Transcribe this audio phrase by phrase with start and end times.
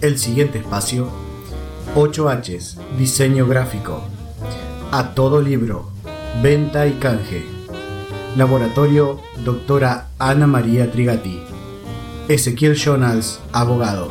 [0.00, 1.10] El siguiente espacio.
[1.94, 4.02] 8H, diseño gráfico.
[4.90, 5.90] A todo libro,
[6.42, 7.44] venta y canje.
[8.38, 11.42] Laboratorio Doctora Ana María Trigati.
[12.28, 14.10] Ezequiel Jonas, abogado.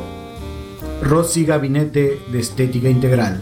[1.01, 3.41] Rossi Gabinete de Estética Integral.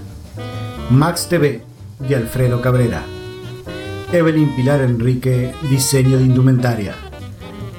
[0.90, 1.62] Max TV
[2.00, 3.04] de Alfredo Cabrera.
[4.14, 6.96] Evelyn Pilar Enrique, diseño de indumentaria.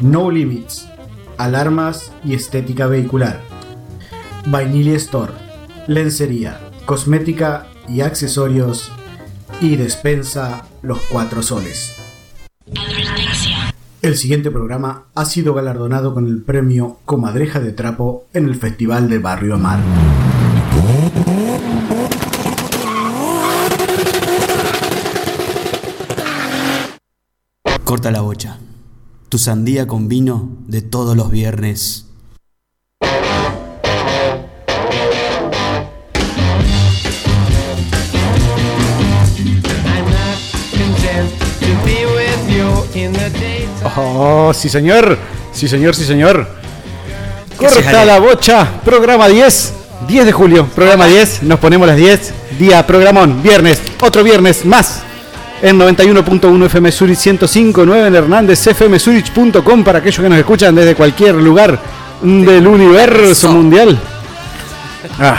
[0.02, 0.86] No Limits,
[1.38, 3.45] alarmas y estética vehicular.
[4.48, 5.32] Vainilla Store,
[5.88, 8.92] lencería, cosmética y accesorios.
[9.60, 11.96] Y despensa Los Cuatro Soles.
[14.02, 19.08] El siguiente programa ha sido galardonado con el premio Comadreja de Trapo en el Festival
[19.08, 19.80] de Barrio Amar.
[27.82, 28.58] Corta la bocha.
[29.28, 32.05] Tu sandía con vino de todos los viernes.
[43.96, 45.18] Oh, sí señor,
[45.52, 46.48] sí señor, sí señor.
[47.56, 49.72] Corta la bocha, programa 10,
[50.06, 55.02] 10 de julio, programa 10, nos ponemos las 10, día programón, viernes, otro viernes más.
[55.62, 61.34] En 91.1 FM Zurich 105.9 en Hernández fmzurich.com para aquellos que nos escuchan desde cualquier
[61.36, 61.78] lugar
[62.22, 63.98] del universo mundial.
[65.18, 65.38] Ah.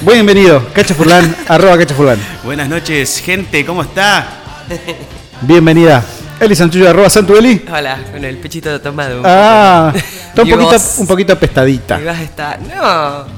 [0.00, 2.18] Bienvenido, Cacha Furlan, arroba Cacha Furlan.
[2.42, 4.26] Buenas noches, gente, ¿cómo está?
[5.42, 6.04] Bienvenida.
[6.38, 7.64] Eli Santuyo, arroba Santueli.
[7.70, 9.20] Hola, con el pechito tomado.
[9.24, 10.94] Ah, está un Y poquito, vos.
[10.98, 12.00] un poquito apestadita.
[12.00, 12.58] Y vas a estar.
[12.62, 12.82] No.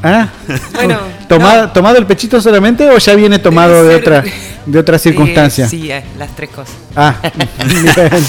[0.02, 0.28] ¿Ah?
[0.74, 1.72] Bueno, ¿Tomado, no.
[1.72, 4.22] ¿Tomado el pechito solamente o ya viene tomado de otra,
[4.66, 5.64] de otra circunstancia?
[5.66, 6.74] Eh, sí, eh, las tres cosas.
[6.96, 7.16] Ah,
[7.66, 7.88] bien.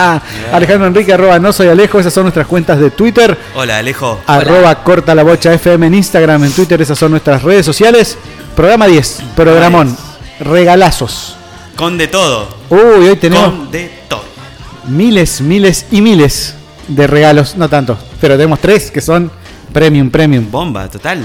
[0.00, 0.20] Ah,
[0.52, 3.36] Alejandro Enrique, arroba no soy Alejo, esas son nuestras cuentas de Twitter.
[3.56, 4.20] Hola, Alejo.
[4.28, 8.16] Arroba corta la bocha FM en Instagram, en Twitter, esas son nuestras redes sociales.
[8.54, 9.96] Programa 10, programón,
[10.38, 11.37] regalazos.
[11.78, 12.48] Con de todo.
[12.70, 14.24] Uy, hoy tenemos Con de todo.
[14.88, 16.56] miles, miles y miles
[16.88, 19.30] de regalos, no tanto, pero tenemos tres que son
[19.72, 20.50] premium, premium.
[20.50, 21.20] Bomba, total.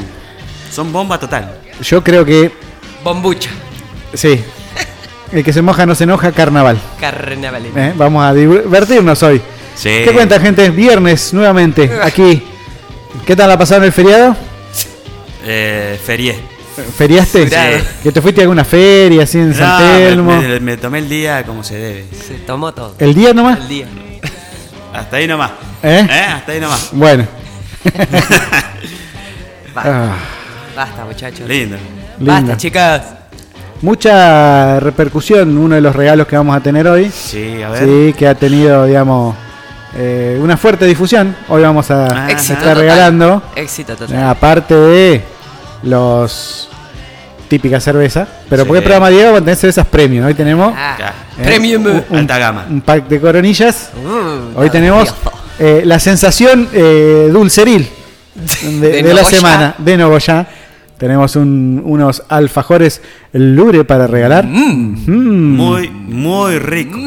[0.72, 1.60] Son bomba total.
[1.82, 2.52] Yo creo que,
[3.04, 3.50] Bombucha.
[4.14, 4.44] sí,
[5.32, 6.80] el que se moja no se enoja, carnaval.
[7.00, 7.66] Carnaval.
[7.76, 7.94] ¿eh?
[7.98, 9.42] Vamos a divertirnos hoy.
[9.76, 9.90] Sí.
[10.06, 10.70] ¿Qué cuenta, gente?
[10.70, 12.44] Viernes, nuevamente, aquí.
[13.26, 14.36] ¿Qué tal la pasaron el feriado?
[15.46, 16.53] Eh, ferié.
[16.98, 17.48] ¿Feriaste?
[17.48, 17.86] Feriado.
[18.02, 20.42] ¿Que te fuiste a alguna feria así en San No, Telmo?
[20.42, 22.06] me, me tomé el día como se debe.
[22.28, 22.96] Se tomó todo.
[23.00, 23.60] ¿El día nomás?
[23.60, 23.86] El día.
[24.94, 25.52] Hasta ahí nomás.
[25.84, 26.08] ¿Eh?
[26.36, 26.90] Hasta ahí nomás.
[26.92, 27.28] Bueno.
[29.74, 30.16] Basta, Ah,
[30.76, 31.48] basta muchachos.
[31.48, 31.78] Lindo.
[32.20, 33.02] Basta, chicas.
[33.82, 37.10] Mucha repercusión uno de los regalos que vamos a tener hoy.
[37.12, 37.84] Sí, a ver.
[37.84, 39.36] Sí, que ha tenido, digamos,
[39.98, 41.36] eh, una fuerte difusión.
[41.50, 42.78] Hoy vamos a Ah, estar total.
[42.78, 44.24] regalando, Éxito eh, total.
[44.24, 45.24] aparte de
[45.84, 46.70] los
[47.48, 48.28] típica cerveza.
[48.50, 48.68] Pero Sí.
[48.68, 50.26] porque el programa Diego va a tener cervezas premium.
[50.26, 50.98] Hoy tenemos Ah,
[51.38, 51.86] eh, Premium.
[51.86, 52.66] un, un- Alta gama.
[52.70, 53.92] un pack de coronillas.
[54.04, 55.14] Mm, Hoy tenemos
[55.60, 57.88] eh, la sensación eh, dulceril
[58.34, 60.48] de, De de la semana de Nogoyá.
[60.98, 63.02] Tenemos un- unos alfajores
[63.34, 64.46] Lure para regalar.
[64.46, 66.98] Mm, Muy, muy rico.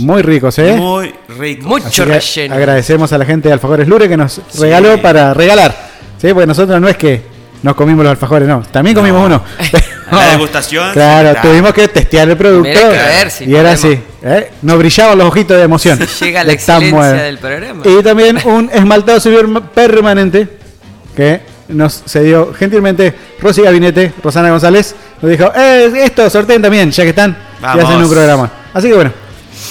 [0.00, 0.74] muy ricos, ¿eh?
[0.76, 1.68] Muy rico.
[1.68, 2.54] Mucho relleno.
[2.54, 5.74] agradecemos a la gente de Alfajores Lure que nos regaló para regalar.
[6.20, 6.28] ¿sí?
[6.32, 7.22] Porque nosotros no es que
[7.64, 8.60] nos comimos los alfajores, no.
[8.70, 9.26] También comimos No.
[9.26, 9.42] uno.
[10.12, 12.68] La degustación, Claro, tuvimos que testear el producto.
[12.68, 13.98] Mirá que ver si y ahora podemos.
[13.98, 14.02] sí.
[14.22, 14.50] ¿eh?
[14.60, 15.98] Nos brillaban los ojitos de emoción.
[16.06, 17.22] Si llega la De tan excelencia bueno.
[17.22, 17.82] del programa.
[17.86, 20.46] Y también un esmaltado superior permanente
[21.16, 24.94] que nos cedió gentilmente Rosy Gabinete, Rosana González.
[25.22, 27.30] Nos dijo, eh, esto sorteen también, ya que están
[27.60, 27.84] y Vamos.
[27.86, 28.50] hacen un programa.
[28.74, 29.10] Así que bueno,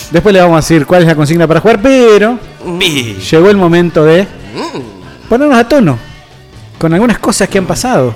[0.09, 2.39] después le vamos a decir cuál es la consigna para jugar, pero
[3.29, 4.25] llegó el momento de
[5.29, 5.99] ponernos a tono
[6.83, 8.13] con algunas cosas que han pasado.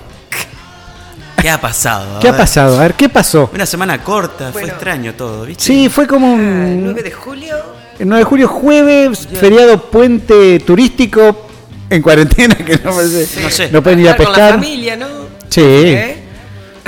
[1.42, 2.18] ¿Qué ha pasado?
[2.18, 2.78] A ¿Qué ha pasado?
[2.78, 3.50] A ver, ¿qué pasó?
[3.54, 4.68] Una semana corta, fue Bueno.
[4.74, 5.64] extraño todo, ¿viste?
[5.64, 7.56] Sí, fue como Ah, un 9 de julio.
[7.98, 11.48] el 9 de julio, jueves, feriado puente turístico
[11.90, 13.70] en cuarentena, que no, parece- No sé.
[13.72, 14.60] no pueden ir a Estar con la pescar.
[14.60, 15.08] familia, ¿no?
[15.48, 15.62] Sí.
[15.64, 16.24] ¿Eh?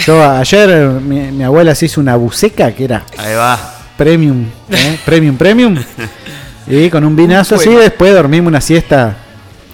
[0.05, 3.57] Yo ayer eh, mi, mi abuela se hizo una buceca que era Ahí va.
[3.95, 4.99] premium, ¿eh?
[5.05, 5.77] premium, premium.
[6.67, 9.15] Y con un vinazo así, después dormimos una siesta.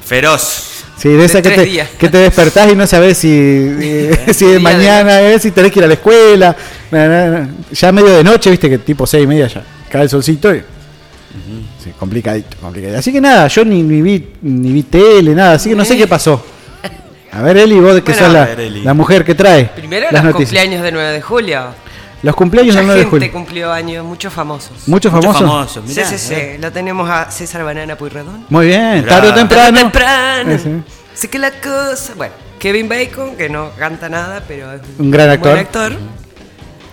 [0.05, 0.74] Feroz.
[0.97, 1.89] Sí, de esa que te, días.
[1.99, 5.71] que te despertás y no sabes si, eh, si de de mañana es, si tenés
[5.71, 6.55] que ir a la escuela.
[6.89, 7.49] Na, na, na.
[7.71, 10.59] Ya medio de noche, viste que tipo seis y media ya cae el solcito y.
[11.83, 12.97] Sí, complicadito, complicadito.
[12.97, 15.97] Así que nada, yo ni, ni vi ni vi tele, nada, así que no sé
[15.97, 16.43] qué pasó.
[17.31, 20.23] A ver, Eli, vos que Bueno, sos la, ver, la mujer que trae Primero las
[20.23, 20.49] los noticias.
[20.63, 21.65] cumpleaños de 9 de julio.
[22.25, 23.31] Los cumpleaños Mucha del 9 de gente julio.
[23.31, 24.71] cumplió años, muchos famosos.
[24.87, 25.41] Muchos Muchos famosos.
[25.41, 26.33] famosos, Sí, mirá, sí, sí.
[26.33, 26.57] eh.
[26.59, 28.45] Lo tenemos a César Banana Puyredón.
[28.49, 29.07] Muy bien, Bravo.
[29.07, 29.65] tarde o temprano.
[29.65, 30.51] Tarde o temprano.
[30.51, 30.93] Eh, sí.
[31.13, 32.13] Sé que la cosa.
[32.17, 35.51] Bueno, Kevin Bacon, que no canta nada, pero es Un gran actor.
[35.51, 35.93] buen actor.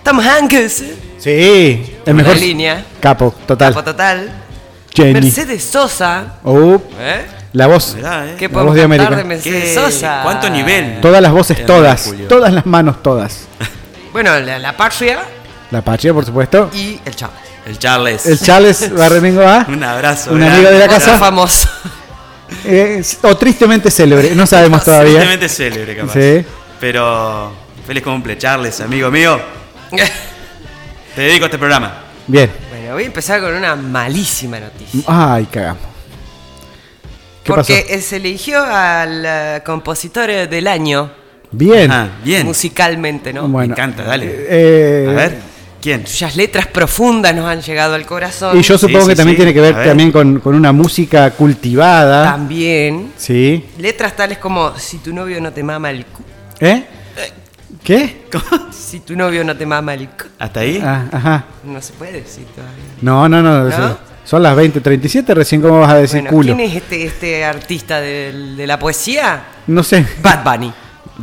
[0.05, 0.83] Tom Hanks.
[1.19, 2.37] Sí, el mejor.
[2.37, 2.85] línea.
[3.01, 3.73] Capo, total.
[3.73, 4.31] Capo total.
[4.95, 5.13] Jenny.
[5.15, 6.35] Mercedes Sosa.
[6.45, 7.25] Uh, ¿eh?
[7.55, 7.95] la voz.
[7.97, 8.35] Mirá, eh.
[8.39, 9.17] ¿Qué La voz de América.
[9.17, 10.21] de Mercedes ¿Qué- Sosa?
[10.25, 11.01] ¿Cuánto nivel?
[11.01, 12.03] Todas las voces, todas.
[12.07, 12.29] 9 de julio.
[12.29, 13.47] Todas las manos, todas.
[14.13, 15.21] Bueno, la, la Patria
[15.71, 16.71] La Patria, por supuesto.
[16.75, 17.37] y el Chávez.
[17.67, 18.27] El Charles.
[18.27, 19.65] El Charles Barremingo A.
[19.69, 20.33] Un abrazo.
[20.33, 21.19] Un amigo de la casa.
[21.19, 21.69] famoso.
[22.65, 25.15] eh, o tristemente célebre, no sabemos todavía.
[25.21, 26.13] Tristemente célebre, capaz.
[26.13, 26.45] Sí.
[26.81, 27.53] Pero
[27.87, 29.41] feliz cumple, Charles, amigo mío.
[31.15, 31.95] Te dedico a este programa.
[32.27, 32.51] Bien.
[32.71, 35.03] bueno, voy a empezar con una malísima noticia.
[35.07, 35.83] Ay, cagamos.
[37.45, 38.09] ¿Qué Porque pasó?
[38.09, 41.11] se eligió al eh, compositor eh, del año
[41.53, 41.91] Bien.
[41.91, 42.47] Ah, bien.
[42.47, 43.43] musicalmente, ¿no?
[43.49, 43.69] Bueno.
[43.69, 44.27] Me encanta, dale.
[44.49, 45.39] Eh, A ver,
[45.81, 46.03] ¿quién?
[46.03, 48.59] Cuyas letras profundas nos han llegado al corazón.
[48.59, 49.43] Y yo supongo Sí, sí, que también sí.
[49.43, 52.25] tiene que ver, también con, con una música cultivada.
[52.25, 53.13] También.
[53.17, 53.65] Sí.
[53.79, 56.23] Letras tales como Si tu novio no te mama el cu.
[56.61, 56.85] ¿Eh?
[57.85, 58.23] ¿Qué?
[58.71, 60.25] Si tu novio no te mama el cu.
[60.39, 60.81] ¿Hasta ahí?
[60.85, 61.45] Ah, ajá.
[61.65, 62.85] No se puede decir todavía.
[63.01, 63.65] No, no, no.
[63.69, 63.99] ¿No?
[64.25, 66.55] Son las 20.37, recién cómo vas a decir Bueno, culo.
[66.57, 69.43] ¿quién es este, este artista del- de, la poesía?
[69.67, 70.07] No sé.
[70.23, 70.73] Bad Bunny.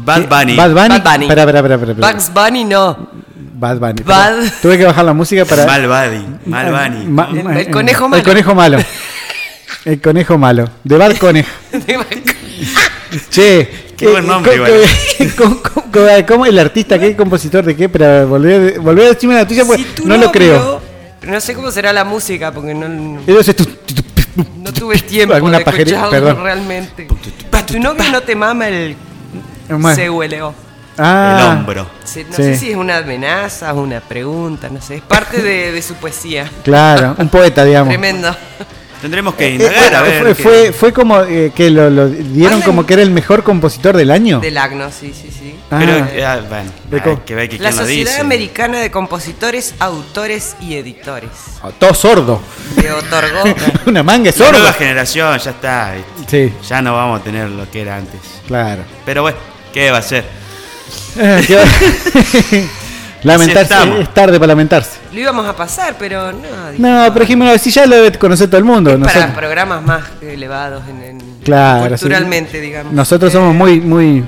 [0.06, 0.56] Bad Bunny.
[0.56, 0.90] Bad Bunny.
[0.90, 1.26] Bad Bunny.
[1.26, 2.12] Espera, espera, espera, espera, espera.
[2.12, 3.10] Bugs Bunny no.
[3.54, 4.02] Bad Bunny.
[4.04, 4.52] Bad-.
[4.62, 5.66] Tuve que bajar la música para.
[5.66, 6.26] Mal Bunny.
[6.46, 7.06] Mal Bunny.
[7.06, 8.24] Ma- El- ma- el conejo El malo.
[8.24, 8.78] conejo malo.
[9.86, 10.70] El conejo malo.
[10.84, 11.50] De Bad Conejo.
[13.30, 13.70] Che.
[13.98, 15.62] Qué buen nombre, ¿cómo- igual.
[15.62, 16.98] ¿Cómo, cómo- el artista?
[16.98, 17.90] ¿Qué compositor de qué?
[17.90, 20.82] Pero volver, volver a decirme la tuya, pues Si tu no lo creo.
[21.24, 23.66] No sé cómo será la música porque no, Entonces tú.
[23.66, 26.44] tú- tú- no tuve tiempo Alguna de pajería- escucharlo perdón.
[26.44, 27.08] realmente.
[27.68, 28.96] Tu novio no te mama el
[29.78, 30.14] Bueno.
[30.14, 30.54] CULO.
[30.98, 31.84] Ah, El hombro.
[31.84, 32.26] No Sí.
[32.36, 34.96] sé si es una amenaza, una pregunta, no sé.
[34.98, 36.50] Es parte de, de su poesía.
[36.64, 37.90] Claro, un poeta, digamos.
[37.90, 38.36] Tremendo.
[39.02, 40.22] Tendremos que Eh, indagar a fue, ver.
[40.22, 43.96] fue, fue, fue como eh, que lo, lo dieron como que era el mejor compositor
[43.96, 44.42] del año.
[44.42, 45.56] Del Agno, sí, sí, sí.
[45.72, 45.78] Ah.
[45.80, 48.20] Pero, eh, ah, bueno, hay que ver que La Sociedad dice.
[48.20, 51.30] Americana de Compositores, Autores y Editores.
[51.64, 52.42] Oh, Todo sordo.
[52.76, 53.44] Le otorgó.
[53.86, 54.60] Una manga es La sordo.
[54.60, 55.94] nueva generación ya está.
[56.28, 58.20] Sí, Ya no vamos a tener lo que era antes.
[58.48, 58.82] claro.
[59.06, 59.38] Pero bueno,
[59.74, 60.24] ¿qué va a ser?
[61.18, 61.46] Eh,
[63.24, 64.92] lamentarse, es tarde para lamentarse.
[65.12, 66.40] Lo íbamos a pasar, pero no.
[66.78, 68.92] No, pero dijimos, si ya lo debe conocer todo el mundo.
[68.92, 72.60] es para programas más elevados en, en- Claro, culturalmente, sí.
[72.60, 72.94] digamos.
[72.94, 74.24] nosotros Eh, somos muy, muy,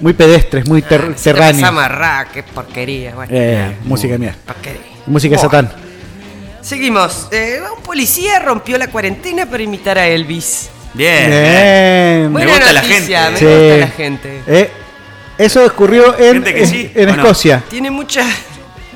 [0.00, 1.60] muy pedestres, muy ter- ah, terráneos.
[1.60, 3.14] pasamos a rock, qué porquería.
[3.14, 4.34] Bueno, Eh, música mía.
[4.46, 4.80] porquería.
[5.06, 5.36] Música.
[5.38, 5.70] Satán.
[6.62, 7.28] Seguimos.
[7.30, 10.70] Eh, un policía rompió la cuarentena para imitar a Elvis.
[10.94, 11.30] Bien.
[11.30, 12.22] Bien.
[12.22, 13.32] Me Buena gusta la noticia, gente.
[13.32, 13.44] me Sí.
[13.46, 14.42] gusta la gente.
[14.46, 14.70] Eh,
[15.38, 17.08] eso ocurrió en, Gente que sí, en.
[17.10, 17.62] Escocia.
[17.68, 18.34] Tiene mucha ¿Eh?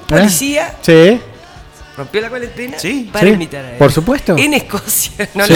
[0.07, 0.75] policía.
[0.83, 1.21] Sí.
[1.97, 3.77] Rompió la cuarentena Sí, para sí, imitar a él.
[3.77, 4.37] por supuesto.
[4.39, 5.29] En Escocia.
[5.35, 5.53] No sí,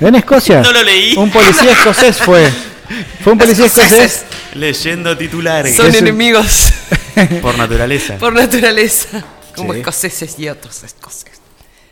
[0.00, 0.60] lo en Escocia.
[0.62, 1.14] No lo leí.
[1.16, 2.50] Un policía escocés fue.
[3.22, 4.24] Fue un policía escocés.
[4.54, 5.76] Leyendo titulares.
[5.76, 6.72] Son Eso- enemigos
[7.40, 8.16] Por naturaleza.
[8.18, 9.22] por naturaleza.
[9.54, 9.78] Como Sí.
[9.80, 11.40] escoceses y otros escoceses.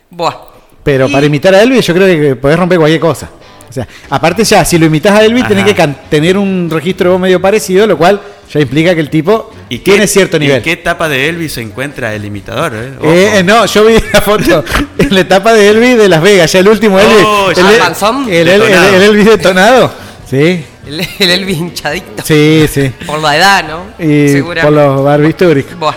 [0.09, 0.35] Buah.
[0.83, 3.29] Pero Y- para imitar a Elvis, yo creo que podés romper cualquier cosa.
[3.71, 5.71] O sea, aparte ya, si lo imitas a Elvis, tenés Ajá.
[5.71, 8.19] que can- tener un registro medio parecido, lo cual
[8.53, 10.57] ya implica que el tipo ¿Y qué- tiene cierto nivel.
[10.57, 12.73] ¿En qué etapa de Elvis se encuentra el imitador?
[12.75, 12.91] eh?
[13.01, 14.61] Eh, eh, no, yo vi la foto
[14.97, 17.23] en la etapa de Elvis de Las Vegas, ya el último Elvis.
[17.25, 17.71] Oh, el, ya.
[17.71, 18.23] el- Panzón.
[18.29, 18.95] el- el- Detonado.
[18.95, 19.93] el Elvis detonado.
[20.31, 22.23] Sí, El, el Elvis hinchadito.
[22.23, 22.89] sí, sí.
[23.05, 23.83] Por la edad, ¿no?
[23.99, 24.61] Y Seguramente.
[24.61, 25.95] por los barbitúricos.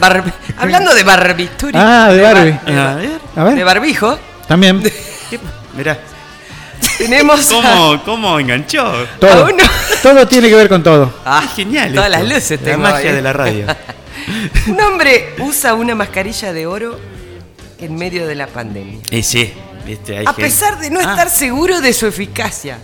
[0.00, 1.72] Barbi- Hablando de barbituri.
[1.76, 2.50] Ah, de Barbie.
[2.52, 3.10] bar- de, A bar- ver.
[3.34, 4.18] A ver, de barbijo.
[4.46, 4.80] también.
[5.76, 5.98] Mirá,
[6.98, 9.06] Tenemos a, ¿cómo, cómo enganchó?
[9.20, 9.64] Todo, uno.
[10.02, 11.12] todo tiene que ver con todo.
[11.24, 11.92] Ah, Es genial.
[11.94, 12.18] Todas esto.
[12.24, 13.16] las luces La tengo magia ahí.
[13.16, 13.66] de la radio.
[14.68, 16.98] Un hombre usa una mascarilla de oro
[17.78, 19.00] en medio de la pandemia.
[19.10, 19.52] y sí,
[19.84, 22.78] viste, hay A gente- pesar de no Ah, estar seguro de su eficacia.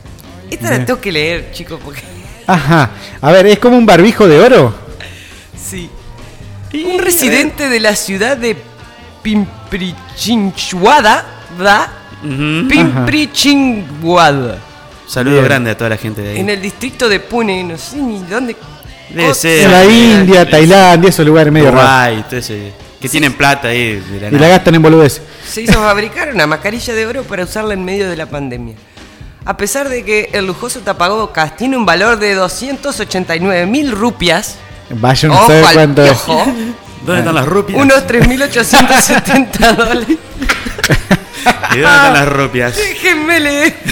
[0.51, 2.03] Esta la tengo que leer, chicos, porque.
[2.47, 2.91] Ajá.
[3.21, 4.75] A ver, ¿es como un barbijo de oro?
[5.63, 5.91] Sí.
[6.73, 8.57] Un residente de la ciudad de
[9.23, 11.25] Pimprechinchuada,
[11.57, 11.89] ¿verdad?
[12.23, 12.33] Ver.
[12.63, 12.69] Ujú.
[12.69, 14.59] Pimprechinchuada.
[15.07, 15.45] Saludo Bien.
[15.45, 16.39] grande a toda la gente de ahí.
[16.41, 18.57] En el distrito de Pune, no sé ni dónde.
[19.11, 19.65] Debe ser.
[19.65, 22.25] En la India, Tailandia, esos lugares medio raros.
[23.01, 25.23] Que tienen plata ahí de la Y la gastan en boludeces.
[25.49, 28.75] Se hizo fabricar una mascarilla de oro para usarla en medio de la pandemia.
[29.45, 34.57] A pesar de que el lujoso tapabocas tiene un valor de 289 mil rupias,
[34.91, 36.19] Vaya, no ojo sé al cuánto es.
[36.27, 37.81] ¿Dónde están las rupias?
[37.81, 40.19] unos 3.870 dólares.
[41.75, 42.77] ¿Y dónde están las rupias?
[42.77, 43.75] Déjenme leer.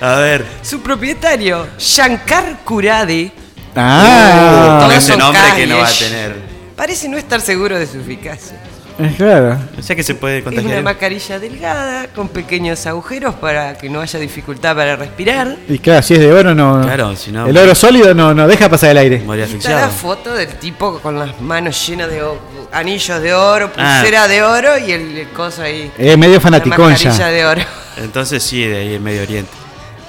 [0.00, 0.44] A ver.
[0.62, 3.30] Su propietario, Shankar Kurade,
[3.76, 6.36] Ah, Con ese nombre que no va a tener.
[6.76, 8.56] parece no estar seguro de su eficacia.
[8.98, 9.58] Es claro.
[9.78, 10.82] O sea que se puede Es una contagiar.
[10.82, 15.56] mascarilla delgada con pequeños agujeros para que no haya dificultad para respirar.
[15.68, 16.80] Y claro, si es de oro, no.
[16.82, 19.18] Claro, si no- El oro sólido no, no deja pasar el aire.
[19.20, 19.90] Moría Está la asfixiado.
[19.90, 22.22] foto del tipo con las manos llenas de
[22.72, 23.98] anillos de oro, Ah.
[24.00, 25.90] pulsera de oro y el, el coso ahí.
[25.98, 27.26] Es medio la fanaticón mascarilla ya.
[27.28, 27.60] de oro.
[27.98, 29.50] Entonces sí, de ahí en Medio Oriente.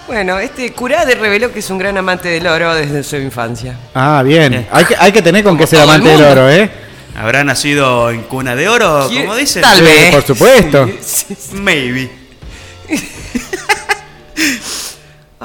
[0.08, 3.78] Bueno, este Curade reveló que es un gran amante del oro desde su infancia.
[3.96, 4.54] Ah, bien.
[4.54, 4.68] Eh.
[4.70, 6.70] Hay que, hay que tener con que ser amante del oro, ¿eh?
[7.16, 9.24] ¿Habrá nacido en cuna de oro, ¿Quién?
[9.24, 9.62] como dicen?
[9.62, 10.12] Tal Sí, vez.
[10.12, 10.88] por supuesto.
[11.02, 11.56] Sí, sí.
[11.56, 12.10] Maybe.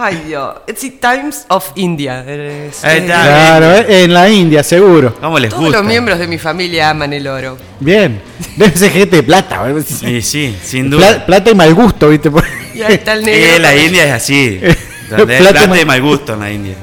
[0.01, 0.55] Ay, Dios.
[0.69, 2.21] It's the Times of India.
[2.21, 3.23] Es- Ahí es- está.
[3.23, 4.05] Claro, ¿eh?
[4.05, 5.15] en la India, seguro.
[5.21, 5.79] ¿Cómo les Todos gusta?
[5.79, 7.59] los miembros de mi familia aman el oro.
[7.81, 8.21] Bien.
[8.57, 9.69] Debe ser gente de plata.
[9.69, 9.83] ¿eh?
[9.83, 11.27] Sí, sí, sin Pla- duda.
[11.27, 12.31] plata y mal gusto, ¿viste?
[12.75, 13.57] Y ahí está el negro.
[13.57, 14.61] Eh, la India es así.
[15.11, 16.75] Donde Plata plata mal- y mal gusto en la India.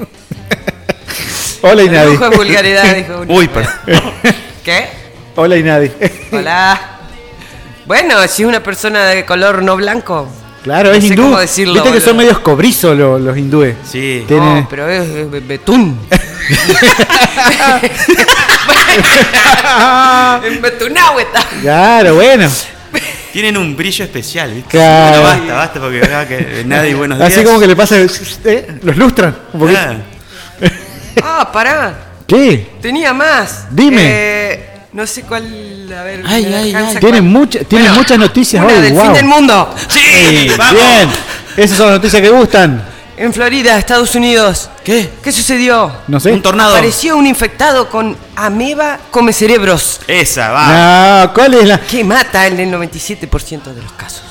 [1.61, 3.23] Hola de vulgaridad, dijo.
[3.29, 3.71] Uy, perdón.
[4.65, 4.87] ¿Qué?
[5.35, 5.91] Hola y nadie.
[6.31, 6.79] Hola.
[7.85, 10.27] Bueno, si es una persona de color no blanco.
[10.63, 11.21] Claro, No es hindú.
[11.21, 13.75] cómo decirlo, Viste que son medios cobrizos los, los hindúes.
[13.87, 14.25] Sí.
[14.27, 15.99] Tiene- No, pero es, es be- betún.
[20.43, 21.41] en Betunahue está.
[21.61, 22.49] Claro, bueno.
[23.31, 24.69] Tienen un brillo especial, ¿viste?
[24.71, 25.21] Claro.
[25.21, 27.31] Bueno, basta, basta, porque acá que nadie buenos días.
[27.33, 27.97] Así como que le pasa.
[27.99, 28.77] ¿eh?
[28.81, 29.35] Los lustran.
[29.53, 29.79] Un poquito.
[29.79, 29.95] Ah,
[31.23, 31.93] Ah, pará.
[32.27, 32.67] ¿Qué?
[32.81, 33.65] Tenía más.
[33.69, 34.01] Dime.
[34.03, 35.43] Eh, no sé cuál.
[35.97, 36.23] A ver.
[36.25, 37.21] Ay, ay, ay.
[37.21, 38.81] Mucha, Bueno, muchas noticias una hoy.
[38.81, 39.03] del wow.
[39.03, 39.75] fin del mundo.
[39.89, 40.73] sí, vamos.
[40.73, 41.09] Bien.
[41.57, 42.83] Esas son las noticias que gustan.
[43.17, 44.69] En Florida, Estados Unidos.
[44.83, 45.09] ¿Qué?
[45.23, 45.89] ¿Qué sucedió?
[46.07, 46.31] No sé.
[46.33, 46.71] Un tornado.
[46.71, 50.01] Apareció un infectado con ameba come cerebros.
[50.07, 51.23] Esa, va.
[51.27, 51.79] No, ¿cuál es la?
[51.79, 54.23] Que mata en el 97% de los casos.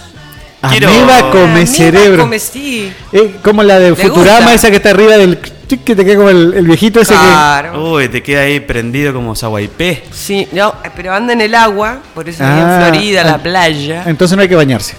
[0.69, 2.23] Quiero- Ameba come Ameba cerebro.
[2.25, 2.93] come, sí.
[3.13, 4.55] Eh, como la de Futurama, gusta?
[4.55, 5.39] esa que está arriba del.
[5.69, 7.93] Que te queda como el, el viejito ese Claro.
[7.95, 10.05] Uy, te queda ahí prendido como Saguaipé.
[10.13, 14.05] Sí, no, pero anda en el agua, por eso Ah, en Florida, la playa.
[14.05, 14.11] que.
[14.11, 14.95] Entonces no hay que bañarse.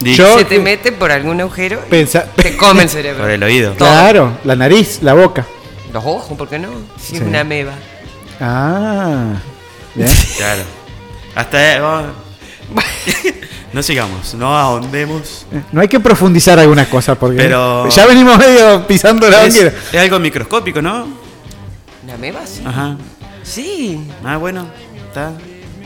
[0.00, 3.22] Yo- se te mete por algún agujero y Pensa- te come el cerebro.
[3.22, 3.72] Por el oído.
[3.72, 3.88] Todo.
[3.88, 5.46] Claro, la nariz, la boca.
[5.92, 6.68] Los ojos, ¿por qué no?
[7.00, 7.16] Si Sí.
[7.16, 7.72] es una ameba.
[8.40, 9.34] Ah.
[9.94, 10.08] Bien.
[10.36, 10.62] Claro.
[11.34, 12.10] Hasta ahí, vamos.
[13.72, 15.46] No sigamos, no ahondemos.
[15.72, 20.00] No hay que profundizar algunas cosas porque Pero- ya venimos medio pisando la Es, es
[20.00, 21.06] algo microscópico, ¿no?
[22.04, 22.40] ¿Una ameba?
[22.46, 22.62] Sí.
[22.64, 22.96] Ajá.
[23.42, 24.00] Sí.
[24.24, 24.66] Ah, bueno.
[25.08, 25.32] Está.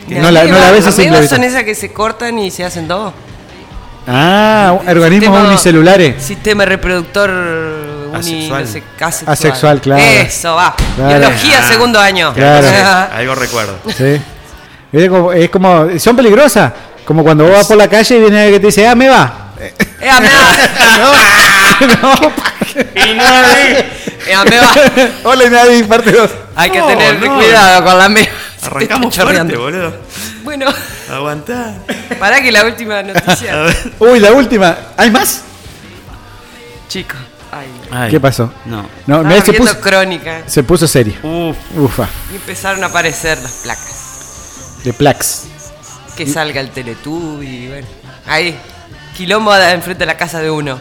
[0.08, 3.12] No la- no la ves Las son esas que se cortan y se hacen dos.
[4.06, 6.22] Ah, organismos Sistema- unicelulares.
[6.22, 8.64] Sistema reproductor uni, Asexual.
[8.64, 9.32] no sé, asexual.
[9.32, 10.02] Asexual, claro.
[10.02, 10.74] Eso va.
[10.96, 11.18] Claro.
[11.20, 11.68] Biología, Ah.
[11.68, 12.32] segundo año.
[12.34, 13.14] Claro.
[13.14, 13.78] Algo recuerdo.
[13.96, 14.20] Sí.
[14.92, 16.72] Es como, es como- son peligrosas.
[17.10, 19.08] Como cuando vos vas por la calle y viene alguien que te dice, ah, me
[19.08, 19.52] va.
[19.58, 20.56] Eh, ameba.
[22.94, 23.90] Y no ahí.
[24.28, 24.72] Eh, ameba.
[25.24, 26.30] Hola y nadie, parte 2.
[26.54, 27.34] Hay que No, tener no.
[27.34, 28.28] cuidado con la te
[28.62, 29.92] Arrancamos fuerte, boludo.
[30.44, 30.66] Bueno,
[31.10, 31.74] Aguantá.
[32.20, 33.56] para que la última noticia.
[33.98, 34.76] Uy, la última.
[34.96, 35.40] ¿Hay más?
[36.86, 37.18] Chicos.
[37.50, 38.52] Ay, Ay, ¿Qué pasó?
[38.66, 38.88] No.
[39.08, 41.14] No, mirá, se viendo puso, crónica se puso serio.
[41.24, 41.56] Uf.
[41.76, 42.08] Ufa.
[42.32, 43.96] y empezaron a aparecer las placas.
[44.84, 45.46] De Plax.
[46.16, 47.86] Que salga el Teletubby y bueno.
[48.26, 48.56] Ahí.
[49.16, 50.78] Quilombo de- enfrente de la casa de uno.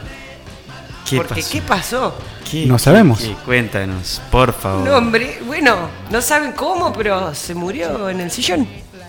[1.10, 1.50] ¿Qué Porque, pasó?
[1.52, 2.16] ¿qué pasó?
[2.50, 3.20] ¿Qué- No qué- sabemos.
[3.20, 3.34] qué?
[3.46, 4.88] Cuéntanos, por favor.
[4.88, 8.68] Un hombre, bueno, no saben cómo, pero se murió en el sillón.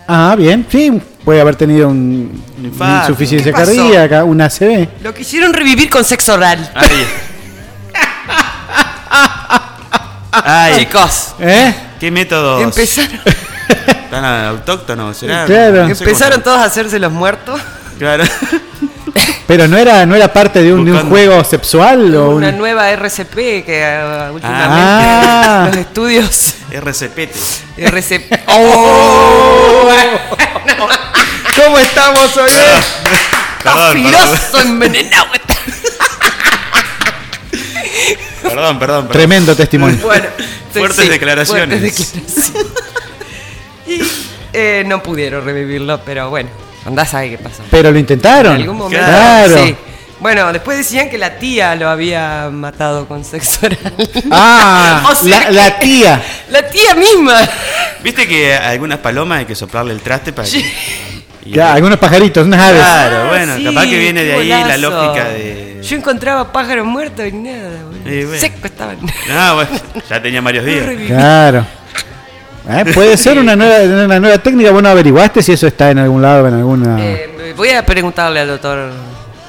[0.09, 0.67] Ah, bien.
[0.71, 2.43] Sí, puede haber tenido un,
[2.79, 4.89] una insuficiencia cardíaca, una ACV.
[5.03, 6.71] Lo quisieron revivir con sexo oral.
[10.33, 11.75] Ay, Chicos, ¿Eh?
[11.99, 13.21] ¿qué métodos empezaron,
[14.11, 15.45] tan autóctonos será?
[15.47, 15.89] Claro.
[15.89, 17.61] No sé empezaron todos a hacerse los muertos.
[17.99, 18.25] Claro.
[19.47, 22.59] Pero no era, no era parte de un, de un juego sexual o Una un-
[22.59, 25.65] nueva RCP que uh, últimamente Ah.
[25.69, 27.35] los estudios RCPT.
[27.79, 28.33] RCP.
[28.47, 29.89] ¡Oh!
[31.65, 32.51] ¿Cómo estamos hoy?
[33.63, 33.97] Perdón,
[34.63, 35.27] envenenado.
[38.43, 39.09] perdón, perdón, perdón.
[39.09, 39.99] Tremendo testimonio.
[40.03, 40.27] Bueno,
[40.73, 41.81] Fuertes declaraciones.
[41.81, 42.53] fuertes declaraciones.
[43.91, 44.03] Y
[44.53, 46.49] eh, no pudieron revivirlo, pero bueno,
[46.87, 47.63] andás a ver qué pasó.
[47.71, 48.55] Pero lo intentaron.
[48.57, 49.05] En algún momento.
[49.05, 49.57] Claro.
[49.65, 49.75] Sí.
[50.21, 53.79] Bueno, después decían que la tía lo había matado con sexo oral.
[54.31, 56.23] Ah, O sea la, que- la tía.
[56.51, 57.41] La tía misma.
[58.03, 60.63] ¿Viste que a algunas palomas hay que soplarle el traste para que...
[61.47, 62.83] Ya, algunos pajaritos, unas aves.
[62.83, 65.81] Claro, Ah, bueno, sí, capaz que viene de ahí la lógica de...
[65.83, 68.13] Yo encontraba pájaros muertos y nada, boludo.
[68.15, 68.39] Y bueno.
[68.41, 68.99] Seco estaban.
[69.31, 69.71] Ah, bueno,
[70.09, 70.87] ya tenía varios días.
[71.07, 71.67] Claro.
[72.69, 74.71] Eh, puede ser una nueva, una nueva técnica.
[74.71, 76.97] Bueno, averiguaste si eso está en algún lado, en alguna.
[77.01, 78.91] Eh, voy a preguntarle al doctor,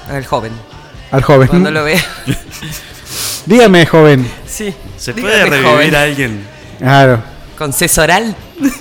[0.10, 0.52] al joven,
[1.12, 1.48] al joven.
[1.48, 2.02] cuando lo vea.
[3.46, 4.30] Dígame, joven.
[4.48, 4.74] Sí.
[4.98, 5.96] ¿Se dígame, puede revivir joven.
[5.96, 6.48] a alguien
[6.80, 7.24] Claro.
[7.58, 8.36] con sexo oral.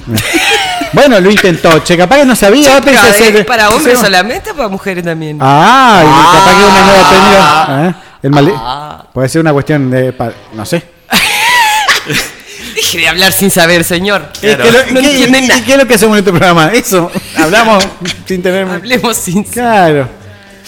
[0.92, 2.80] Bueno, lo intentó, che, capaz que no sabía.
[2.80, 5.38] Pensé ¿es hacer- para hombres solamente o para mujeres también?
[5.40, 7.88] Ah, y capaz que una nueva técnica.
[7.88, 7.94] ¿eh?
[8.24, 9.04] El male- Ah.
[9.14, 10.12] Puede ser una cuestión de.
[10.52, 10.82] No sé.
[12.74, 14.28] Deje de hablar sin saber, señor.
[14.36, 14.62] ¿Y Claro.
[14.64, 15.64] qué, lo- No qué- nada.
[15.64, 16.68] qué es lo que hacemos en este programa?
[16.72, 17.10] Eso.
[17.36, 17.86] Hablamos
[18.26, 18.66] sin tener.
[18.68, 20.08] Hablemos sin Claro.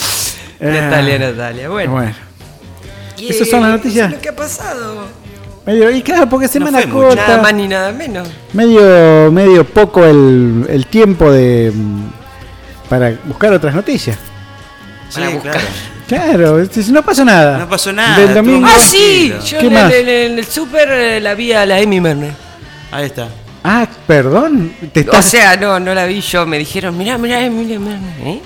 [0.61, 1.69] Natalia, Natalia.
[1.69, 1.93] Bueno.
[1.93, 2.15] Bueno.
[3.19, 4.09] ¿esas son las noticias?
[4.09, 5.07] es lo que ha pasado.
[5.65, 7.07] Medio, y claro, porque semana fue mucho.
[7.09, 7.29] corta.
[7.29, 8.29] Nada más ni nada menos.
[8.53, 11.73] Medio, medio poco el, el tiempo de
[12.89, 14.17] para buscar otras noticias.
[15.15, 15.53] Para Sí, buscar.
[15.53, 15.67] claro.
[16.13, 17.57] Claro, si si no pasó nada.
[17.57, 18.67] No pasó nada, Del domingo.
[18.69, 19.33] Ah, sí.
[19.47, 22.35] Yo ¿Qué en el, en el súper eh, la vi a la Amy Merner.
[22.91, 23.29] Ahí está.
[23.65, 24.75] Ah, perdón.
[24.93, 25.25] Te O estás...
[25.25, 26.45] sea, no, no la vi yo.
[26.45, 28.27] Me dijeron, mirá, mirá, Amy Merner.
[28.27, 28.43] ¿Eh?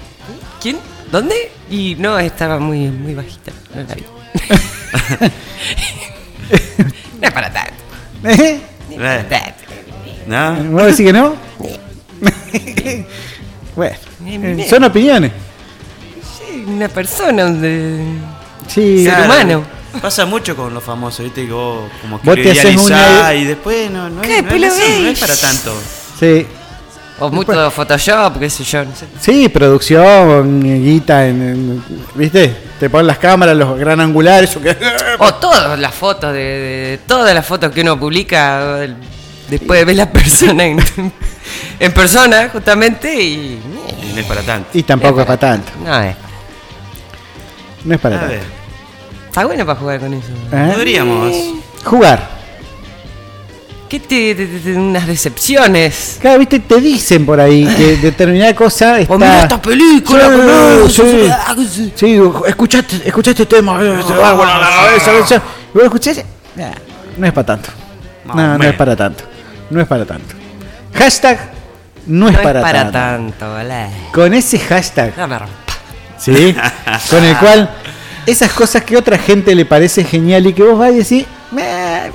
[0.62, 0.76] ¿Quién?
[1.10, 1.34] ¿Dónde?
[1.68, 3.50] Y no, estaba muy, muy bajita.
[3.74, 4.04] No la vi.
[7.20, 7.72] no es para tanto.
[8.22, 8.60] ¿Eh?
[8.90, 9.64] no es para tanto.
[10.28, 10.54] ¿No?
[10.70, 11.34] ¿Vos decís que no?
[13.74, 15.32] bueno, eh, son opiniones.
[16.66, 18.04] Una persona, un de-
[18.68, 19.64] Sí, Ser humano.
[20.00, 23.44] Pasa mucho con los famosos, viste que vos como Vos que te haces una- y
[23.44, 24.38] después no, no, ¿Qué?
[24.38, 25.74] es, no, es no es para tanto.
[26.20, 26.46] sí.
[27.18, 29.06] O mucho Photoshop, qué sé yo, no sé.
[29.18, 31.84] Sí, producción, guita, en, en-
[32.14, 32.54] ¿viste?
[32.78, 34.54] Te ponen las cámaras, los gran angulares.
[34.56, 34.76] o que-
[35.20, 38.96] O todas las fotos, de, de- todas las fotos que uno publica, el-
[39.48, 40.78] después de ver la persona en,
[41.80, 43.58] en persona, justamente, y...
[44.02, 44.68] Y no es para tanto.
[44.74, 45.72] Y tampoco es para tanto.
[45.82, 46.14] No, es.
[47.86, 48.34] No es para A tanto.
[48.34, 48.42] ver,
[49.28, 50.28] Está bueno para jugar con eso.
[50.52, 50.72] ¿Eh?
[50.74, 51.34] podríamos.
[51.84, 52.36] Jugar.
[53.88, 56.18] ¿Qué te, te- te- te- unas decepciones?
[56.20, 59.14] Claro, viste, te dicen por ahí que determinada cosa está.
[59.14, 60.28] O mirá esta película,
[60.88, 61.02] Sí, sí.
[61.02, 61.54] sí, ah,
[61.94, 62.20] sí.
[62.48, 65.36] Escuchaste, escuchaste tema, eh, se va bueno, la cabeza, cabeza.
[65.72, 66.26] ¿Y vos escuchaste?
[66.56, 66.70] Nah,
[67.16, 67.68] no es para tanto.
[68.24, 69.24] Más No, o no es para tanto.
[69.70, 70.34] No es para tanto.
[70.94, 71.38] Hashtag
[72.06, 73.38] no es, No para, es para tanto.
[73.38, 73.86] tanto, ¿vale?
[74.12, 75.12] Con ese hashtag.
[76.18, 76.56] ¿sí?
[77.10, 77.70] Con el cual
[78.26, 81.26] esas cosas que a otra gente le parece genial y que vos vas y decís,
[81.52, 82.10] "Meh,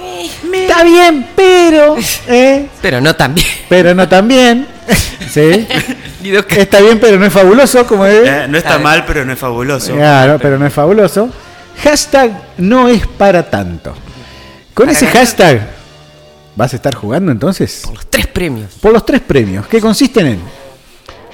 [0.54, 1.96] está bien, pero,
[2.28, 2.68] ¿eh?
[2.82, 3.48] Pero no tan bien.
[3.70, 4.68] pero no tan bien,
[5.32, 5.68] ¿sí?
[6.50, 8.28] Está bien, pero no es fabuloso, como es.
[8.28, 9.94] Eh, no está mal, pero no es fabuloso.
[9.96, 11.30] Claro, pero no es fabuloso.
[11.84, 13.94] Hashtag no es para tanto.
[14.74, 15.20] Con Para ese ganar.
[15.22, 15.68] hashtag
[16.56, 18.72] vas a estar jugando entonces Los tres premios.
[18.82, 20.40] por los tres premios que consisten en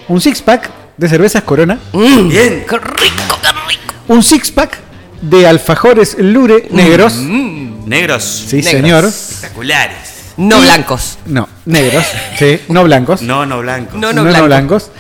[0.07, 2.65] un six pack de cervezas Corona, Mm, Bien.
[2.69, 3.93] ¡Qué rico, qué rico!
[4.07, 4.77] Un six pack
[5.21, 7.15] de alfajores Lure negros.
[7.17, 8.23] Negros.
[8.23, 8.71] Sí, negros.
[8.71, 9.05] señor.
[9.05, 9.97] Espectaculares.
[10.37, 11.17] No Y- blancos.
[11.25, 12.05] No, negros,
[12.37, 13.21] sí, no blancos.
[13.23, 13.95] No, no blancos.
[13.95, 14.45] No, no, no, no blanco.
[14.45, 14.91] blancos.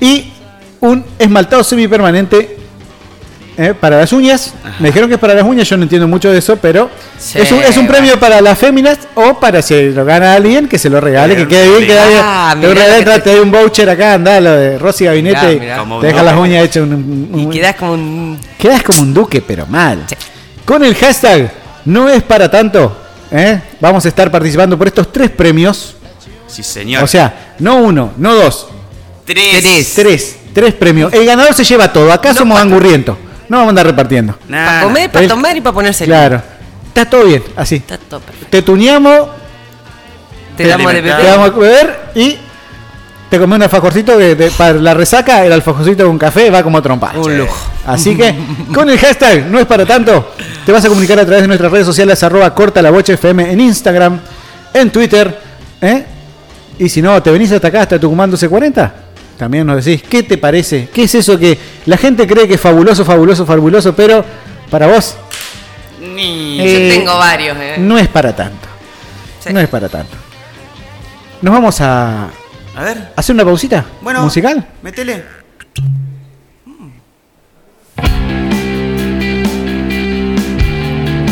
[0.00, 0.32] Y
[0.80, 2.58] un esmaltado semipermanente
[3.56, 4.52] eh, para las uñas.
[4.80, 7.38] Me dijeron que es para las uñas, yo no entiendo mucho de eso, pero Sí,
[7.38, 10.78] es, un, es un premio para las féminas o para si lo gana alguien que
[10.78, 11.98] se lo regale, que quede bien, que bien.
[11.98, 15.46] haya- Ah, te, que te- te doy un voucher acá, anda, lo de Rosy Gabinete,
[15.46, 15.78] Mirá, mirá.
[15.78, 16.92] Como te deja las uñas hechas un,
[17.32, 18.38] un- Y quedás como un.
[18.58, 20.04] quedas como un duque, pero mal.
[20.08, 20.16] Sí.
[20.64, 21.52] Con el hashtag
[21.84, 22.96] no es para tanto,
[23.30, 23.60] ¿eh?
[23.80, 25.96] vamos a estar participando por estos tres premios.
[26.46, 27.02] Sí, señor.
[27.04, 28.68] O sea, no uno, no dos,
[29.24, 29.62] tres.
[29.62, 29.92] tres.
[29.94, 31.12] Tres, tres premios.
[31.12, 32.12] El ganador se lleva todo.
[32.12, 33.16] Acá No, somos angurrientos.
[33.48, 34.36] No vamos a andar repartiendo.
[34.48, 36.42] Nah, Para comer, para tomar y para ponerse Claro.
[36.88, 37.76] Está todo bien, así.
[37.76, 38.46] Está todo perfecto.
[38.50, 39.28] Te tuneamos,
[40.56, 41.26] Te damos de te beber.
[41.26, 42.38] damos a beber y
[43.28, 46.80] te comés un alfajorcito que te- para la resaca, el alfajorcito con café va como
[46.80, 47.12] trompa.
[47.16, 47.56] Un lujo.
[47.86, 48.32] Así que
[48.72, 50.32] con el hashtag no es para tanto,
[50.64, 53.50] te vas a comunicar a través de nuestras redes sociales arroba corta la bocha FM
[53.50, 54.20] en Instagram,
[54.72, 55.36] en Twitter,
[55.80, 56.04] ¿eh?
[56.78, 58.94] Y si no, te venís hasta acá, hasta Tucumán 1240,
[59.38, 60.88] también nos decís, ¿qué te parece?
[60.92, 64.24] ¿Qué es eso que la gente cree que es fabuloso, fabuloso, fabuloso, pero
[64.70, 65.16] para vos
[66.00, 67.74] Ni- Yo Eh, tengo varios, eh.
[67.78, 68.68] no es para tanto?
[69.40, 69.52] Sí.
[69.52, 70.14] No es para tanto.
[71.40, 72.28] Nos vamos a
[72.76, 73.12] A ver.
[73.16, 74.22] hacer una pausita Bueno.
[74.22, 74.66] musical.
[74.82, 75.22] Métele.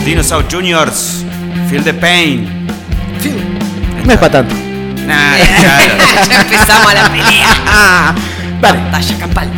[0.05, 1.25] Dinosaur Juniors.
[1.71, 2.49] Feel the pain.
[4.05, 4.55] No es para tanto.
[5.07, 5.95] Nah, claro.
[6.29, 8.15] ya empezamos la pelea.
[8.61, 8.79] Dale.
[8.79, 9.49] Batalla campal.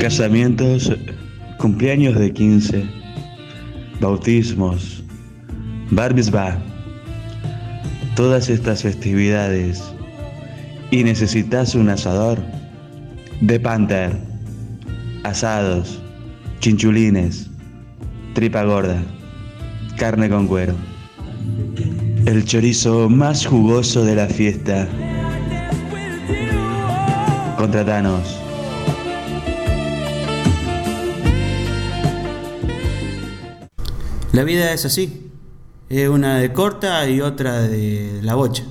[0.00, 0.90] Casamientos,
[1.58, 2.84] cumpleaños de 15,
[4.00, 5.04] bautismos,
[5.90, 6.58] bar mitzvah,
[8.16, 9.82] todas estas festividades
[10.90, 12.38] y necesitas un asador
[13.40, 14.29] de Panther,
[15.24, 16.00] asados,
[16.60, 17.48] chinchulines,
[18.34, 19.02] tripa gorda,
[19.96, 20.74] carne con cuero.
[22.26, 24.86] El chorizo más jugoso de la fiesta.
[27.56, 28.38] Contratanos.
[34.32, 35.30] La vida es así.
[35.88, 38.64] Es una de corta y otra de la bocha.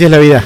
[0.00, 0.42] Así es la vida.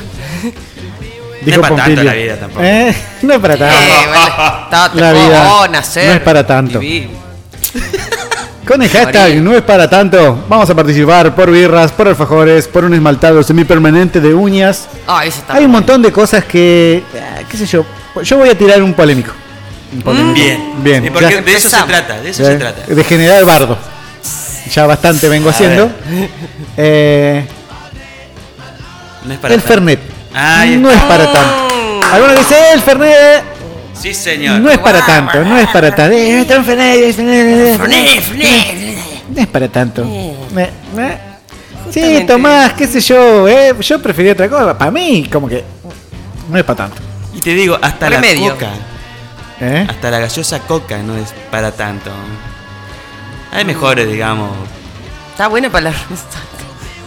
[1.46, 2.64] No es para tanto la vida tampoco.
[2.64, 3.76] Eh, no es para tanto.
[3.76, 4.26] Eh, bueno,
[4.64, 6.78] está- te La puedo vida nacer, no es para tanto.
[6.80, 7.10] vivir.
[8.66, 10.44] Con el hashtag no es para tanto.
[10.48, 14.88] Vamos a participar por birras, por alfajores, por un esmaltado semipermanente de uñas.
[15.06, 17.04] Ah, ese está Hay un montón de cosas que.
[17.14, 17.84] ah, ¿Qué sé yo?
[18.24, 19.30] Yo voy a tirar un polémico.
[19.92, 20.34] Un polémico.
[20.34, 20.72] Bien.
[20.82, 21.42] Bien, Y porque ya.
[21.42, 22.92] de eso se trata, de eso Ya, se trata.
[22.92, 23.78] De generar bardo.
[24.72, 25.92] Ya bastante vengo A haciendo.
[26.76, 27.46] Eh,
[29.24, 29.74] No es para el tanto.
[29.74, 30.00] Fernet.
[30.80, 32.00] No es para tanto.
[32.12, 33.42] Algunos dicen, "Eh, el Fernet
[33.94, 34.60] Sí, señor.
[34.60, 36.14] no es para tanto, no es para tanto.
[36.16, 37.16] Eh, Fernet.
[39.28, 40.02] No es para tanto.
[40.04, 41.18] Eh, eh.
[41.90, 42.24] Sí.
[42.26, 44.76] Tomás, qué sé yo, eh, yo prefería otra cosa.
[44.76, 45.62] Para mí, como que
[46.50, 46.96] no es para tanto.
[47.34, 48.48] Y te digo, hasta Remedio.
[48.48, 48.68] la coca,
[49.60, 49.86] ¿eh?
[49.88, 52.10] hasta la gaseosa coca no es para tanto.
[53.52, 54.50] Hay mejores, digamos.
[55.32, 55.96] Está buena para la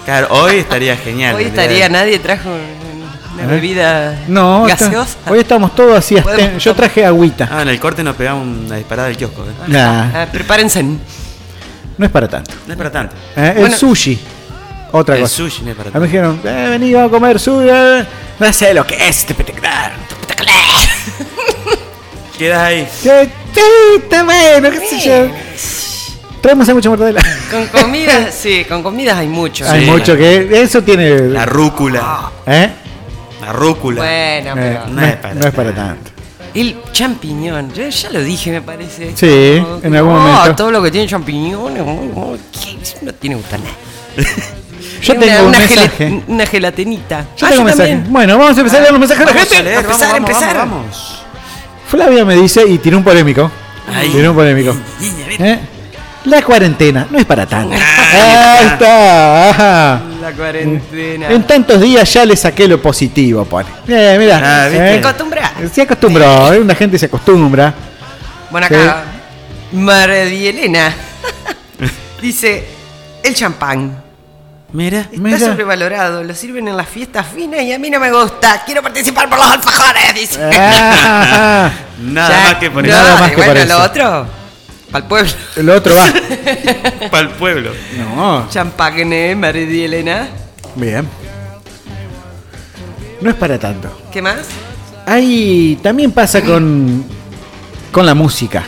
[0.07, 1.35] Claro, hoy estaría genial.
[1.35, 2.47] Hoy estaría, nadie trajo
[3.33, 3.47] una ¿Eh?
[3.47, 5.17] bebida No, está- gaseosa.
[5.29, 6.15] hoy estamos todos así.
[6.17, 7.49] hasta- yo traje agüita.
[7.51, 9.43] Ah, en el corte nos pegamos una disparada del kiosco.
[9.43, 9.51] ¿eh?
[9.67, 10.81] Nah, Ah, prepárense.
[10.81, 12.51] no es para tanto.
[12.65, 13.15] No es para tanto.
[13.35, 14.17] Eh, el sushi,
[14.93, 15.35] otra El cosa.
[15.35, 16.31] sushi no es para A mí me tanto.
[16.39, 17.67] dijeron, eh, vení, vamos a comer sushi.
[17.69, 18.05] eh.
[18.39, 19.91] No sé lo que es este espectacular.
[22.37, 22.87] Quedas ahí.
[23.03, 23.61] Que- Sí,
[24.03, 25.31] está bueno, qué sé yo.
[26.47, 27.21] Traemos mucha mortadela.
[27.51, 29.69] Con comidas, sí, con comidas hay mucho.
[29.69, 29.91] Hay Sí.
[29.91, 30.61] mucho que.
[30.61, 31.19] Eso tiene.
[31.27, 32.31] La rúcula.
[32.45, 32.69] ¿Eh?
[33.41, 34.01] La rúcula.
[34.01, 34.87] Bueno, Eh, pero.
[34.87, 36.11] no, no es, para no es para tanto.
[36.53, 39.11] El champiñón, yo ya lo dije, me parece.
[39.13, 40.55] Sí, Como- en algún oh, momento.
[40.55, 42.37] Todo lo que tiene champiñones, oh, oh,
[43.01, 43.75] no tiene que gustar nada.
[45.01, 46.07] Yo Una- tengo un una, mensaje.
[46.09, 47.25] gele- una gelatinita.
[47.35, 47.89] Yo Ah, tengo un mensaje.
[47.89, 48.13] también.
[48.13, 49.57] Bueno, vamos a empezar a leer los mensajes de la gente.
[49.57, 50.55] a leer, Empezar, vamos, empezar.
[50.55, 51.23] vamos, vamos.
[51.89, 53.51] Flavia me dice, y tiene un polémico.
[53.93, 54.07] Ahí.
[54.11, 54.73] Tiene un polémico.
[55.39, 55.59] ¿Eh?
[56.25, 57.75] La cuarentena no es para tanto.
[57.79, 59.49] Ah, Ahí está.
[59.49, 60.01] ajá.
[60.21, 61.29] La cuarentena.
[61.31, 63.69] En tantos días ya le saqué lo positivo, pone.
[63.87, 64.41] Mira.
[64.43, 64.95] Ah, ¿viste?
[64.95, 64.99] ¿eh?
[64.99, 65.51] ¿Te acostumbras?
[65.71, 66.59] Se acostumbró, ¿eh?
[66.59, 67.73] una gente se acostumbra.
[68.49, 69.03] Bueno, acá,
[69.71, 70.93] María Elena
[72.21, 72.67] dice:
[73.23, 74.03] el champán.
[74.73, 74.99] Mira.
[74.99, 75.39] Está Mira.
[75.39, 78.63] sobrevalorado, lo sirven en las fiestas finas y a mí no me gusta.
[78.65, 80.39] Quiero participar por los alfajores, dice.
[80.43, 82.97] Ah, Nada Ya, más que por no, eso.
[83.01, 83.77] Nada más y que bueno, por eso.
[83.77, 84.27] lo otro,
[84.91, 85.31] para el pueblo.
[85.55, 86.05] el otro va.
[87.11, 87.71] Para el pueblo.
[87.97, 90.27] No, Champán, ¿eh, María Elena?
[90.75, 91.07] bien.
[93.21, 93.89] No es para tanto.
[94.11, 94.37] ¿Qué más?
[95.05, 97.03] Ahí también pasa con
[97.91, 98.63] con la música.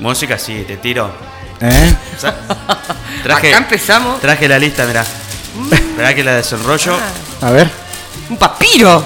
[0.00, 1.10] Música sí, te tiro.
[1.60, 1.94] ¿eh?
[2.16, 2.36] O sea,
[3.22, 4.20] traje, Acá empezamos.
[4.20, 5.04] traje la lista, mirá.
[5.72, 6.94] Esperá que la desenrollo.
[7.40, 7.70] A ver,
[8.28, 9.02] Un papiro.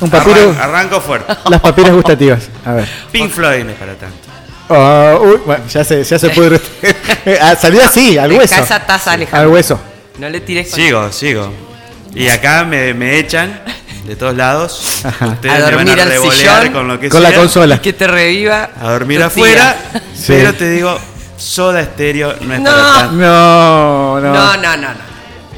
[0.00, 0.52] un papiro.
[0.52, 1.32] Arran- arranco fuerte.
[1.48, 2.48] Las papiras gustativas.
[2.64, 2.88] A ver.
[3.12, 4.25] Pink Floyd no es para tanto.
[4.68, 6.60] Ah, uy, bueno, ya se, ya se pudre.
[7.40, 8.54] Ah, Salió así, al hueso.
[8.54, 9.50] esa taza, Al Alejandro.
[9.50, 9.80] hueso.
[10.18, 11.52] No le tires con- Sigo, sigo.
[12.14, 13.60] Y acá me, me echan
[14.06, 15.04] de todos lados.
[15.04, 15.26] Ajá.
[15.26, 17.38] Ustedes A me van dormir a al revolear sillón, con lo que Con la sea.
[17.38, 17.82] consola.
[17.82, 18.70] Que te reviva.
[18.80, 19.76] A dormir afuera.
[19.92, 20.00] tía.
[20.14, 20.24] Sí.
[20.28, 20.98] Pero te digo,
[21.36, 22.70] soda estéreo no es No.
[22.70, 23.12] para tanto.
[23.16, 24.32] No, no.
[24.32, 25.15] No, no, no, no.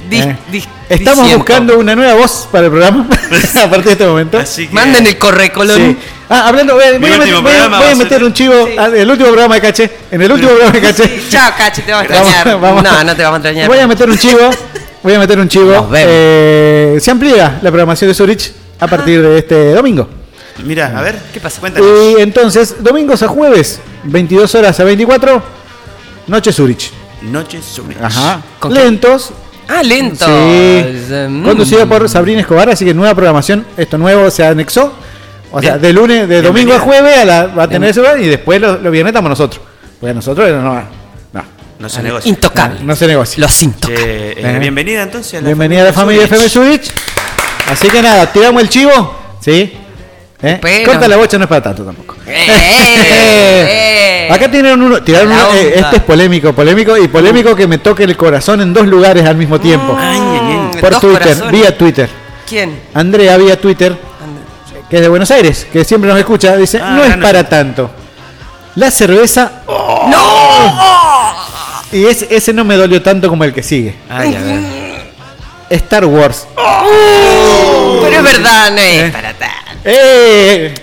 [0.09, 0.37] Dis- Eh.
[0.51, 3.07] dis- Estamos buscando una nueva voz para el programa
[3.63, 4.39] a partir de este momento.
[4.39, 4.75] Así que.
[4.75, 5.77] Manden el correcolón.
[5.77, 5.97] Sí.
[6.31, 7.97] Ah, hablando, voy, a- voy a último meter, voy a- programa voy a va a
[7.97, 8.67] ser- meter un chivo.
[8.67, 8.73] Sí.
[8.97, 9.91] El último programa de Caché.
[10.11, 11.05] En el último programa de Caché.
[11.05, 12.61] Sí, Chao, Cachi, te vamos a extrañar.
[12.61, 13.69] vamos- No, no te vamos a extrañar.
[13.69, 14.51] Voy a meter un chivo.
[15.03, 15.73] Voy a meter un chivo.
[15.73, 16.11] Nos vemos.
[16.13, 20.09] Eh, se amplía la programación de Zurich a partir de este domingo.
[20.65, 21.17] Mira, a ver.
[21.33, 21.61] ¿Qué pasa?
[21.61, 21.89] Cuéntanos.
[21.89, 25.41] Y entonces, domingos a jueves, 22 horas a 24,
[26.27, 26.91] Noche Zurich.
[27.23, 27.97] Noche Zurich.
[28.03, 28.41] Ajá.
[28.59, 29.31] ¿Con Lentos.
[29.69, 30.25] Ah, lento.
[30.25, 31.13] Sí.
[31.29, 31.45] Mm.
[31.45, 33.67] Conducido por Sabrina Escobar, así que nueva programación.
[33.77, 34.93] Esto nuevo se anexó.
[35.51, 35.83] O sea, Bien.
[35.83, 38.61] de lunes, de domingo a jueves a la- va a tener ese lugar y después
[38.61, 39.63] los lo viernes estamos nosotros.
[40.01, 40.83] Porque nosotros no, no,
[41.33, 41.43] no,
[41.79, 42.29] No se negocia.
[42.29, 42.81] Intocable.
[42.83, 43.41] no se negocia.
[43.41, 44.01] Los intocables.
[44.01, 44.59] Eh, Eh.
[44.61, 46.25] Bienvenida entonces a la Bienvenida a la familia.
[46.25, 46.91] FM Zurich.
[47.71, 49.17] Así que nada, tiramos el chivo.
[49.41, 49.73] ¿Sí?
[50.41, 50.59] ¿Eh?
[50.63, 52.15] Pero- Corta la bocha, no es para tanto tampoco.
[52.27, 52.47] Eh,
[54.29, 54.29] eh.
[54.33, 58.05] Acá tienen uno, tiraron uno, eh, este es polémico, polémico y polémico que me toque
[58.05, 59.97] el corazón en dos lugares al mismo tiempo.
[59.99, 60.41] Ay, ay,
[60.75, 60.81] ay.
[60.81, 61.53] Por Dos Twitter, corazones.
[61.53, 62.09] vía Twitter.
[62.49, 62.81] ¿Quién?
[62.95, 63.97] Andrea vía Twitter,
[64.89, 67.91] que es de Buenos Aires, que siempre nos escucha, dice, Ah, no es para tanto.
[68.77, 69.63] La cerveza...
[69.67, 71.35] ¡No!
[71.91, 73.95] Y ese, ese no me dolió tanto como el que sigue.
[74.09, 74.61] Ay, a ver.
[75.71, 76.47] Star Wars.
[76.55, 79.58] Pero es verdad, no es para tanto.
[79.85, 80.75] ¡Eh!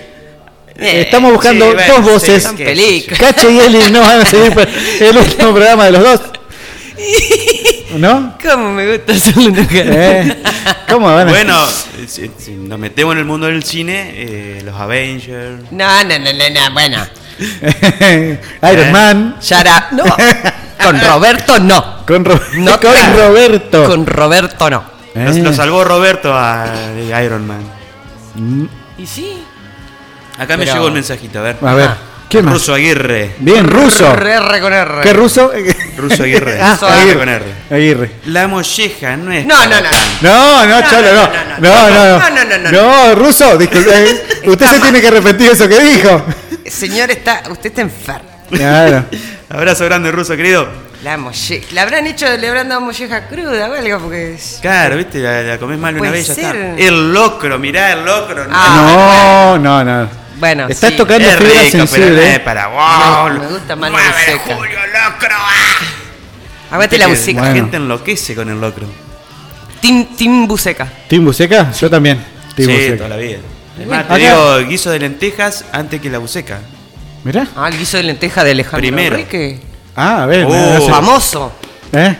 [0.78, 2.46] Eh, Estamos buscando sí, bueno, dos sí, voces.
[2.52, 3.18] películas.
[3.20, 4.68] Cache y Eli no van a seguir
[5.00, 6.20] el último programa de los dos.
[7.96, 8.36] ¿No?
[8.42, 9.52] ¿Cómo me gusta hacerlo?
[9.70, 10.42] ¿Eh?
[10.88, 11.66] ¿Cómo van a- Bueno,
[12.06, 15.62] si, si nos metemos en el mundo del cine, eh, los Avengers.
[15.70, 17.06] No, no, no, no, no, bueno.
[18.72, 19.36] Iron Man.
[19.40, 20.04] Yara, no.
[20.82, 22.04] Con Roberto no.
[22.06, 23.84] Con, Ro- No con Roberto.
[23.84, 24.84] Con Roberto no.
[25.14, 25.38] Lo, Eh.
[25.42, 26.66] lo salvó Roberto a
[27.24, 28.68] Iron Man.
[29.06, 29.38] ¿Y sí?
[30.36, 31.56] Acá me Pero- llegó un mensajito, a ver.
[31.62, 31.96] A ver, Ah.
[32.28, 32.54] ¿qué más?
[32.54, 33.36] Ruso Aguirre.
[33.38, 34.12] Bien, ruso.
[34.12, 35.00] R, R con R.
[35.04, 35.52] ¿Qué ruso?
[35.96, 36.58] Ruso Aguirre.
[36.60, 37.18] Ah, Aguirre.
[37.18, 37.44] con R.
[37.70, 38.10] Aguirre.
[38.26, 39.46] La molleja no es.
[39.46, 39.88] No, no, no.
[40.22, 41.28] No, no, cholo, no.
[41.60, 42.72] No, no, no, no, no, no.
[42.72, 46.24] No, ruso, disculpe, eh, usted se tiene que repetir eso que dijo.
[46.66, 48.28] Señor, está, usted está enfermo.
[48.50, 49.04] Claro.
[49.48, 50.66] Abrazo grande, ruso, querido.
[51.02, 51.66] La molleja.
[51.72, 53.98] ¿Le habrán hecho, le habrán dado molleja cruda o algo?
[54.00, 54.34] Porque.
[54.34, 56.74] es- Claro, viste, la, la comés mal una vez y ya está.
[56.76, 58.44] El locro, mirá el locro.
[58.46, 60.08] no Ah, No, no, no.
[60.38, 60.96] Bueno, Estás sí.
[60.96, 62.32] tocando es fibra rico, pero sensible.
[62.34, 63.32] es para wow.
[63.32, 63.98] Me- me gusta más la.
[64.44, 65.28] Julio, locro.
[65.32, 66.72] ah.
[66.72, 67.40] Aguante la buceca.
[67.40, 67.54] La Bueno.
[67.62, 68.86] gente enloquece con el locro.
[69.80, 70.88] Team, team buceca.
[71.08, 71.70] ¿Team Buceca?
[71.72, 72.18] Yo también.
[72.56, 72.96] Team sí, Buceca.
[72.96, 73.38] toda la vida.
[73.78, 76.58] Es más, te digo guiso de lentejas antes que la buceca.
[77.22, 77.46] Mirá.
[77.54, 79.16] Ah, el guiso de lenteja de Alejandro Primero.
[79.16, 79.60] Enrique.
[79.96, 80.44] Ah, a ver.
[80.46, 80.52] Oh.
[80.52, 81.52] hace- Famoso.
[81.92, 82.16] ¿Eh?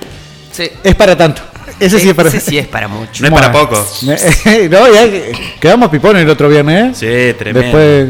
[0.53, 0.71] Sí.
[0.83, 1.43] Es para tanto.
[1.79, 3.23] Ese sí es para Ese sí es para mucho.
[3.23, 3.75] No es para poco.
[4.03, 7.33] no, ya que- quedamos pipones el otro viernes, ¿eh?
[7.33, 7.61] Sí, tremendo.
[7.79, 8.09] Después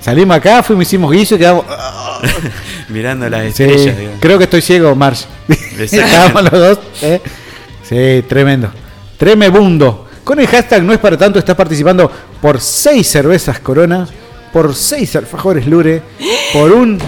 [0.00, 1.64] salimos acá, fuimos, hicimos guiso y quedamos.
[2.88, 4.12] Mirando las Sí, estrellas, digo.
[4.18, 5.24] creo que estoy ciego, Marsh.
[5.48, 5.96] Exactamente.
[5.96, 6.78] Estábamos los dos.
[7.02, 7.20] ¿eh?
[7.88, 8.70] Sí, tremendo.
[9.16, 10.08] Tremebundo.
[10.24, 14.06] Con el hashtag no es para tanto, estás participando por seis cervezas Corona,
[14.52, 16.02] por seis alfajores Lure,
[16.52, 16.98] por un.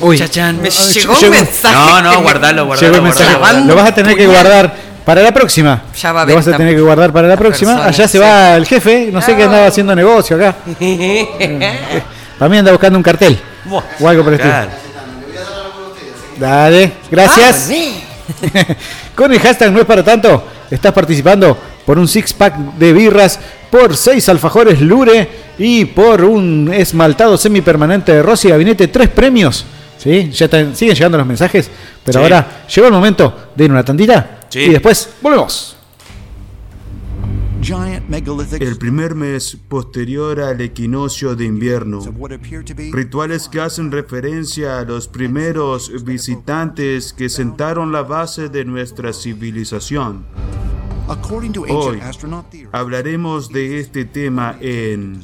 [0.00, 0.60] Uy, Chachán.
[0.60, 1.74] Me llegó un mensaje.
[1.74, 3.00] No, no, guardalo, guardalo.
[3.00, 3.64] guardalo.
[3.64, 5.82] Lo vas a tener que guardar para la próxima.
[6.00, 7.72] Ya va a Lo vas a tener que guardar para la próxima.
[7.72, 8.18] persona, Allá se sí.
[8.18, 10.54] va el jefe, no sé qué andaba haciendo negocio acá.
[12.38, 13.38] Para mí anda buscando un cartel.
[14.00, 14.54] O algo por el estilo.
[14.54, 14.70] Claro.
[16.38, 17.70] Dale, gracias.
[17.72, 18.74] Ah,
[19.14, 21.56] Con el hashtag no es para tanto, estás participando
[21.86, 23.38] por un six pack de birras,
[23.70, 25.28] por seis alfajores Lure
[25.58, 29.64] y por un esmaltado semipermanente de Rossi Gabinete, tres premios.
[29.98, 30.30] ¿Sí?
[30.30, 31.70] Ya están- siguen llegando los mensajes,
[32.04, 32.22] pero Sí.
[32.22, 34.60] ahora llegó el momento de ir a una tandita Sí.
[34.60, 35.72] y después volvemos.
[38.60, 42.00] El primer mes posterior al equinoccio de invierno.
[42.92, 50.26] Rituales que hacen referencia a los primeros visitantes que sentaron la base de nuestra civilización.
[51.68, 52.00] Hoy
[52.72, 55.20] hablaremos de este tema en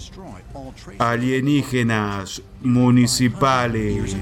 [0.98, 4.16] Alienígenas Municipales.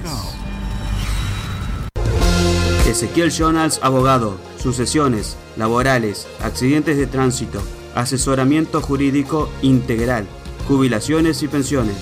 [2.87, 7.61] Ezequiel Jonas, abogado, sucesiones, laborales, accidentes de tránsito,
[7.95, 10.27] asesoramiento jurídico integral,
[10.67, 11.95] jubilaciones y pensiones.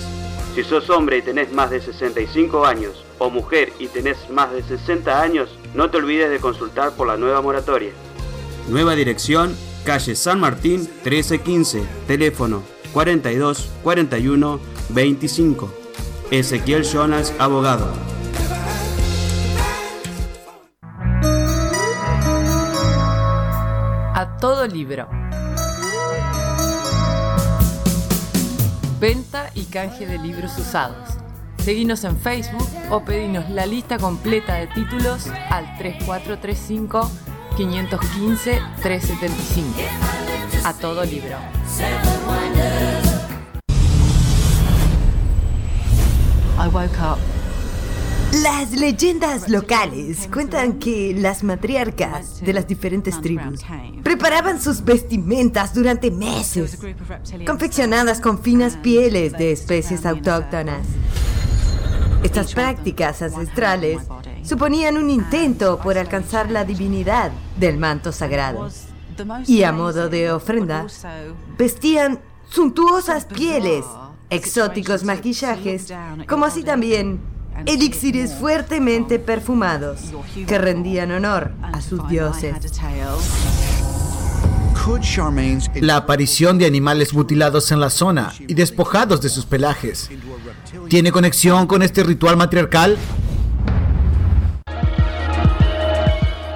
[0.54, 4.62] Si sos hombre y tenés más de 65 años, o mujer y tenés más de
[4.62, 7.92] 60 años, no te olvides de consultar por la nueva moratoria.
[8.68, 15.70] Nueva dirección, calle San Martín 1315, teléfono 42 41 25.
[16.30, 17.92] Ezequiel Jonas, abogado.
[24.14, 25.08] A todo libro.
[29.00, 31.20] Venta y canje de libros usados.
[31.58, 37.10] Seguinos en Facebook o pedinos la lista completa de títulos al 3435
[37.56, 39.78] 515 375.
[40.64, 41.36] A todo libro.
[48.42, 53.60] Las leyendas locales cuentan que las matriarcas de las diferentes tribus
[54.02, 56.78] preparaban sus vestimentas durante meses,
[57.46, 60.86] confeccionadas con finas pieles de especies autóctonas.
[62.22, 64.02] Estas prácticas ancestrales
[64.42, 68.70] suponían un intento por alcanzar la divinidad del manto sagrado.
[69.46, 70.86] Y a modo de ofrenda,
[71.58, 73.84] vestían suntuosas pieles,
[74.28, 75.92] exóticos maquillajes,
[76.28, 77.20] como así también
[77.66, 80.00] elixires fuertemente perfumados
[80.46, 82.54] que rendían honor a sus dioses.
[85.74, 90.10] La aparición de animales mutilados en la zona y despojados de sus pelajes.
[90.88, 92.96] ¿Tiene conexión con este ritual matriarcal?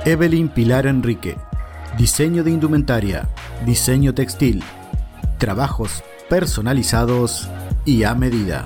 [0.05, 1.37] Evelyn Pilar Enrique.
[1.99, 3.29] Diseño de indumentaria,
[3.65, 4.65] diseño textil,
[5.39, 7.49] trabajos personalizados
[7.85, 8.65] y a medida.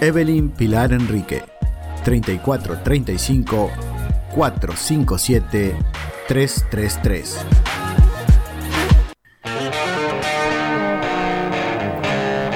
[0.00, 1.42] Evelyn Pilar Enrique.
[2.04, 3.70] 3435
[4.34, 5.76] 457
[6.28, 7.38] 333.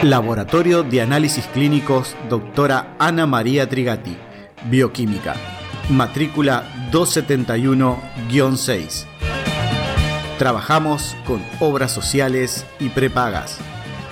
[0.02, 4.16] Laboratorio de Análisis Clínicos, doctora Ana María Trigati.
[4.70, 5.34] Bioquímica.
[5.90, 9.06] matrícula 271-6.
[10.38, 13.58] Trabajamos con obras sociales y prepagas.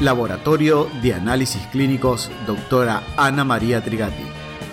[0.00, 4.24] Laboratorio de Análisis Clínicos, doctora Ana María Trigati.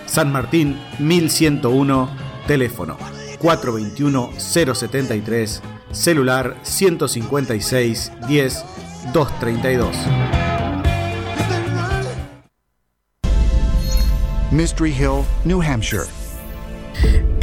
[0.06, 2.10] San Martín 1101,
[2.48, 2.98] teléfono
[3.38, 5.60] 421-073,
[5.92, 8.64] celular 156 10
[9.12, 9.96] 232.
[14.50, 16.23] Mystery Hill, New Hampshire.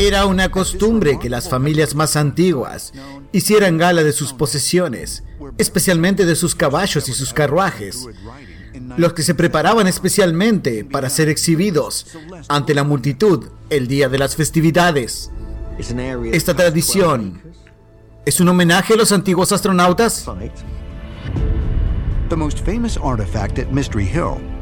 [0.02, 2.92] Era una costumbre que las familias más antiguas
[3.32, 5.24] hicieran gala de sus posesiones,
[5.60, 8.08] especialmente de sus caballos y sus carruajes,
[8.98, 12.08] los que se preparaban especialmente para ser exhibidos
[12.48, 15.30] ante la multitud el día de las festividades.
[16.32, 17.40] Esta tradición
[18.26, 20.26] es un homenaje a los antiguos astronautas.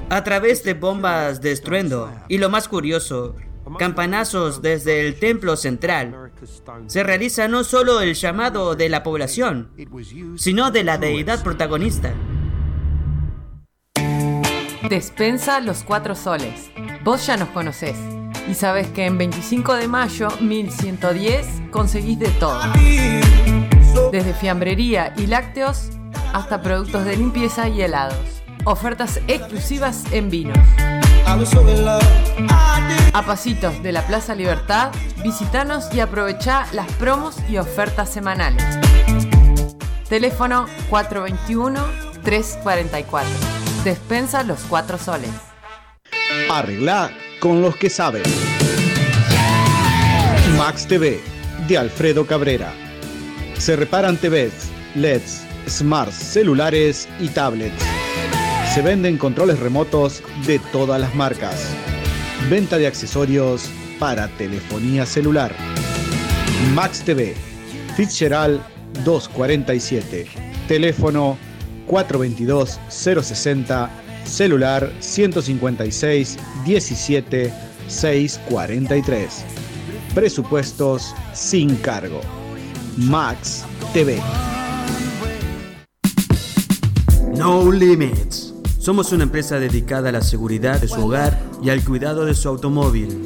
[0.09, 3.35] A través de bombas de estruendo y lo más curioso,
[3.77, 6.31] campanazos desde el templo central,
[6.87, 9.71] se realiza no solo el llamado de la población,
[10.37, 12.13] sino de la deidad protagonista.
[14.89, 16.71] Despensa Los Cuatro Soles.
[17.03, 17.95] Vos ya nos conocés
[18.49, 22.61] y sabés que en 25 de mayo 1110 conseguís de todo.
[24.11, 25.91] Desde fiambrería y lácteos
[26.33, 28.41] hasta productos de limpieza y helados.
[28.65, 30.57] Ofertas exclusivas en vinos.
[33.13, 34.91] A pasitos de la Plaza Libertad,
[35.23, 38.63] visitanos y aprovechá las promos y ofertas semanales.
[40.09, 43.21] Teléfono 421-344.
[43.83, 45.29] Despensa los cuatro soles.
[46.49, 48.23] Arregla con los que saben.
[50.57, 51.21] Max TV
[51.67, 52.73] de Alfredo Cabrera.
[53.59, 57.98] Se reparan TVs, LEDs, smarts, celulares y tablets.
[58.79, 61.67] Se venden controles remotos de todas las marcas.
[62.49, 65.53] Venta de accesorios para telefonía celular.
[66.73, 67.35] Max TV,
[67.97, 68.61] Fitzgerald
[69.03, 70.27] 247.
[70.69, 71.37] Teléfono
[71.89, 73.89] 422-060.
[74.23, 77.53] Celular 156 17
[77.89, 79.43] 643.
[80.15, 82.21] Presupuestos sin cargo.
[82.95, 84.21] Max TV.
[87.35, 88.48] No Limits.
[88.89, 92.49] Somos una empresa dedicada a la seguridad de su hogar y al cuidado de su
[92.49, 93.23] automóvil.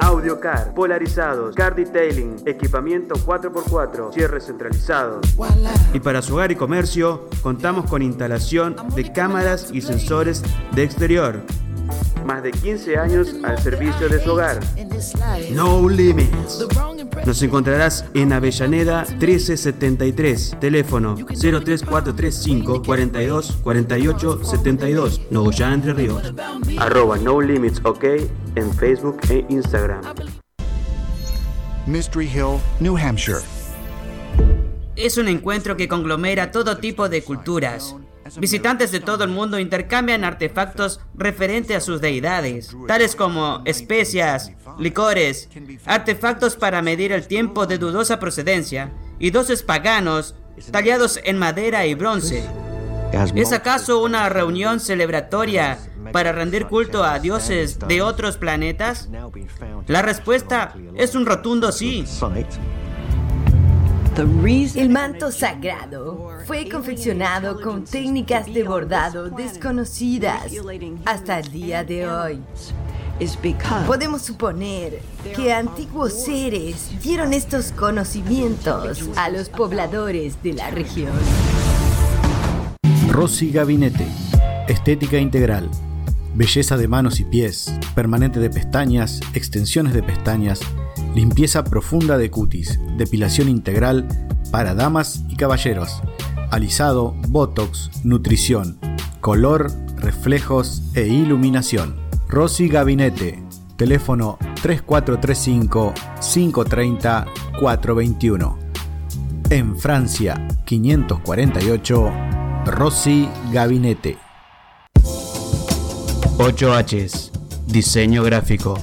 [0.00, 5.26] Audiocar, polarizados, car detailing, equipamiento 4x4, cierres centralizados.
[5.92, 10.42] Y para su hogar y comercio, contamos con instalación de cámaras y sensores
[10.74, 11.42] de exterior.
[12.24, 14.58] Más de 15 años al servicio de su hogar.
[15.52, 16.66] No Limits.
[17.26, 26.32] Nos encontrarás en Avellaneda 1373, teléfono 03435 42 48 72, Nogoyá Entre Ríos.
[26.78, 28.04] Arroba No Limits OK
[28.54, 30.02] en Facebook e Instagram.
[31.86, 33.40] Mystery Hill, New Hampshire.
[34.96, 37.94] Es un encuentro que conglomera todo tipo de culturas.
[38.38, 45.48] Visitantes de todo el mundo intercambian artefactos referentes a sus deidades, tales como especias, licores,
[45.84, 50.34] artefactos para medir el tiempo de dudosa procedencia y doces paganos
[50.70, 52.44] tallados en madera y bronce.
[53.34, 55.78] ¿Es acaso una reunión celebratoria
[56.12, 59.08] para rendir culto a dioses de otros planetas?
[59.86, 62.04] La respuesta es un rotundo sí.
[64.16, 70.52] El manto sagrado fue confeccionado con técnicas de bordado desconocidas
[71.04, 72.40] hasta el día de hoy.
[73.86, 75.00] Podemos suponer
[75.34, 81.12] que antiguos seres dieron estos conocimientos a los pobladores de la región.
[83.10, 84.06] Rosy Gabinete.
[84.68, 85.68] Estética integral.
[86.34, 90.60] Belleza de manos y pies, permanente de pestañas, extensiones de pestañas,
[91.14, 94.08] limpieza profunda de cutis, depilación integral
[94.50, 96.02] para damas y caballeros,
[96.50, 98.78] alisado, botox, nutrición,
[99.20, 101.94] color, reflejos e iluminación.
[102.28, 103.40] Rosy Gabinete,
[103.76, 107.26] teléfono 3435 530
[107.60, 108.58] 421.
[109.50, 112.12] En Francia 548,
[112.66, 114.23] Rosy Gabinete.
[116.38, 117.30] 8Hs,
[117.66, 118.76] diseño gráfico.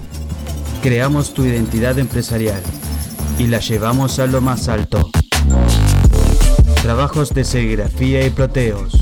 [0.81, 2.61] Creamos tu identidad empresarial
[3.37, 5.09] y la llevamos a lo más alto.
[6.81, 8.97] Trabajos de serigrafía y proteos.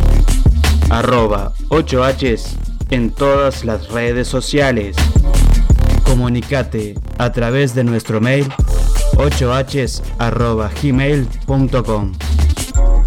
[0.90, 2.58] Arroba 8Hs
[2.90, 4.96] en todas las redes sociales.
[6.04, 8.48] Comunicate a través de nuestro mail
[9.14, 12.14] 8hs arroba gmail.com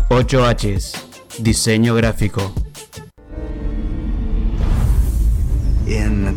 [0.09, 0.93] 8Hs,
[1.39, 2.53] diseño gráfico.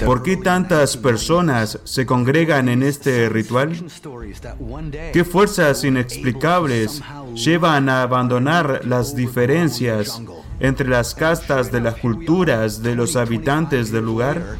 [0.05, 3.75] ¿Por qué tantas personas se congregan en este ritual?
[5.13, 7.01] ¿Qué fuerzas inexplicables
[7.33, 10.21] llevan a abandonar las diferencias
[10.59, 14.57] entre las castas de las culturas de los habitantes del lugar?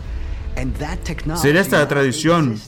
[1.35, 2.59] ¿Será esta tradición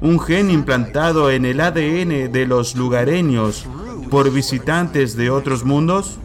[0.00, 3.66] un gen implantado en el ADN de los lugareños
[4.10, 6.18] por visitantes de otros mundos?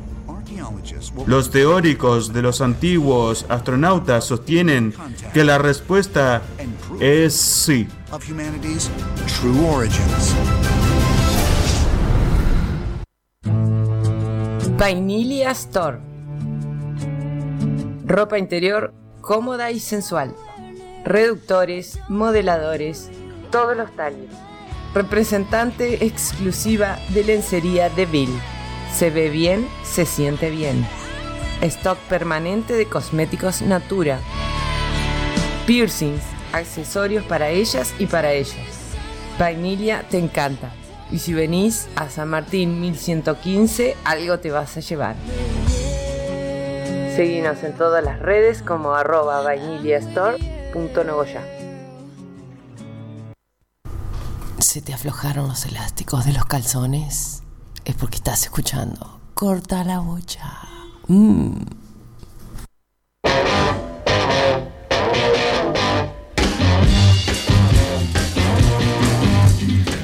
[1.25, 4.93] Los teóricos de los antiguos astronautas sostienen
[5.33, 6.41] que la respuesta
[6.99, 7.87] es sí.
[14.77, 15.99] Vainilia Store.
[18.05, 20.35] Ropa interior cómoda y sensual.
[21.05, 23.09] Reductores, modeladores,
[23.51, 24.29] todos los talles.
[24.93, 28.29] Representante exclusiva de lencería de Bill.
[28.93, 30.85] Se ve bien, se siente bien.
[31.61, 34.19] Stock permanente de cosméticos Natura.
[35.65, 36.21] Piercings,
[36.53, 38.55] accesorios para ellas y para ellos.
[39.39, 40.71] Vainilla te encanta.
[41.11, 45.15] Y si venís a San Martín 1115, algo te vas a llevar.
[47.15, 51.41] Seguinos en todas las redes como arroba vainillastore.nogoya.
[54.59, 57.43] ¿Se te aflojaron los elásticos de los calzones?
[57.85, 59.19] Es porque estás escuchando.
[59.33, 60.51] Corta la bocha.
[61.07, 61.53] Mm.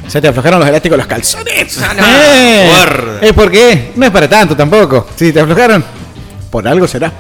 [0.08, 1.78] Se te aflojaron los elásticos los calzones.
[1.78, 2.04] No, no.
[2.08, 3.20] Eh, Guarda.
[3.22, 3.92] ¿Es por qué?
[3.96, 5.08] No es para tanto tampoco.
[5.16, 5.84] Si te aflojaron,
[6.50, 7.12] por algo será.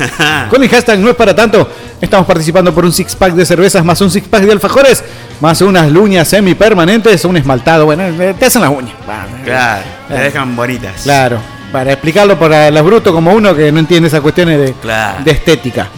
[0.50, 1.68] Con el hashtag no es para tanto,
[2.00, 5.02] estamos participando por un six pack de cervezas más un six pack de alfajores,
[5.40, 7.84] más unas luñas semipermanentes, un esmaltado.
[7.86, 8.94] Bueno, eh, te hacen las uñas.
[9.08, 10.18] Va, Claro, te Eh.
[10.24, 11.02] dejan bonitas.
[11.02, 11.38] Claro,
[11.72, 15.24] para explicarlo para los brutos como uno que no entiende esas cuestiones de, Claro.
[15.24, 15.88] de estética.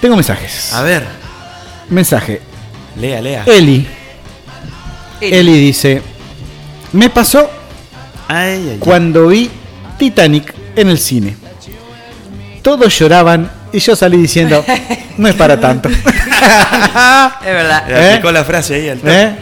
[0.00, 0.72] Tengo mensajes.
[0.72, 1.06] A ver,
[1.88, 2.40] Mensaje.
[2.96, 3.42] lea, lea.
[3.46, 3.86] Eli.
[5.20, 6.02] Eli dice,
[6.92, 7.48] me pasó
[8.28, 8.76] Ay, ay, ay.
[8.80, 9.48] cuando vi
[9.98, 11.36] Titanic en el cine.
[12.62, 14.64] Todos lloraban y yo salí diciendo,
[15.18, 15.88] no es para tanto.
[16.42, 17.84] Es verdad.
[17.88, 18.08] Le ¿Eh?
[18.10, 19.00] aplicó la frase ahí al.
[19.04, 19.36] ¿Eh?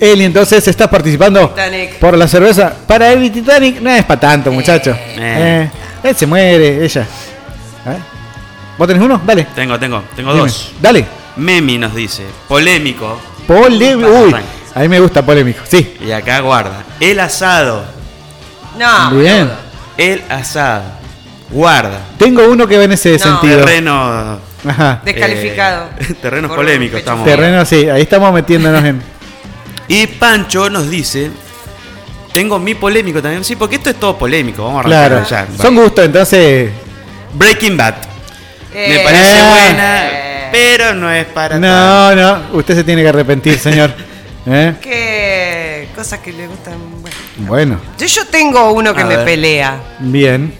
[0.00, 1.94] Eli, entonces estás participando Titanic.
[1.98, 2.72] por la cerveza.
[2.86, 4.90] Para Eli Titanic no es para tanto, muchacho.
[4.90, 5.16] Eh.
[5.16, 5.70] Eh,
[6.02, 7.02] él se muere, ella.
[7.02, 7.98] ¿Eh?
[8.76, 9.20] ¿Vos tenés uno?
[9.24, 9.46] Dale.
[9.54, 10.44] Tengo, tengo, tengo Dime.
[10.44, 10.72] dos.
[10.80, 11.06] Dale.
[11.36, 13.18] Memi nos dice, polémico.
[13.46, 14.10] Polémico.
[14.10, 14.34] Uy,
[14.74, 15.60] a mí me gusta polémico.
[15.66, 15.96] Sí.
[16.06, 16.82] Y acá guarda.
[17.00, 17.84] El asado.
[18.78, 19.10] No.
[19.12, 19.50] Bien.
[19.96, 20.82] El asado.
[21.50, 22.00] Guarda.
[22.18, 23.18] Tengo uno que va en ese No.
[23.18, 23.60] sentido.
[23.64, 24.38] Terreno.
[24.66, 25.00] Ajá.
[25.04, 25.90] Descalificado.
[25.98, 27.24] eh, terrenos polémicos estamos.
[27.24, 29.02] Terreno, sí, ahí estamos metiéndonos en.
[29.88, 31.30] Y Pancho nos dice.
[32.32, 33.44] Tengo mi polémico también.
[33.44, 34.64] Sí, porque esto es todo polémico.
[34.64, 35.48] Vamos a arrancar Claro.
[35.56, 35.62] ya.
[35.62, 36.70] Son gustos, entonces.
[37.34, 37.94] Breaking Bad.
[38.72, 39.42] Me Eh, parece Eh.
[39.48, 40.02] buena,
[40.50, 41.68] pero no es para tanto.
[41.68, 43.92] No, no, usted se tiene que arrepentir, señor.
[44.46, 44.74] ¿Eh?
[44.80, 45.33] Que
[46.04, 46.74] cosas que le gustan.
[47.00, 47.16] Bueno.
[47.38, 49.24] Bueno, Yo, yo tengo uno que A me ver.
[49.24, 49.80] pelea.
[50.00, 50.54] bien.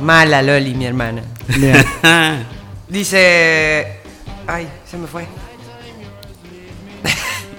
[0.00, 1.22] Mala Loli, mi hermana.
[1.48, 1.84] bien.
[2.88, 3.98] Dice.
[4.46, 5.26] Ay, se me fue.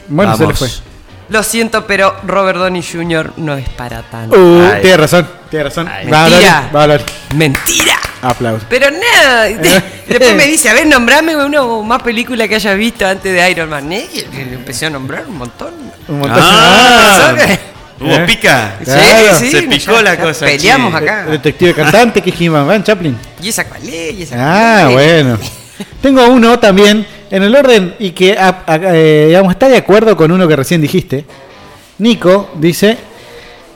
[0.08, 0.70] Bueno, se le fue.
[1.30, 3.34] Lo siento, pero Robert Downey Jr.
[3.38, 4.36] no es para tanto.
[4.36, 5.88] Uh, tiene razón, tiene razón.
[5.88, 6.10] Ay.
[6.10, 6.72] Va a hablar, Mentira.
[6.74, 7.02] va a hablar.
[7.36, 7.94] Mentira.
[8.22, 8.68] Aplausos.
[8.70, 9.46] Pero nada.
[10.08, 13.50] Después me dice, a ver, nombrame una o más película que hayas visto antes de
[13.52, 13.92] Iron Man.
[13.92, 14.08] ¿Eh?
[14.14, 15.74] Y le empecé a nombrar un montón.
[16.08, 16.40] Un montón.
[16.42, 17.60] Ah, ¿Sabes?
[18.00, 18.24] Hubo ¿Eh?
[18.26, 18.76] pica.
[18.84, 19.36] Claro.
[19.40, 19.52] Sí, sí.
[19.52, 20.98] Se picó ya- la cosa, Peleamos che.
[20.98, 21.26] acá.
[21.26, 23.18] Detective cantante que es He-Man Van Chaplin.
[23.42, 24.14] ¿Y esa cuál es?
[24.16, 25.24] ¿Y esa Ah, cuál es?
[25.24, 25.40] bueno.
[26.02, 30.16] Tengo uno también en el orden y que a- a- eh, digamos, está de acuerdo
[30.18, 31.26] con uno que recién dijiste.
[32.00, 32.98] Nico dice,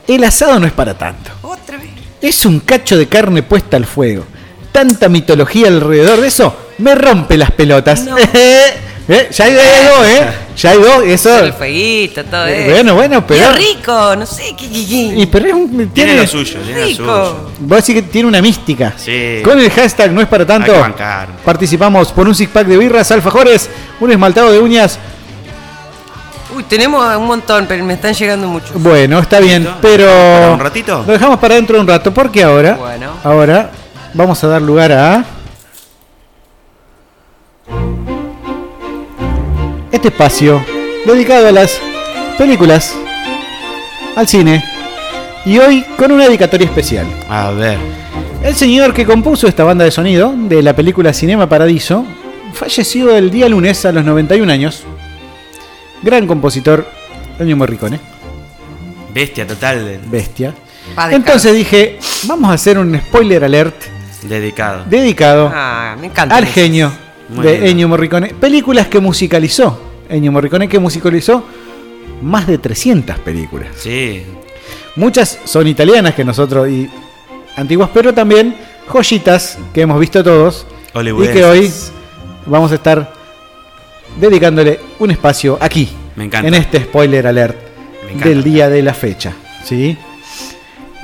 [0.08, 1.30] el asado no es para tanto.
[1.42, 1.88] Otra vez.
[2.20, 4.24] Es un cacho de carne puesta al fuego.
[4.74, 8.02] Tanta mitología alrededor de eso me rompe las pelotas.
[8.02, 8.16] No.
[9.06, 10.26] Eh, Ya hay dos, ¿eh?
[10.56, 11.38] Ya hay dos, eso.
[11.44, 12.70] El fueguito, todo Eh, eso.
[12.72, 14.94] bueno, bueno, pero- Qué rico, no sé, qué, qué, qué.
[15.20, 17.04] Y pero es un- Tiene tiene, lo suyo, tiene lo rico.
[17.04, 17.50] suyo.
[17.58, 18.94] Vos decís que tiene una mística.
[18.96, 19.42] Sí.
[19.44, 20.72] Con el hashtag no es para tanto.
[21.44, 23.68] Participamos por un six pack de birras, alfajores,
[24.00, 24.98] un esmaltado de uñas.
[26.56, 28.72] Uy, tenemos un montón, pero me están llegando muchos.
[28.82, 30.06] Bueno, está bien, pero.
[30.06, 31.04] ¿Para un ratito?
[31.06, 32.72] Lo dejamos para dentro de un rato, porque ahora.
[32.76, 33.10] Bueno.
[33.22, 33.70] Ahora
[34.14, 35.24] vamos a dar lugar a.
[39.92, 40.64] Este espacio
[41.06, 41.80] dedicado a las
[42.36, 42.94] películas,
[44.16, 44.64] al cine.
[45.46, 47.06] Y hoy con una dedicatoria especial.
[47.28, 47.78] A ver.
[48.42, 52.04] El señor que compuso esta banda de sonido de la película Cinema Paradiso
[52.52, 54.84] falleció el día lunes a los 91 años.
[56.02, 56.86] Gran compositor,
[57.38, 57.98] Ennio Morricone,
[59.14, 60.00] Bestia total.
[60.06, 60.52] bestia.
[61.10, 63.74] Entonces dije, vamos a hacer un spoiler alert
[64.28, 64.84] Dedicado.
[64.88, 66.36] dedicado Ah, me encanta.
[66.36, 66.52] al eso.
[66.52, 66.92] genio
[67.28, 67.70] Muy de.
[67.70, 68.28] Ennio Morricone.
[68.34, 69.78] Películas que musicalizó.
[70.08, 71.44] Ennio Morricone que musicalizó
[72.22, 73.68] más de 300 películas.
[73.76, 74.22] Sí.
[74.96, 76.88] Muchas son italianas que nosotros y
[77.56, 78.54] antiguas, pero también
[78.88, 81.72] joyitas que hemos visto todos y que hoy
[82.46, 83.12] vamos a estar
[84.20, 86.46] dedicándole un espacio aquí, Me encanta.
[86.48, 87.56] en este spoiler alert
[88.04, 88.28] Me encanta.
[88.28, 89.32] del día de la fecha.
[89.64, 89.96] ¿sí?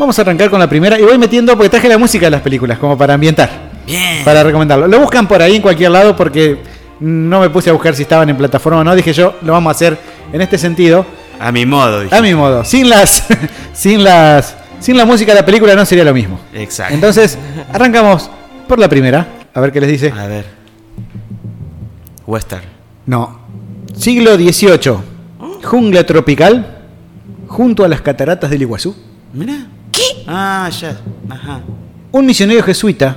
[0.01, 2.41] Vamos a arrancar con la primera y voy metiendo porque traje la música de las
[2.41, 3.51] películas como para ambientar,
[3.87, 4.25] Bien.
[4.25, 4.89] para recomendarlo.
[4.89, 6.57] Lo buscan por ahí en cualquier lado porque
[7.01, 8.97] no me puse a buscar si estaban en plataforma o no.
[8.97, 9.99] Dije yo, lo vamos a hacer
[10.33, 11.05] en este sentido.
[11.39, 12.17] A mi modo, dije.
[12.17, 13.25] A mi modo, sin las,
[13.75, 16.41] sin las, sin la música de la película no sería lo mismo.
[16.55, 16.95] Exacto.
[16.95, 17.37] Entonces,
[17.71, 18.31] arrancamos
[18.67, 20.15] por la primera, a ver qué les dice.
[20.19, 20.47] A ver.
[22.27, 22.65] Western.
[23.05, 23.39] No.
[23.95, 24.97] Siglo XVIII,
[25.63, 26.85] jungla tropical,
[27.49, 28.97] junto a las cataratas del Iguazú.
[29.35, 29.67] Mira.
[30.01, 30.25] ¿Qué?
[30.27, 30.97] Ah, ya.
[31.29, 31.61] Ajá.
[32.13, 33.17] Un misionero jesuita,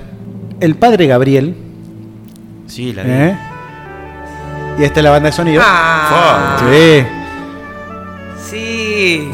[0.60, 1.56] el padre Gabriel,
[2.68, 3.10] Sí, la vi.
[3.12, 3.38] ¿eh?
[4.80, 5.62] y esta es la banda de sonido.
[5.64, 7.06] Ah, Sí.
[8.50, 9.30] sí.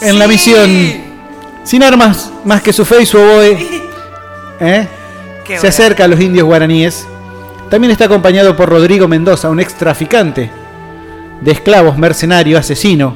[0.00, 0.70] En la misión,
[1.64, 3.58] sin armas más que su fe y su oboe,
[4.60, 4.86] ¿eh?
[5.44, 7.06] Qué se acerca a los indios guaraníes.
[7.70, 10.50] También está acompañado por Rodrigo Mendoza, un ex traficante
[11.40, 13.14] de esclavos, mercenario, asesino,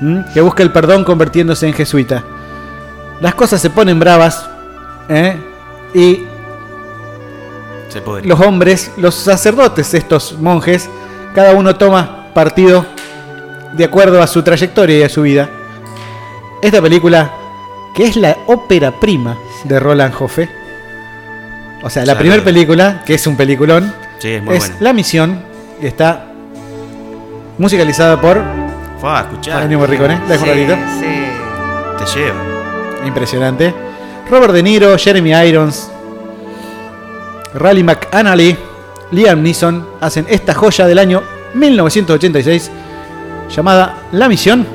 [0.00, 0.24] ¿m?
[0.34, 2.22] que busca el perdón convirtiéndose en jesuita.
[3.22, 4.44] Las cosas se ponen bravas
[5.08, 5.36] ¿eh?
[5.94, 6.24] y
[7.88, 10.90] Se los hombres, los sacerdotes, estos monjes,
[11.32, 12.84] cada uno toma partido
[13.74, 15.48] de acuerdo a su trayectoria y a su vida.
[16.60, 17.30] Esta película,
[17.94, 20.50] que es la ópera prima de Roland Joffe,
[21.84, 24.76] o sea, la primera película, que es un peliculón, Sí, es muy es buena.
[24.80, 25.42] La Misión,
[25.80, 26.26] que está
[27.58, 28.40] musicalizada por
[29.00, 29.62] Fue a escuchar.
[29.64, 30.18] Ennio Morricone.
[30.28, 30.76] La dejo un ratito.
[31.00, 32.04] sí.
[32.04, 32.51] Te lleva.
[33.04, 33.74] Impresionante.
[34.30, 35.90] Robert De Niro, Jeremy Irons,
[37.54, 38.56] Raleigh McAnally,
[39.10, 41.22] Liam Neeson hacen esta joya del año
[41.54, 42.70] 1986
[43.54, 44.66] llamada La Misión.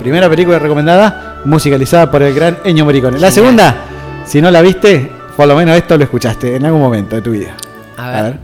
[0.00, 3.18] Primera película recomendada, musicalizada por el gran Ennio Morricone.
[3.18, 3.76] La segunda,
[4.24, 7.30] si no la viste, por lo menos esto lo escuchaste en algún momento de tu
[7.30, 7.54] vida.
[7.96, 8.38] A ver.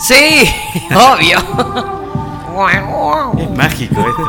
[0.00, 0.48] Sí,
[0.90, 2.01] obvio.
[3.38, 4.22] Es mágico esto,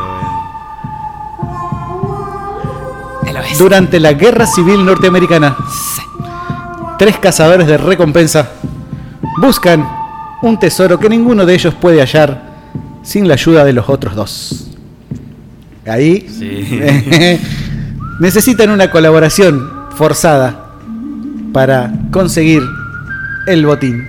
[3.38, 3.58] oeste.
[3.58, 5.56] Durante la Guerra Civil Norteamericana,
[6.98, 8.48] tres cazadores de recompensa
[9.40, 9.86] buscan
[10.42, 12.54] un tesoro que ninguno de ellos puede hallar
[13.02, 14.70] sin la ayuda de los otros dos.
[15.86, 16.80] Ahí Sí.
[18.20, 20.70] necesitan una colaboración forzada
[21.52, 22.62] para conseguir
[23.46, 24.06] el botín.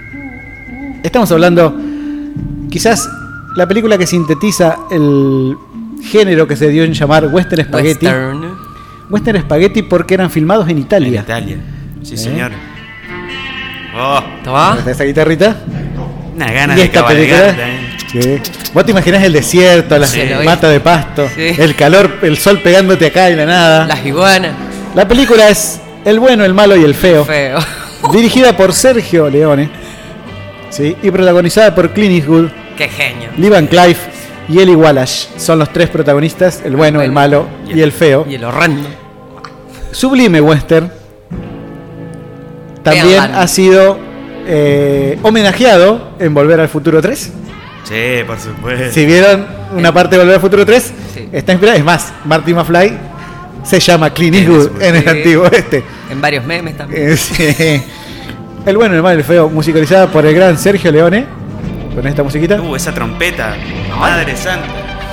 [1.03, 1.75] Estamos hablando,
[2.69, 3.09] quizás,
[3.55, 5.55] la película que sintetiza el
[6.03, 8.05] género que se dio en llamar Western Spaghetti.
[8.05, 8.57] Western.
[9.09, 11.21] Western Spaghetti porque eran filmados en En Italia.
[11.21, 11.57] Italia.
[12.03, 12.17] Sí, ¿Eh?
[12.17, 12.51] señor.
[13.97, 14.77] Oh, ¿Toma?
[14.85, 15.55] ¿Esa guitarrita?
[16.35, 17.47] una gana Y de esta película.
[17.47, 17.95] también.
[18.11, 18.41] Sí.
[18.73, 21.51] Vos te imaginás el desierto, las Sí, matas de pasto, Sí.
[21.57, 23.87] el calor, el sol pegándote acá y la nada.
[23.87, 24.51] Las iguanas.
[24.95, 27.23] La película es El bueno, el malo y el feo.
[27.25, 27.57] Feo.
[28.11, 29.69] dirigida por Sergio Leone
[30.69, 30.95] ¿sí?
[31.01, 33.29] y protagonizada por Clint Eastwood, Qué genio.
[33.37, 33.95] Lee Van Clive
[34.49, 35.29] y Eli Wallace.
[35.37, 38.25] Son los tres protagonistas, el bueno, el malo y el feo.
[38.29, 38.87] Y el horrendo.
[39.91, 40.91] Sublime Western.
[42.83, 43.35] También Vean.
[43.35, 43.97] ha sido
[44.45, 47.31] eh, homenajeado en Volver al Futuro 3.
[47.83, 47.93] Sí,
[48.27, 48.91] por supuesto.
[48.91, 49.45] Si vieron
[49.75, 51.29] una parte de Volver al Futuro 3, Sí.
[51.31, 51.77] está inspirada.
[51.77, 52.97] Es más, Marty McFly
[53.63, 55.83] se llama Clint Eastwood en el antiguo este.
[56.11, 57.09] En varios memes también.
[57.11, 57.81] Eh, sí.
[58.65, 61.25] El bueno, el malo y el feo, musicalizada por el gran Sergio Leone.
[61.95, 62.61] Con esta musiquita.
[62.61, 63.55] Uh, esa trompeta.
[63.97, 64.67] Madre santa.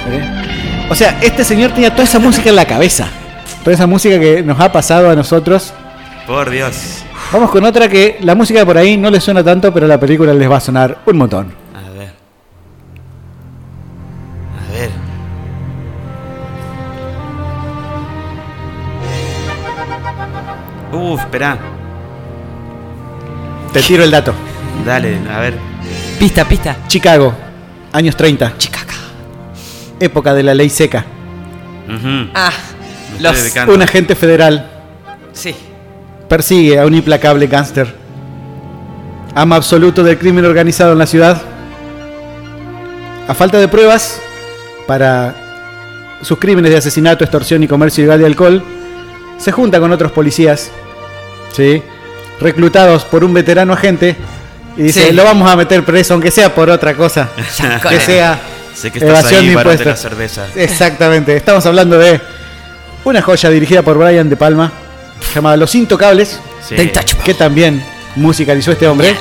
[0.08, 0.86] ¿Eh?
[0.90, 3.06] O sea, este señor tenía toda esa música en la cabeza.
[3.62, 5.72] Toda esa música que nos ha pasado a nosotros.
[6.26, 7.04] Por Dios.
[7.32, 10.34] Vamos con otra que la música por ahí no les suena tanto, pero la película
[10.34, 11.54] les va a sonar un montón.
[11.72, 12.12] A ver.
[14.58, 14.90] A ver.
[20.92, 21.58] Uh, espera.
[23.72, 24.34] Te tiro el dato.
[24.84, 25.71] Dale, a ver.
[26.22, 26.76] Pista, pista.
[26.86, 27.34] Chicago,
[27.92, 28.56] años 30.
[28.56, 28.92] Chicago.
[29.98, 31.04] Época de la ley seca.
[31.88, 32.30] Ujú.
[32.32, 32.52] Ah,
[33.18, 33.52] los.
[33.66, 34.70] Un agente federal
[35.32, 35.52] Sí.
[36.28, 37.92] persigue a un implacable gángster.
[39.34, 41.42] Ama absoluto del crimen organizado en la ciudad.
[43.26, 44.20] A falta de pruebas
[44.86, 45.34] para
[46.22, 48.62] sus crímenes de asesinato, extorsión y comercio ilegal de alcohol,
[49.38, 50.70] se junta con otros policías,
[51.52, 51.82] ¿sí?
[52.38, 54.14] reclutados por un veterano agente,
[54.76, 55.12] y dice, Sí.
[55.12, 57.28] lo vamos a meter preso, aunque sea por otra cosa,
[57.88, 58.38] que sea
[58.74, 59.98] Sé que estás evasión ahí de la impuestos.
[60.00, 60.46] cerveza.
[60.56, 62.20] Exactamente, estamos hablando de
[63.04, 64.72] una joya dirigida por Brian De Palma,
[65.34, 66.76] llamada Los Intocables, Sí.
[67.24, 67.84] que también
[68.16, 69.14] musicalizó este hombre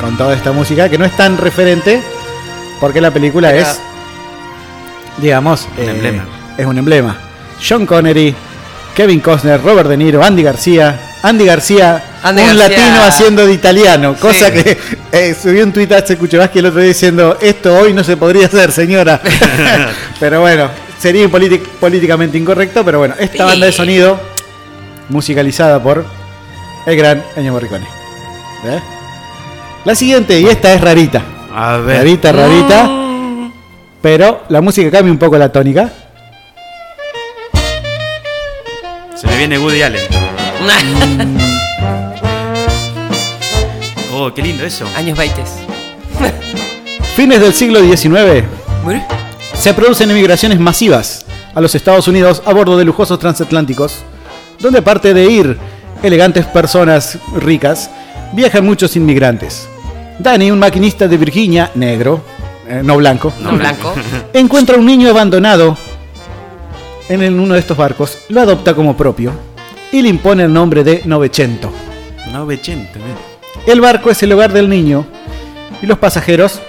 [0.00, 2.02] con toda esta música, que no es tan referente
[2.80, 3.80] porque la película es,
[5.18, 6.24] digamos, Un eh, emblema.
[6.58, 7.16] Es un emblema.
[7.66, 8.34] John Connery,
[8.94, 11.00] Kevin Costner, Robert De Niro, Andy García.
[11.22, 12.68] Andy García, Andy un García.
[12.68, 14.52] latino haciendo de italiano, cosa Sí.
[14.62, 14.78] que
[15.12, 18.46] eh, subió un tuit a Kuchevaski el otro día diciendo, esto hoy no se podría
[18.46, 19.20] hacer, señora.
[20.20, 20.68] pero bueno,
[20.98, 24.20] sería políticamente incorrecto, pero bueno, esta banda de sonido,
[25.08, 26.04] musicalizada por
[26.86, 27.86] el gran Ennio Morricone.
[28.64, 28.80] ¿Eh?
[29.84, 31.22] La siguiente, y esta es rarita.
[31.54, 31.98] A ver.
[31.98, 32.90] Rarita, rarita.
[34.00, 35.88] Pero la música cambia un poco la tónica.
[39.14, 40.00] Se me viene Woody Allen.
[44.14, 44.86] Oh, qué lindo eso.
[44.94, 45.42] Años 20.
[47.16, 48.46] Fines del siglo XIX,
[49.54, 53.98] se producen emigraciones masivas a los Estados Unidos a bordo de lujosos transatlánticos,
[54.60, 55.58] donde aparte de ir
[56.02, 57.90] elegantes personas ricas,
[58.32, 59.66] viajan muchos inmigrantes.
[60.18, 62.22] Danny, un maquinista de Virginia, negro,
[62.68, 63.94] eh, no blanco, No blanco.
[64.34, 65.76] encuentra un niño abandonado
[67.08, 69.51] en uno de estos barcos, lo adopta como propio
[69.92, 71.70] y le impone el nombre de Novecento.
[72.32, 73.16] 980, mira.
[73.66, 75.06] El barco es el hogar del niño
[75.80, 76.60] y los pasajeros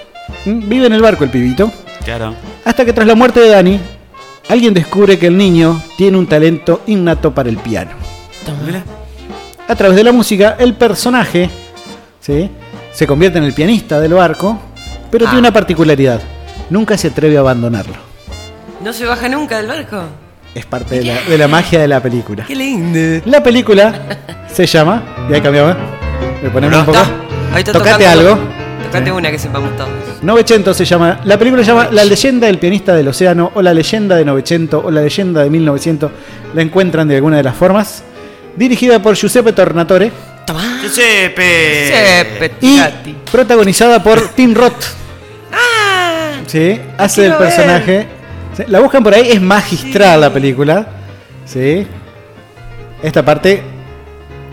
[0.45, 1.71] mm, viven en el barco, el pibito.
[2.03, 2.35] Claro.
[2.65, 3.79] Hasta que tras la muerte de Danny,
[4.49, 7.91] alguien descubre que el niño tiene un talento innato para el piano.
[8.65, 8.83] Mira.
[9.67, 11.49] A través de la música, el personaje
[12.19, 12.49] ¿sí?
[12.91, 14.59] se convierte en el pianista del barco,
[15.09, 15.39] pero tiene Ah.
[15.39, 16.19] una particularidad.
[16.69, 17.95] Nunca se atreve a abandonarlo.
[18.83, 20.03] ¿No se baja nunca del barco?
[20.55, 22.45] Es parte de la, de la magia de la película.
[22.45, 23.23] Qué lindo.
[23.25, 23.93] La película
[24.51, 25.27] se llama.
[25.29, 25.75] Y ahí cambiamos.
[26.43, 26.99] Le ponemos un poco.
[27.71, 28.37] Tocate algo.
[28.83, 29.89] Tocate una que sepamos todos.
[30.21, 31.21] Novecento se llama.
[31.23, 34.81] La película se llama La leyenda del pianista del océano, o La leyenda de Novecento,
[34.85, 36.11] o La leyenda de 1900.
[36.53, 38.03] La encuentran de alguna de las formas.
[38.55, 40.11] Dirigida por Giuseppe Tornatore
[40.81, 41.85] Giuseppe.
[41.87, 42.79] Giuseppe, y
[43.31, 44.83] protagonizada por Tim Roth.
[46.47, 48.22] Sí, hace el ver.
[48.55, 50.85] Sí, La buscan por ahí, es magistral la película.
[51.45, 51.85] Sí.
[53.01, 53.61] Esta parte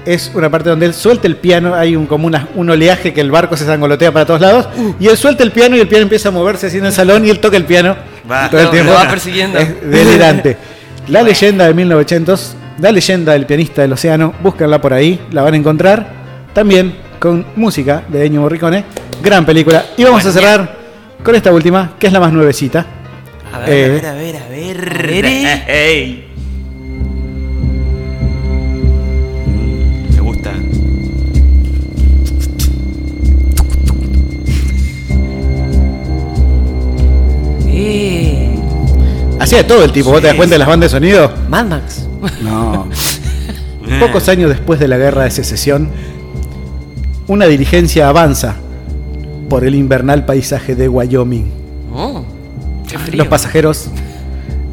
[0.05, 3.21] es una parte donde él suelta el piano, hay un, como una- un oleaje que
[3.21, 6.03] el barco se sangolotea para todos lados, y él suelta el piano y el piano
[6.05, 7.97] empieza a moverse así en el salón y él toca el piano
[8.31, 8.49] Va.
[8.49, 8.93] todo el tiempo.
[8.93, 9.59] lo va persiguiendo.
[9.59, 10.57] Es delirante.
[11.09, 15.55] La leyenda de 1900, la leyenda del pianista del océano, búscanla por ahí, la van
[15.55, 16.07] a encontrar.
[16.53, 18.85] También con música de Ennio Morricone,
[19.23, 19.85] gran película.
[19.97, 20.77] Y vamos a cerrar
[21.23, 22.87] con esta última, que es la más nuevecita.
[23.53, 24.77] A ver, Eh, a ver, a ver, a ver.
[24.79, 26.27] A ver, eh.
[30.15, 30.53] Me gusta.
[37.67, 38.57] Eh,
[39.39, 41.33] Hacía todo el tipo, ¿vos te das cuenta de las bandas de sonido?
[41.49, 42.07] Mad Max.
[42.43, 42.87] No.
[44.01, 45.89] Pocos años después de la guerra de secesión,
[47.27, 48.57] una diligencia avanza
[49.49, 51.60] por el invernal paisaje de Wyoming.
[53.13, 53.91] Los pasajeros,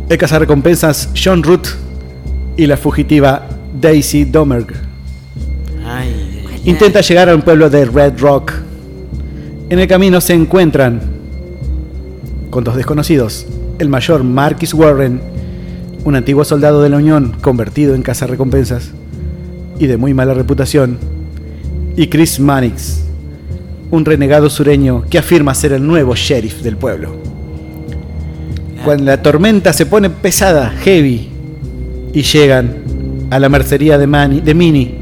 [0.10, 1.68] el cazarrecompensas John Root
[2.56, 3.48] y la fugitiva
[3.80, 4.74] Daisy Domerg
[5.86, 8.54] Ay, intenta llegar a un pueblo de Red Rock.
[9.70, 11.02] En el camino se encuentran
[12.50, 13.46] con dos desconocidos,
[13.80, 15.22] el mayor Marquis Warren,
[16.04, 18.92] un antiguo soldado de la Unión convertido en cazarrecompensas
[19.80, 20.98] y de muy mala reputación,
[21.96, 23.02] y Chris Mannix,
[23.92, 27.37] un renegado sureño que afirma ser el nuevo sheriff del pueblo.
[28.84, 31.30] Cuando la tormenta se pone pesada, heavy,
[32.14, 34.96] y llegan a la mercería de, Manny- de Mini,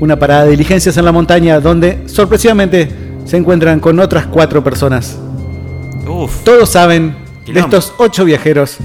[0.00, 2.88] una parada de diligencias en la montaña donde sorpresivamente
[3.24, 5.16] se encuentran con otras cuatro personas.
[6.08, 6.42] Uf.
[6.44, 7.14] Todos saben
[7.46, 8.76] de estos ocho viajeros,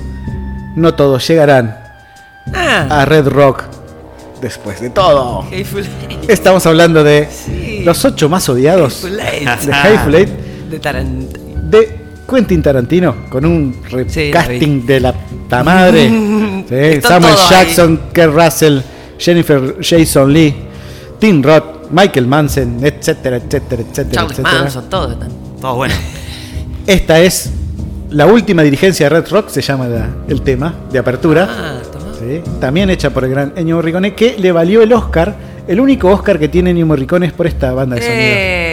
[0.76, 1.78] no todos llegarán
[2.54, 3.64] Ah, a Red Rock
[4.42, 5.46] después de todo.
[6.28, 7.82] Estamos hablando de Sí.
[7.84, 10.30] los ocho más odiados Hateful de Hateful Eight
[10.70, 11.38] De Tarant.
[11.38, 13.74] de Quentin Tarantino con un
[14.08, 16.10] Sí, la recasting de la puta madre.
[16.68, 17.40] Sí, Samuel ahí.
[17.50, 18.80] Jackson, Kurt Russell,
[19.18, 20.54] Jennifer Jason Lee,
[21.18, 24.60] Tim Roth, Michael Manson, etcétera, etcétera, etcétera, Charles etcétera.
[24.64, 25.30] Manson, todo están.
[25.62, 25.94] Todo bueno.
[26.88, 27.52] Esta es
[28.10, 31.48] la última dirigencia de Red Rock, se llama la- el tema de apertura.
[31.50, 31.80] Ah.
[32.20, 32.42] ¿sí?
[32.60, 35.36] También hecha por el gran Ennio Morricone, que le valió el Oscar,
[35.68, 38.67] el único Oscar que tiene Ennio Morricone es por esta banda de sonido.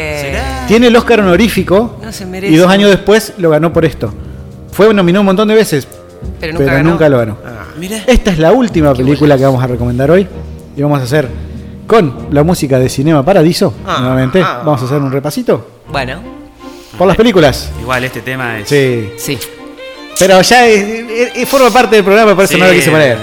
[0.64, 2.52] Eh, Tiene el Oscar honorífico No se merece.
[2.52, 4.12] y dos años después lo ganó por esto.
[4.72, 5.86] Fue nominado un montón de veces,
[6.40, 7.36] pero pero nunca lo ganó.
[7.78, 7.98] Mira.
[8.06, 10.26] Esta es la última película que vamos a recomendar hoy
[10.76, 11.28] y vamos a hacer
[11.86, 13.74] con la música de Cinema Paradiso.
[13.86, 14.62] Ah, nuevamente, ah.
[14.64, 16.18] vamos a hacer un repasito Bueno,
[16.96, 17.70] por las películas.
[17.80, 18.68] Igual este tema es.
[18.68, 19.38] Sí, sí.
[20.18, 22.60] pero ya es- es- es- forma parte del programa, por eso Sí.
[22.60, 23.18] no lo quise poner.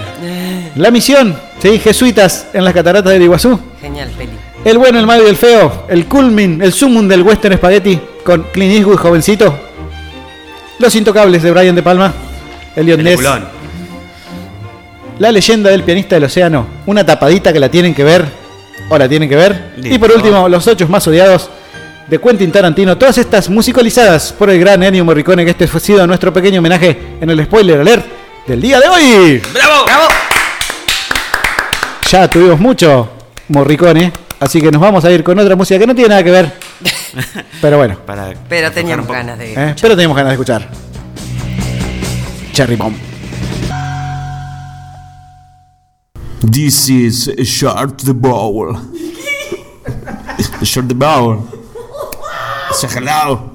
[0.75, 3.59] La misión Sí, jesuitas en las cataratas del Iguazú.
[3.79, 4.31] Genial, peli.
[4.63, 5.85] El bueno, el malo y el feo.
[5.89, 9.57] El culmin, el sumum del western spaghetti con Clint Eastwood jovencito.
[10.77, 12.13] Los intocables de Brian De Palma.
[12.75, 13.17] Elliot Ness.
[13.17, 13.47] Peliculón.
[15.17, 16.67] La leyenda del pianista del océano.
[16.85, 18.25] Una tapadita que la tienen que ver.
[18.89, 19.73] O la tienen que ver.
[19.77, 21.49] Y por último, los ocho más odiados
[22.07, 22.97] de Quentin Tarantino.
[22.97, 25.43] Todas estas musicalizadas por el gran Ennio Morricone.
[25.43, 28.05] Que este fue sido nuestro pequeño homenaje en el spoiler alert
[28.45, 29.41] del día de hoy.
[29.53, 29.85] ¡Bravo!
[29.85, 30.07] ¡Bravo!
[32.11, 33.09] Ya tuvimos mucho
[33.47, 34.20] Morricone.
[34.41, 36.51] Así que nos vamos a ir con otra música que no tiene nada que ver.
[37.61, 37.99] Pero bueno.
[38.07, 39.53] Para Pero teníamos ganas de.
[39.53, 39.75] ¿eh?
[39.79, 40.67] Pero teníamos ganas de escuchar.
[42.51, 42.95] Cherry Bomb.
[46.51, 48.73] This is Short the Bowl.
[50.63, 51.47] Short the Bowl.
[52.73, 53.50] Say hello.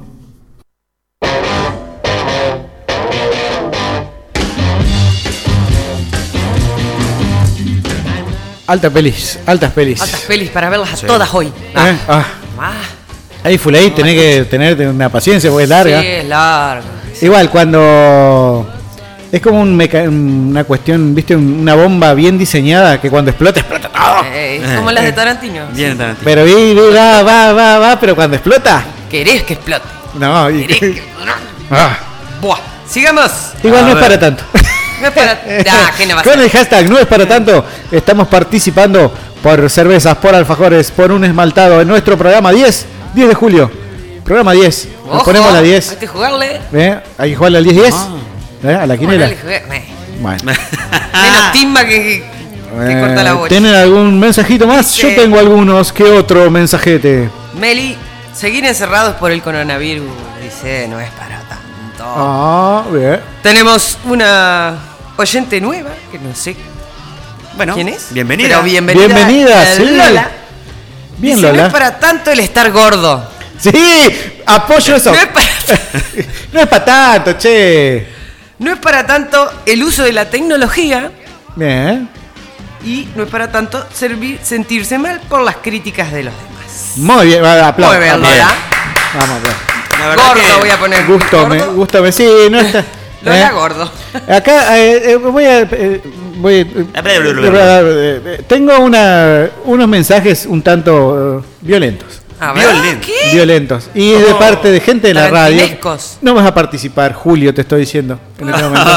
[8.67, 10.01] Altas pelis, altas pelis.
[10.01, 11.07] Altas pelis para verlas a Sí.
[11.07, 11.47] todas hoy.
[11.47, 11.97] ¿Eh?
[12.09, 12.25] Ah,
[12.59, 12.73] Ah,
[13.45, 16.01] ahí full ahí, tenés que tener una paciencia porque es larga.
[16.01, 16.85] Sí, es largo.
[17.21, 18.67] Igual, cuando.
[19.31, 23.61] Es como un meca- una cuestión, viste, Un- una bomba bien diseñada que cuando explota,
[23.61, 24.23] explota todo.
[24.33, 25.67] Eh, como las de Tarantino.
[25.73, 26.25] Bien, Tarantino.
[26.25, 28.83] Pero vi, va, va, va, va, pero cuando explota.
[29.11, 29.85] Querés que explote.
[30.15, 31.03] No, y- Querés que.
[31.71, 31.99] Ah,
[32.41, 32.59] Buah.
[32.89, 33.31] Sigamos.
[33.63, 34.45] igual A no es para tanto.
[35.01, 35.33] No es para.
[35.71, 39.69] Ah, ¿qué no va a Con el hashtag no es para tanto, estamos participando por
[39.71, 43.71] cervezas, por alfajores, por un esmaltado en nuestro programa 10, 10 de julio.
[44.25, 44.89] Programa 10.
[45.07, 45.97] Nos Ojo, ponemos la Hay 10.
[46.01, 46.61] que jugarle.
[46.73, 46.99] ¿eh?
[47.19, 47.91] Hay que jugarle al 10-10.
[47.93, 48.09] Ah.
[48.65, 48.75] ¿eh?
[48.75, 49.29] A la quinela.
[49.29, 49.85] Eh.
[50.21, 50.39] Bueno.
[50.45, 52.25] Menos timba que, que,
[52.89, 53.49] que corta la Eh, bocha.
[53.49, 54.87] ¿Tienen algún mensajito más?
[54.87, 55.03] Sí.
[55.03, 55.93] Yo tengo algunos.
[55.93, 57.31] ¿Qué otro mensajete?
[57.55, 57.97] Meli,
[58.35, 60.11] seguir encerrados por el coronavirus,
[60.43, 61.55] dice, no es para tanto.
[62.09, 63.21] Ah, bien.
[63.43, 64.75] Tenemos una
[65.17, 66.57] oyente nueva, que no sé
[67.57, 68.13] Bueno, quién es.
[68.13, 68.49] bienvenida.
[68.49, 69.07] Pero bienvenida.
[69.07, 69.85] Bienvenida, sí.
[69.85, 70.31] Lola.
[71.19, 71.67] Bien, Dice, No Lola.
[71.67, 73.29] es para tanto el estar gordo.
[73.59, 73.73] Sí,
[74.47, 75.11] apoyo eso.
[75.15, 75.47] No es para,
[76.53, 78.07] No es para tanto, che.
[78.59, 81.11] no es para tanto el uso de la tecnología
[81.57, 82.09] Bien.
[82.85, 86.93] y no es para tanto servir, sentirse mal por las críticas de los demás.
[86.97, 87.97] Muy bien, va, aplausos.
[87.99, 88.55] Muy bien, Vamos, Lola.
[89.19, 89.76] Vamos, bien.
[90.09, 91.07] La verdad Gordo que- voy a poner.
[91.07, 91.73] Gusto, me, Gordo.
[91.75, 92.85] gusto, me, sí, no está.
[93.23, 93.53] Lola eh.
[93.53, 93.91] gordo.
[94.29, 95.61] Acá eh, eh, voy a.
[95.63, 96.01] eh,
[96.37, 96.55] voy,
[96.95, 102.21] eh, tengo una, unos mensajes un tanto violentos.
[102.39, 103.07] A ver, Violento.
[103.07, 103.33] ¿qué?
[103.33, 103.91] Violentos.
[103.95, 105.65] Y es de Oh, parte de gente de la radio.
[106.21, 108.21] No vas a participar, Julio, te estoy diciendo.
[108.39, 108.91] En este momento.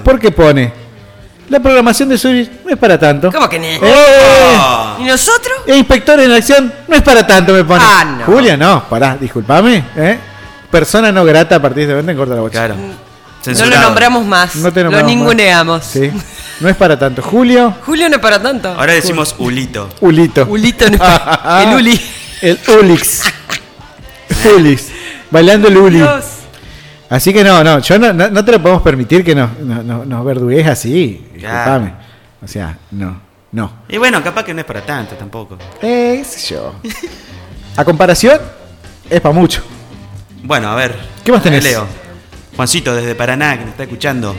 [0.04, 0.72] Porque pone.
[1.48, 3.30] La programación de Zurich no es para tanto.
[3.32, 3.64] ¿Cómo que no?
[3.66, 3.80] ¡Eh!
[4.56, 4.96] Ah.
[5.00, 5.58] ¿Y nosotros?
[5.66, 7.82] E inspector en acción no es para tanto, me pone.
[7.84, 8.24] Ah, no.
[8.24, 9.84] Julia, no, pará, discúlpame.
[9.96, 10.18] ¿eh?
[10.70, 12.52] Persona no grata a partir de este momento en corta la bocha.
[12.66, 12.74] Claro.
[13.58, 14.56] No lo nombramos más.
[14.56, 15.16] No te lo nombramos más.
[15.16, 15.84] ninguneamos.
[15.84, 16.10] Sí.
[16.60, 17.22] No es para tanto.
[17.22, 18.68] Julio, Julio no es para tanto.
[18.68, 19.88] Ahora decimos Ulito.
[20.00, 20.44] Ulito.
[20.48, 21.62] Ulito no es para...
[21.70, 22.00] El Uli.
[22.42, 23.22] El Ulix.
[24.56, 24.88] Ulix.
[25.30, 25.96] Bailando el Uli.
[25.98, 26.24] Dios.
[27.08, 29.82] Así que no, no, yo no, no, no te lo podemos permitir que nos, no,
[29.82, 31.26] no- nos verdugues así.
[31.34, 31.92] Disculpame.
[32.42, 33.20] O sea, no,
[33.52, 33.72] no.
[33.88, 35.56] Y bueno, capaz que no es para tanto tampoco.
[35.82, 36.74] Eh, qué sé yo.
[37.76, 38.38] A comparación,
[39.08, 39.62] es para mucho.
[40.42, 40.98] Bueno, a ver.
[41.24, 41.62] ¿Qué más tenés?
[41.62, 41.86] Leo.
[42.56, 44.36] Juancito desde Paraná, que nos está escuchando.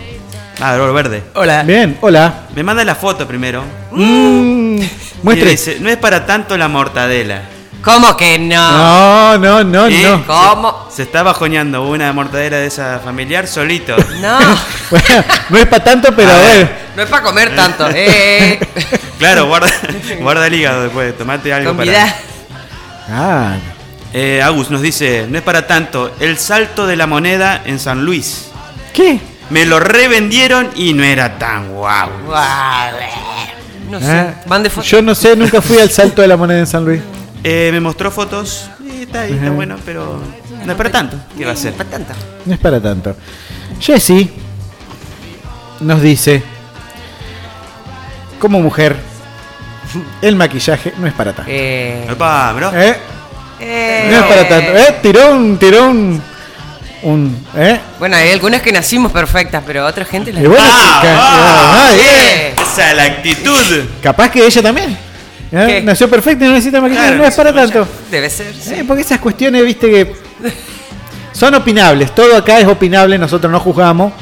[0.59, 1.23] Ah, Oro Verde.
[1.33, 1.63] Hola.
[1.63, 2.47] Bien, hola.
[2.55, 3.63] Me manda la foto primero.
[3.91, 4.79] Mm,
[5.23, 5.49] muestre.
[5.49, 7.41] dice, no es para tanto la mortadela.
[7.83, 8.71] ¿Cómo que no?
[8.71, 10.23] No, no, no, Y no.
[10.27, 10.87] ¿Cómo?
[10.93, 13.95] Se está bajoneando una mortadela de esa familiar solito.
[14.19, 14.39] No.
[14.91, 16.57] Bueno, no es para tanto, pero A ver.
[16.57, 16.77] ver.
[16.97, 17.89] No es para comer tanto.
[17.93, 18.59] Eh.
[19.17, 19.71] claro, guarda,
[20.19, 22.13] guarda el hígado después, tomate algo Comida.
[23.09, 23.55] Ah,
[24.13, 28.03] Eh, Agus nos dice, no es para tanto, el salto de la moneda en San
[28.03, 28.49] Luis.
[28.93, 29.19] ¿qué?
[29.49, 32.09] Me lo revendieron y no era tan guau.
[32.25, 32.93] Guau,
[33.89, 34.33] No sé.
[34.45, 34.87] Van de foto.
[34.87, 37.01] Yo no sé, nunca fui al salto de la moneda en San Luis.
[37.43, 38.69] Eh, me mostró fotos.
[38.85, 39.55] y está ahí, está Ajá.
[39.55, 40.21] bueno, pero
[40.65, 41.17] no es para tanto.
[41.37, 41.73] ¿Qué va a ser?
[41.73, 42.13] Para tanto.
[42.45, 43.15] No es para tanto.
[43.79, 44.29] Jessy
[45.81, 46.43] nos dice,
[48.39, 48.95] como mujer,
[50.21, 51.51] el maquillaje no es para tanto.
[51.53, 52.07] Eh.
[52.11, 52.71] Opa, bro.
[52.73, 52.95] ¿Eh?
[53.61, 54.07] Eh.
[54.11, 54.77] No es para tanto.
[54.77, 54.95] ¿Eh?
[55.01, 56.21] Tiró un, tiró un,
[57.55, 57.79] ¿eh?
[57.99, 62.53] Bueno, hay algunas que nacimos perfectas, pero otra gente las bueno, Ah, ah, ah, eh,
[62.61, 63.85] Esa es la actitud.
[64.03, 64.97] capaz que ella también.
[65.51, 65.81] ¿eh?
[65.83, 67.87] Nació perfecta y no necesita maquillaje, Claro, no es para tanto.
[68.09, 68.73] Debe ser, sí.
[68.75, 70.15] Eh, porque esas cuestiones, viste que
[71.33, 72.13] son opinables.
[72.13, 74.13] Todo acá es opinable, nosotros no juzgamos.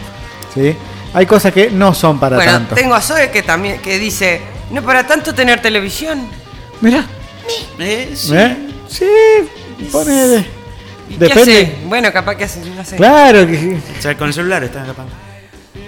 [0.53, 0.75] ¿sí?
[1.13, 2.75] Hay cosas que no son para bueno, tanto.
[2.75, 6.27] tengo a Zoe que también que dice, no es para tanto tener televisión.
[6.81, 7.03] Mirá,
[7.79, 8.33] Eh, sí.
[8.89, 9.05] Sí,
[9.91, 10.11] pone.
[10.11, 10.45] de-
[11.09, 11.41] ¿Y qué Depende.
[11.61, 11.75] hace?
[11.85, 12.95] Bueno, capaz que hace, no sé.
[12.97, 15.05] Claro que O sea, con el celular está capaz.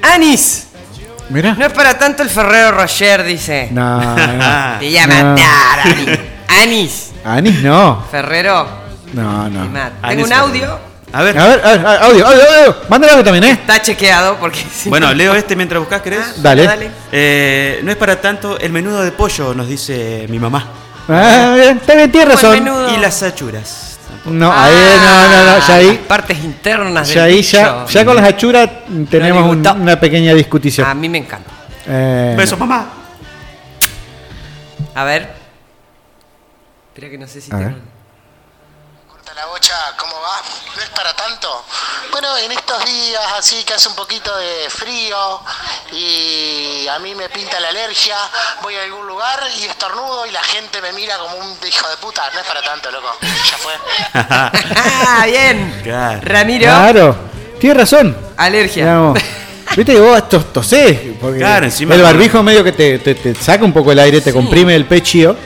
[0.01, 0.67] Anis
[1.29, 1.53] Mira.
[1.53, 3.69] No es para tanto el Ferrero Rocher, dice.
[3.71, 4.15] No, no.
[4.79, 5.23] Te iba a No.
[5.29, 5.79] matar,
[6.61, 7.11] Anis.
[7.23, 7.59] Anis.
[7.61, 8.03] No.
[8.11, 8.67] Ferrero.
[9.13, 9.61] No, te no.
[9.61, 10.35] Anis Tengo un Ferrero.
[10.35, 10.79] audio.
[11.13, 11.37] A ver.
[11.39, 12.75] A ver, a ver, audio, audio, audio.
[12.89, 13.51] Mándale audio también, ¿eh?
[13.51, 16.41] Está chequeado porque si Bueno, no- leo este mientras buscas, ¿querés?
[16.41, 16.89] Dale.
[17.11, 20.67] Eh, no es para tanto el menudo de pollo, nos dice mi mamá.
[21.09, 22.67] Ah, bien, tiene razón.
[22.95, 23.87] Y las achuras.
[24.25, 25.87] No, ahí no, no, no, ya Ah, ahí.
[25.87, 28.69] las partes internas Ya del ahí, ya, ya con las achuras
[29.09, 30.85] tenemos un- una pequeña discusión.
[30.87, 31.49] A mí me encanta.
[31.87, 32.85] Eh, Besos, mamá.
[34.93, 35.29] A ver.
[36.89, 37.90] Espera que no sé si A tengo- ver.
[39.36, 40.41] La bocha, ¿cómo va?
[40.75, 41.63] No es para tanto.
[42.11, 45.39] Bueno, en estos días así que hace un poquito de frío
[45.93, 48.15] y a mí me pinta la alergia,
[48.61, 51.97] voy a algún lugar y estornudo y la gente me mira como un hijo de
[51.97, 52.23] puta.
[52.34, 53.17] No es para tanto, loco.
[53.21, 53.73] Ya fue.
[54.13, 55.79] Ah, bien.
[55.84, 56.19] Claro.
[56.23, 57.15] Ramiro, Claro,
[57.59, 58.17] tiene razón.
[58.38, 58.84] alergia.
[58.86, 59.19] Digamos,
[59.75, 63.34] Viste que vos tos, tosés, porque Claro, encima el barbijo medio que te, te- te
[63.36, 65.38] saca un poco el aire, te comprime el pechio.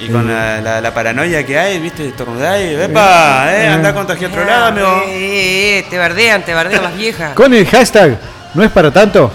[0.00, 2.74] Y con la, la- la paranoia que hay, viste, estornudar y.
[2.74, 3.46] ¡Epa!
[3.54, 5.02] Eh, anda a contagiar otro lado, amigo.
[5.06, 7.32] Eh, eh, eh, te verdean, te verdean las viejas.
[7.34, 8.18] Con el hashtag
[8.54, 9.30] no es para tanto,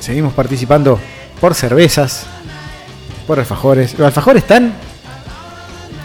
[0.00, 0.98] seguimos participando
[1.40, 2.24] por cervezas,
[3.26, 3.98] por alfajores.
[3.98, 4.72] Los alfajores están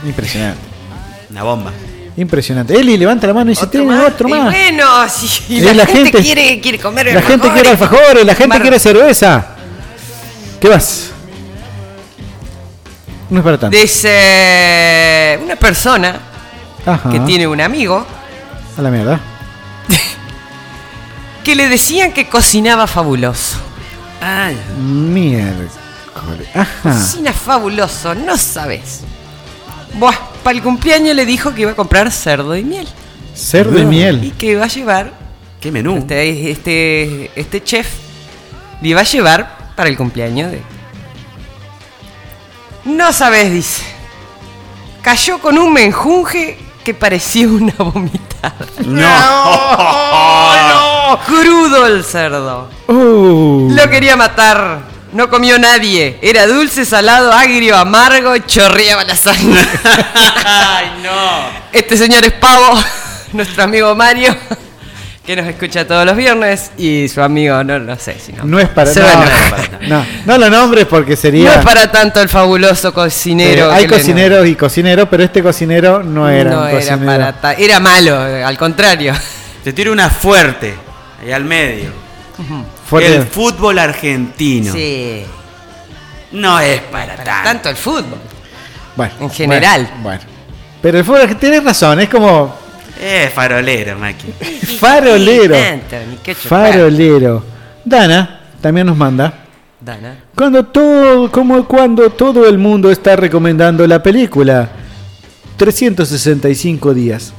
[0.06, 0.64] impresionantes.
[1.30, 1.72] Una bomba.
[2.18, 2.74] Impresionante.
[2.78, 4.46] Eli levanta la mano y dice, tiene otro Y más.
[4.46, 8.36] bueno, si Es la, la gente, gente- quiere, quiere comer La gente quiere alfajores, la
[8.36, 9.46] gente Mar- quiere cerveza.
[10.60, 11.11] ¿Qué más?
[13.32, 13.76] No es para tanto.
[13.78, 16.20] Dice una persona
[16.86, 17.10] Ajá.
[17.10, 18.06] que tiene un amigo
[18.78, 19.20] A la mierda.
[21.44, 23.58] que le decían que cocinaba fabuloso.
[24.22, 24.56] Ay.
[24.80, 25.72] Miércoles.
[26.54, 26.68] Ajá.
[26.94, 29.02] Cocina fabuloso, no sabes.
[29.96, 30.14] Buah,
[30.44, 32.88] para el cumpleaños le dijo que iba a comprar cerdo y miel.
[33.36, 34.34] Cerdo y Y miel.
[34.38, 35.12] que iba a llevar.
[35.60, 35.98] ¿Qué menú?
[35.98, 37.88] Este, este, este chef
[38.82, 40.62] le iba a llevar para el cumpleaños de.
[42.86, 43.84] No sabes, dice.
[45.02, 48.56] Cayó con un menjunje que parecía una vomitada.
[48.86, 50.02] No.
[51.28, 52.70] Crudo el cerdo.
[52.88, 53.70] Uh.
[53.72, 54.80] Lo quería matar.
[55.14, 56.18] No comió nadie.
[56.22, 59.62] Era dulce, salado, agrio, amargo, chorreaba la sangre.
[60.46, 61.50] Ay, no.
[61.74, 62.80] Este señor es Pavo,
[63.34, 64.36] nuestro amigo Mario,
[65.26, 66.72] que nos escucha todos los viernes.
[66.78, 68.44] Y su amigo, no lo sé si no.
[68.44, 71.46] No es para no, no, no, no lo nombres porque sería.
[71.54, 73.72] No es para tanto el fabuloso cocinero.
[73.72, 77.06] Eh, hay cocineros y cocineros, pero este cocinero no era no un era cocinero.
[77.06, 79.14] para ta- Era malo, al contrario.
[79.64, 80.76] Te tiro una fuerte.
[81.24, 81.92] Ahí al medio.
[82.88, 83.16] Fuerte.
[83.16, 84.74] El fútbol argentino.
[84.74, 85.24] Sí.
[86.32, 87.32] No es para tanto.
[87.44, 88.18] Tanto el fútbol.
[88.96, 89.82] Bueno, En general.
[89.84, 90.22] Bueno, bueno.
[90.82, 92.56] Pero el fútbol, tenés razón, es como
[93.02, 94.28] Eh, farolero, Maki.
[94.80, 95.56] farolero.
[96.36, 97.44] Farolero.
[97.84, 99.34] Dana también nos manda.
[99.80, 100.26] Dana.
[100.36, 104.70] Cuando todo, como cuando todo el mundo está recomendando la película
[105.58, 107.34] 365 días.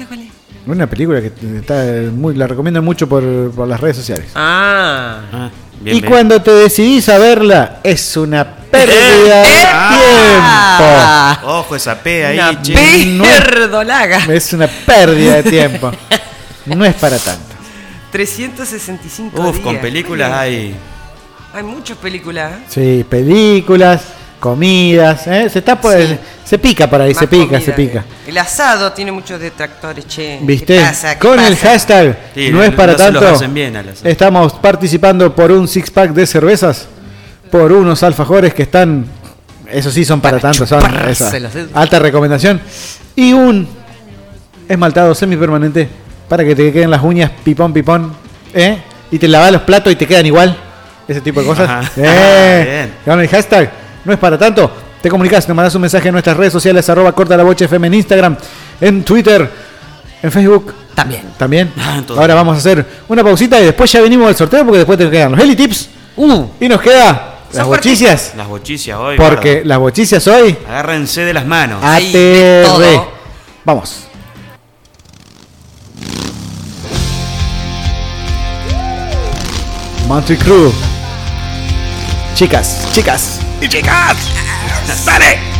[0.00, 0.28] ¿Y cuál es?
[0.66, 4.26] Una película que está muy, la recomiendan mucho por, por las redes sociales.
[4.34, 5.20] Ah.
[5.32, 5.50] Ah,
[5.80, 6.12] bien, y bien.
[6.12, 11.40] cuando te decidís a verla, es una pérdida de Ah.
[11.44, 12.72] Ojo esa P ahí, Una che.
[13.06, 13.24] No.
[13.24, 14.32] tiempo.
[14.32, 15.90] Es una pérdida de tiempo.
[16.66, 17.42] No es para tanto.
[18.12, 19.64] 365 Uf, días.
[19.64, 20.74] con películas hay.
[21.54, 22.52] Hay muchas películas.
[22.52, 22.64] ¿eh?
[22.68, 24.02] Sí, películas,
[24.40, 25.48] comidas, ¿eh?
[25.50, 26.16] se está por Sí.
[26.44, 27.60] se pica por ahí, Más se pica, comida.
[27.60, 28.04] se pica.
[28.26, 30.38] El asado tiene muchos detractores, che.
[30.42, 30.76] ¿Viste?
[30.76, 31.14] ¿Qué pasa?
[31.18, 33.36] ¿Qué Con el hashtag Sí, no es para no se los tanto.
[33.36, 36.86] hacen bien a las- Estamos participando por un six pack de cervezas,
[37.50, 39.06] por unos alfajores que están,
[39.70, 41.32] eso sí son para, Para tanto, son esa,
[41.74, 42.60] alta recomendación
[43.16, 43.68] y un
[44.68, 45.88] esmaltado semipermanente
[46.28, 48.12] para que te queden las uñas pipón pipón,
[48.54, 48.78] ¿eh?
[49.10, 50.56] Y te lavas los platos y te quedan igual.
[51.06, 51.68] Ese tipo de cosas.
[51.68, 51.90] Ajá.
[51.96, 52.90] Eh.
[53.04, 53.70] Con el hashtag
[54.04, 54.70] no es para tanto.
[55.00, 57.86] Te comunicas, te mandas un mensaje en nuestras redes sociales, arroba corta la bocha FM
[57.86, 58.36] en Instagram,
[58.80, 59.48] en Twitter,
[60.22, 60.74] en Facebook.
[60.94, 61.22] También.
[61.38, 61.72] También.
[61.78, 62.02] Ah.
[62.16, 65.08] Ahora vamos a hacer una pausita y después ya venimos al sorteo porque después te
[65.08, 65.88] quedan los Heli Tips.
[66.16, 68.32] Uh, Y nos queda las bochicias.
[68.36, 69.16] Las bochicias hoy.
[69.16, 70.56] Porque las bochicias hoy.
[70.68, 71.82] Agárrense de las manos.
[71.82, 73.08] ATR.
[73.64, 74.04] Vamos.
[80.06, 80.72] Monty Crew.
[82.34, 83.40] Chicas, chicas.
[83.60, 84.16] ¡Y chicas!
[85.04, 85.57] ¡Dale!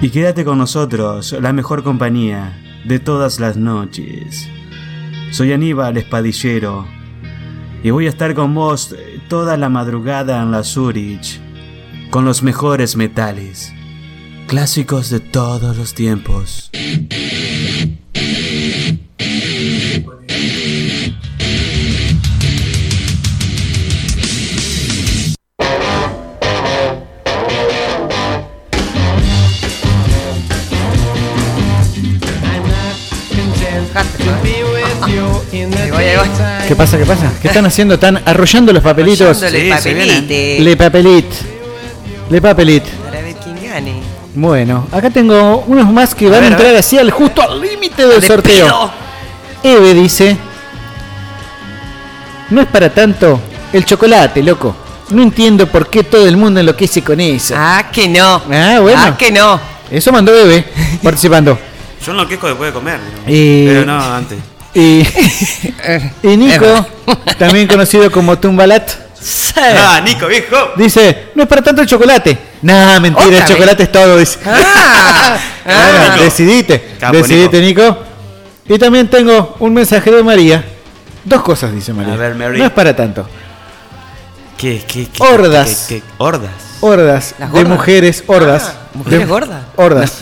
[0.00, 4.48] Y quédate con nosotros, la mejor compañía de todas las noches.
[5.32, 6.86] Soy Aníbal Espadillero
[7.82, 8.94] y voy a estar con vos
[9.28, 11.40] toda la madrugada en la Zurich
[12.10, 13.72] con los mejores metales.
[14.46, 16.70] Clásicos de todos los tiempos.
[36.68, 36.98] ¿Qué pasa?
[36.98, 37.32] ¿Qué pasa?
[37.40, 37.94] ¿Qué están haciendo?
[37.94, 39.38] Están arrollando los papelitos.
[39.38, 40.60] Sí, se papelete.
[40.60, 41.24] Le papelit.
[42.28, 42.84] Le papelit.
[42.84, 44.02] Para ver quién gane.
[44.34, 47.58] Bueno, acá tengo unos más que van a, ver, a entrar así al justo al
[47.58, 48.90] límite del De sorteo.
[49.62, 50.36] Eve dice:
[52.50, 53.40] No es para tanto
[53.72, 54.76] el chocolate, loco.
[55.08, 57.54] No entiendo por qué todo el mundo enloquece con eso.
[57.56, 58.42] Ah, que no.
[58.52, 59.00] Ah, bueno.
[59.02, 59.58] Ah, que no.
[59.90, 60.66] Eso mandó Eve
[61.02, 61.58] participando.
[62.04, 63.00] Yo enloquezco después de comer.
[63.00, 63.32] ¿no?
[63.32, 64.38] Y- Pero no, antes.
[64.78, 65.04] Y,
[66.22, 66.86] y Nico,
[67.38, 68.88] también conocido como Tumbalat,
[69.56, 70.56] Ah, Nico, viejo.
[70.76, 72.38] dice: No es para tanto el chocolate.
[72.62, 73.50] Nah, mentira, ¿Otra el vez?
[73.50, 74.16] chocolate es todo.
[74.18, 74.38] Dice.
[74.46, 76.24] Ah, Bueno, Nico.
[76.24, 76.94] decidite.
[77.00, 77.98] Capo, decidite, Nico.
[78.68, 80.64] Y también tengo un mensaje de María.
[81.24, 82.14] Dos cosas, dice María.
[82.14, 82.58] A ver, Mary.
[82.58, 83.28] No es para tanto.
[84.56, 85.22] ¿Qué, qué, qué?
[85.24, 85.86] Hordas.
[85.88, 86.50] qué- qué- hordas.
[86.80, 87.68] Hordas ¿Las de gordas?
[87.76, 88.62] mujeres, hordas.
[88.74, 89.62] Ah, ¿mujeres de- gordas?
[89.76, 90.18] Hordas.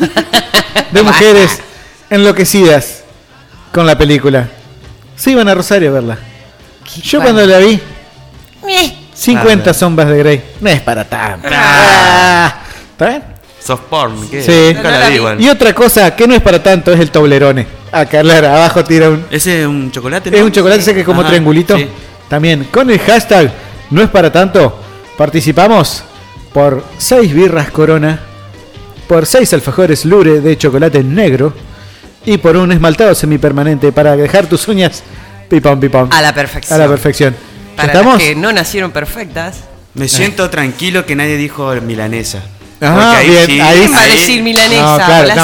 [0.90, 1.58] de mujeres
[2.08, 3.02] enloquecidas
[3.76, 4.48] con la película.
[5.16, 6.18] Se iban a Rosario a verla.
[7.02, 7.78] Yo cuando la vi,
[9.12, 10.42] 50 Ah, sombras de Grey.
[10.62, 11.46] No es para tanto.
[11.52, 12.46] Ah.
[12.48, 12.60] Ah.
[12.92, 13.22] ¿Está bien?
[13.62, 14.42] Soft porn, ¿qué?
[14.42, 14.74] Sí.
[14.74, 15.44] Nunca la vi.
[15.44, 17.66] Y otra cosa que no es para tanto es el toblerone.
[17.92, 19.26] Acá, claro, abajo tira un.
[19.30, 20.34] ¿Ese es un chocolate?
[20.34, 21.76] Es un chocolate ese que es como Ajá, triangulito.
[21.76, 21.86] sí.
[22.30, 23.52] También con el hashtag
[23.90, 24.80] no es para tanto.
[25.18, 26.02] Participamos
[26.54, 28.20] por 6 birras Corona,
[29.06, 31.52] por 6 alfajores Lure de chocolate negro
[32.26, 35.02] y por un esmaltado semipermanente para dejar tus uñas
[35.48, 36.08] pipón pipón.
[36.12, 36.78] A la perfección.
[36.78, 37.34] A la perfección.
[37.34, 38.14] ¿Ya Para estamos?
[38.14, 39.60] las que no nacieron perfectas.
[39.94, 42.42] Me siento tranquilo que nadie dijo milanesa.
[42.82, 44.82] Ah, bien, ahí ¿Quién va a ahí- decir milanesa?
[44.82, 45.34] No, claro,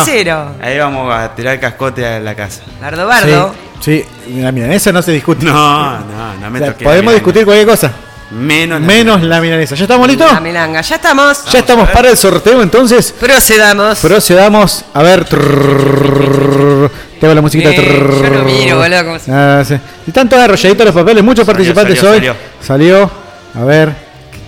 [0.61, 0.64] no.
[0.66, 2.61] Ahí vamos a tirar cascote a la casa.
[2.80, 3.55] Bardo Bardo.
[3.80, 5.47] Sí, sí, la milanesa no se discute.
[5.47, 6.85] No, no, no me O sea, toques.
[6.85, 7.91] la podemos discutir cualquier cosa,
[8.33, 9.74] Menos la menos la milanesa.
[9.74, 10.33] ¿Ya estamos listos?
[10.33, 10.80] La milanga.
[10.80, 11.45] Ya estamos.
[11.53, 13.12] Ya estamos para el sorteo entonces.
[13.12, 13.99] Procedamos.
[13.99, 14.85] Procedamos.
[14.95, 15.24] A ver.
[15.26, 17.70] trrrr, Tengo la musiquita.
[17.70, 19.74] Eh, yo no miro, boludo, Ah, sí.
[20.07, 21.22] Y todos arrolladitos los papeles.
[21.22, 22.37] Muchos Salió, participantes salió, hoy.
[22.62, 23.07] salió.
[23.07, 23.11] Salió.
[23.55, 23.95] A ver.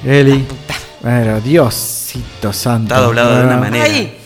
[0.05, 0.47] Eli.
[1.03, 2.95] Bueno, Diosito santo.
[2.95, 3.59] Está doblado de una Ah.
[3.59, 3.85] manera.
[3.85, 4.19] Ahí.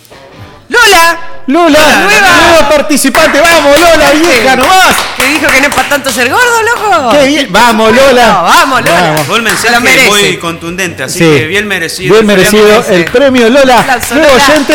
[0.68, 1.18] Lola.
[1.48, 2.28] Lola, Nueva.
[2.50, 3.40] nueva participante.
[3.40, 4.96] Vamos, Lola, vieja nomás.
[5.16, 7.10] Que dijo que no es para tanto ser gordo, loco.
[7.12, 7.48] Qué bien.
[7.50, 8.26] Vamos, Lola.
[8.26, 9.00] No, vamos, Lola.
[9.00, 9.20] Vamos.
[9.26, 10.08] Fue un mensaje merece.
[10.10, 11.24] muy contundente, así Sí.
[11.24, 12.12] que bien merecido.
[12.14, 13.98] Bien merecido el premio Lola.
[14.10, 14.74] Nuevo oyente.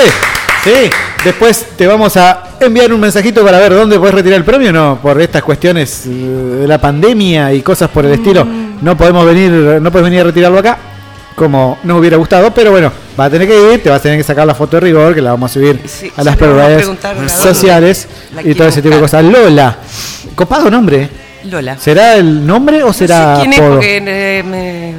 [0.63, 0.89] Sí.
[1.23, 4.73] Después te vamos a enviar un mensajito para ver dónde puedes retirar el premio.
[4.73, 8.45] No, por estas cuestiones eh, de la pandemia y cosas por el estilo.
[8.45, 8.79] Mm.
[8.81, 10.77] No podemos venir, no puedes venir a retirarlo acá.
[11.35, 14.17] Como nos hubiera gustado, pero bueno, vas a tener que ir, te vas a tener
[14.17, 16.87] que sacar la foto de rigor, que la vamos a subir Sí, a las redes
[17.31, 19.23] sociales la y todo ese tipo de cosas.
[19.23, 19.77] Lola,
[20.35, 21.09] copado nombre.
[21.45, 21.77] Lola.
[21.77, 23.71] ¿Será el nombre o será no sé quién es apodo?
[23.75, 24.93] porque eh, me,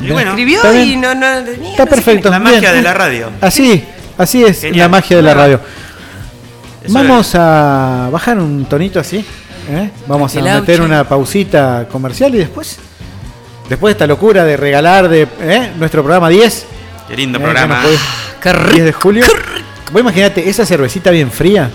[0.00, 1.00] me Y bueno, escribió está y bien.
[1.00, 2.30] no, no, Está perfecto.
[2.30, 2.54] la bien.
[2.54, 3.30] magia de la radio.
[3.40, 3.84] Así,
[4.16, 4.84] así es Genial.
[4.84, 5.60] la magia de la radio.
[6.84, 9.24] Eso Vamos a bajar un tonito así.
[9.70, 9.90] ¿eh?
[10.06, 10.80] Vamos a meter auche.
[10.82, 12.78] una pausita comercial y después,
[13.72, 15.72] después de esta locura de regalar de ¿eh?
[15.78, 16.66] nuestro programa 10.
[17.08, 17.42] Qué lindo ¿eh?
[17.42, 17.80] programa.
[17.80, 19.24] que nos puede- 10 de julio.
[19.90, 21.70] Vos imaginate esa cervecita bien fría.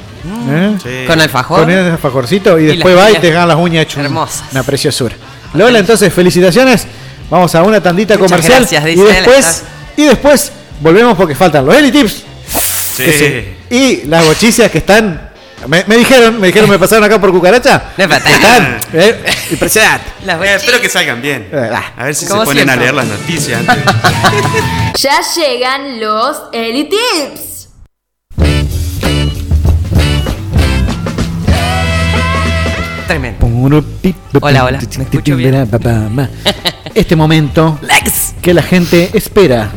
[0.50, 0.76] ¿eh?
[0.84, 1.08] Sí.
[1.08, 1.62] Con alfajor.
[1.62, 4.44] Con el alfajorcito y, Y después va y te ganan las uñas hechas un- hermosas.
[4.52, 5.16] una preciosura.
[5.56, 6.86] Lola, entonces felicitaciones.
[7.32, 9.64] Vamos a una tandita Muchas comercial gracias, y después
[9.98, 12.24] y después volvemos porque faltan los Eli Tips
[12.96, 13.04] Sí.
[13.12, 15.27] se- y las bochicias que están
[15.68, 17.92] me, me dijeron, me dijeron me pasaron acá por cucaracha.
[17.98, 18.16] Tanto.
[18.16, 20.06] Están, eh, impresionante.
[20.26, 21.48] Las Eh, espero que salgan bien.
[21.52, 21.70] Eh.
[21.98, 23.84] A ver si se ponen a leer las noticias antes.
[25.00, 27.68] Ya llegan los Eli Tips.
[33.08, 33.46] Tremendo.
[34.42, 35.56] Hola, hola, ¿me escucho bien?
[36.94, 38.34] Este momento Lex.
[38.42, 39.70] que la gente espera.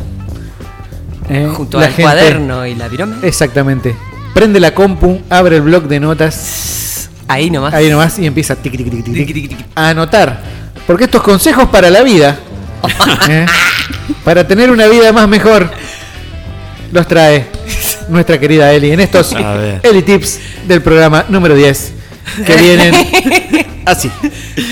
[1.29, 3.17] Eh, Junto la al gente- cuaderno y la virome.
[3.23, 3.95] Exactamente.
[4.35, 7.11] Prende la compu, abre el blog de notas.
[7.29, 7.75] Ahí nomás.
[7.75, 8.57] Ahí nomás y empieza
[9.75, 10.43] a anotar.
[10.87, 12.39] Porque estos consejos para la vida,
[13.29, 13.47] ¿eh?
[14.25, 15.71] para tener una vida más mejor,
[16.93, 17.47] los trae
[18.09, 19.35] nuestra querida Eli en estos.
[19.83, 21.93] Eli Tips del programa número 10
[22.45, 22.95] que vienen
[23.85, 24.11] así.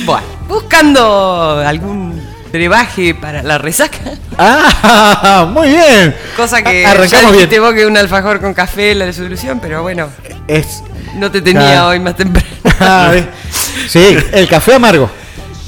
[0.05, 3.99] Bueno, buscando algún brebaje para la resaca.
[4.39, 5.49] ¡Ah!
[5.53, 6.15] Muy bien.
[6.37, 7.63] Cosa que A- arrancamos ya bien.
[7.63, 10.09] vos que un alfajor con café la solución, pero bueno,
[10.47, 10.83] Es.
[11.17, 11.87] no te tenía Ah.
[11.89, 12.49] hoy más temprano.
[12.81, 13.13] Ah,
[13.89, 15.11] sí, el café amargo,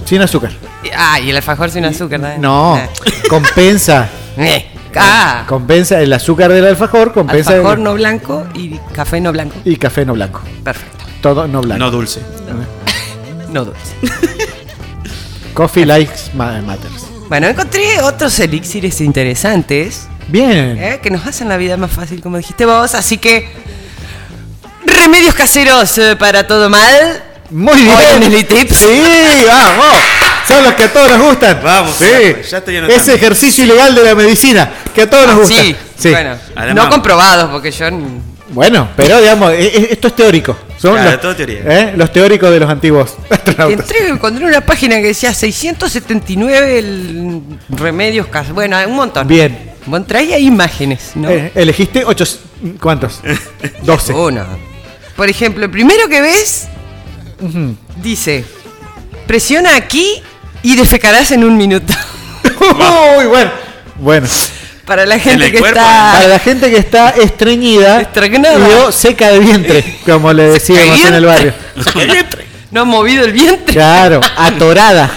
[0.05, 0.53] sin azúcar.
[0.97, 2.39] Ah, y el alfajor sin azúcar, ¿no?
[2.39, 2.81] No,
[3.29, 4.09] compensa.
[4.37, 4.67] Eh,
[4.97, 9.55] Ah, Compensa el azúcar del alfajor, compensa alfajor el- no blanco y café no blanco.
[9.65, 10.41] y café no blanco.
[10.65, 11.05] Perfecto.
[11.21, 11.79] Todo no blanco.
[11.85, 12.21] No dulce.
[13.53, 13.95] No dulce.
[15.55, 17.07] Coffee likes ma- matters.
[17.29, 20.77] Bueno, encontré otros elixires interesantes Bien.
[20.79, 21.01] ¿eh?
[21.03, 22.95] que nos hacen la vida más fácil, como dijiste vos.
[22.95, 23.49] Así que,
[24.87, 27.23] remedios caseros eh, para todo mal.
[27.51, 27.97] Muy bien.
[27.97, 28.77] Hoy en el Tips.
[28.77, 29.03] Sí,
[29.47, 29.97] vamos.
[30.47, 31.61] Son los que a todos nos gustan.
[31.63, 32.05] Vamos, sí.
[32.05, 33.03] ya- ya estoy anotando.
[33.03, 35.63] Ese ejercicio ilegal de la medicina que a todos nos gusta.
[35.99, 37.87] Sí, bueno, Además- no comprobados, porque yo.
[38.53, 40.57] Bueno, pero digamos, e- e- esto es teórico.
[40.79, 41.61] Son Claro, los, todo teoría.
[41.65, 41.93] ¿eh?
[41.97, 43.79] los teóricos de los antiguos astronautas.
[43.81, 48.27] Entré, encontré una página que decía 679 el- remedios.
[48.53, 49.29] Bueno, un montón.
[49.29, 49.71] Bien.
[49.87, 51.31] Bueno, traía imágenes, ¿no?
[51.31, 52.25] Eh, elegiste ocho.
[52.81, 53.21] ¿Cuántos?
[53.83, 54.13] 12.
[54.15, 54.45] Uno.
[55.17, 56.67] Por ejemplo, el primero que ves
[58.03, 58.45] dice:
[59.27, 60.23] presiona aquí
[60.63, 61.93] y defecarás en un minuto.
[63.19, 63.51] Uy, bueno.
[63.99, 64.27] Bueno.
[64.91, 66.11] Para la En gente que cuerpo, está.
[66.15, 71.25] Para la gente que está estreñida y seca de vientre, como le decíamos en el
[71.27, 71.53] barrio.
[72.73, 73.73] No ha movido el vientre.
[73.73, 75.09] Claro, atorada.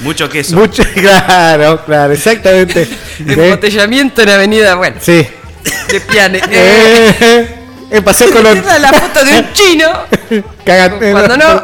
[0.00, 0.56] Mucho queso.
[0.56, 2.88] Mucho, claro, claro, exactamente.
[3.18, 5.26] Embotellamiento en Avenida, bueno, Sí.
[5.90, 6.40] de Piane.
[6.50, 8.54] Eh, pasé con los.
[8.64, 9.90] la foto de un chino
[10.64, 11.62] Cagate- cuando no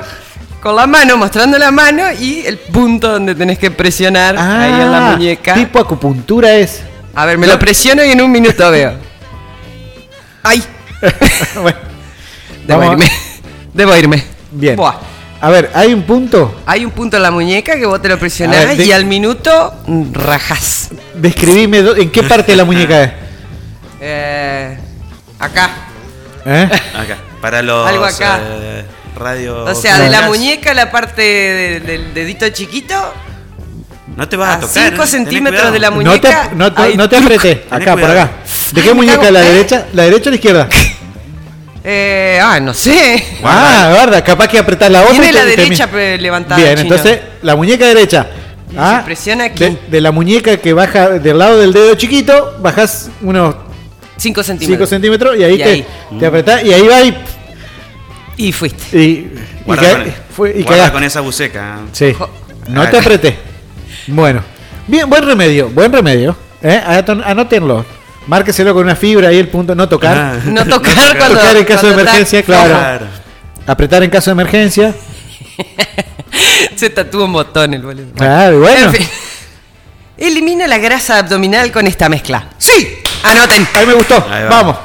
[0.61, 4.93] con la mano mostrando la mano y el punto donde tenés que presionar ahí en
[4.93, 6.81] la Ah, muñeca Tipo acupuntura es.
[7.17, 8.95] A ver me lo presiono y en un minuto veo
[10.45, 10.63] ay
[11.61, 11.79] bueno,
[12.67, 12.95] debo Vamos.
[13.05, 13.11] irme
[13.75, 14.77] debo irme bien.
[14.77, 14.95] Buah.
[15.39, 16.63] A ver, hay un punto.
[16.65, 19.05] hay un punto en la muñeca que vos te lo presionás ver, de- y al
[19.05, 23.13] minuto mm, rajás Describime en qué parte de la muñeca es.
[24.01, 24.79] Eh,
[25.39, 25.71] acá
[26.45, 26.69] ¿Eh?
[26.95, 27.17] Acá.
[27.41, 28.41] Para los Algo acá.
[28.43, 28.85] eh,
[29.17, 29.65] radio.
[29.65, 32.95] o sea de la muñeca la parte de- del dedito chiquito
[34.17, 34.89] No te vas a, a tocar.
[34.91, 35.07] 5 ¿eh?
[35.07, 35.91] centímetros de la.
[35.91, 37.65] No te, muñeca no te, no te apreté.
[37.71, 38.31] Acá, por acá.
[38.73, 39.19] ¿De qué muñeca?
[39.21, 39.53] cago, ¿La ¿eh?
[39.53, 39.87] derecha?
[39.93, 40.69] ¿La derecha o la izquierda?
[41.89, 43.25] Eh, ah, no sé.
[43.45, 45.13] Ah, guarda, capaz que apretás la otra.
[45.13, 46.57] Tiene la te- te- derecha pre- levantada.
[46.57, 46.81] Bien, chino.
[46.97, 48.27] entonces la muñeca derecha.
[48.77, 49.63] Ah, se presiona aquí.
[49.63, 53.63] de, de la muñeca que baja del lado del dedo chiquito, bajas unos 5
[54.17, 54.89] 5 centímetros.
[54.89, 55.87] centímetros y ahí, Y te, ahí.
[56.19, 57.17] te apretás y ahí va y.
[58.39, 58.99] Y fuiste.
[58.99, 60.05] Y, y, Guarda, con,
[60.35, 60.93] fue- y guarda cagaste.
[60.93, 61.79] con esa buceca.
[61.93, 62.13] Sí.
[62.15, 62.31] Jo-
[62.67, 63.39] No te apreté.
[64.07, 64.43] Bueno.
[64.87, 66.37] Bien, buen remedio, buen remedio.
[66.63, 66.81] ¿eh?
[67.25, 67.85] Anótenlo.
[68.27, 70.17] Márqueselo con una fibra ahí el punto, no tocar.
[70.17, 70.41] Ah.
[70.47, 71.39] No tocar cuando.
[71.39, 72.71] Tocar en caso de emergencia, claro.
[72.75, 73.07] Claro.
[73.67, 74.95] Apretar en caso de emergencia.
[76.77, 78.13] Se tatúa un botón el boludo.
[78.15, 78.87] Claro, y bueno.
[78.87, 79.09] En fin.
[80.19, 82.49] Elimina la grasa abdominal con esta mezcla.
[82.59, 82.99] ¡Sí!
[83.23, 83.67] Anoten.
[83.75, 84.17] Ahí me gustó.
[84.31, 84.49] Ahí va.
[84.49, 84.77] Vamos.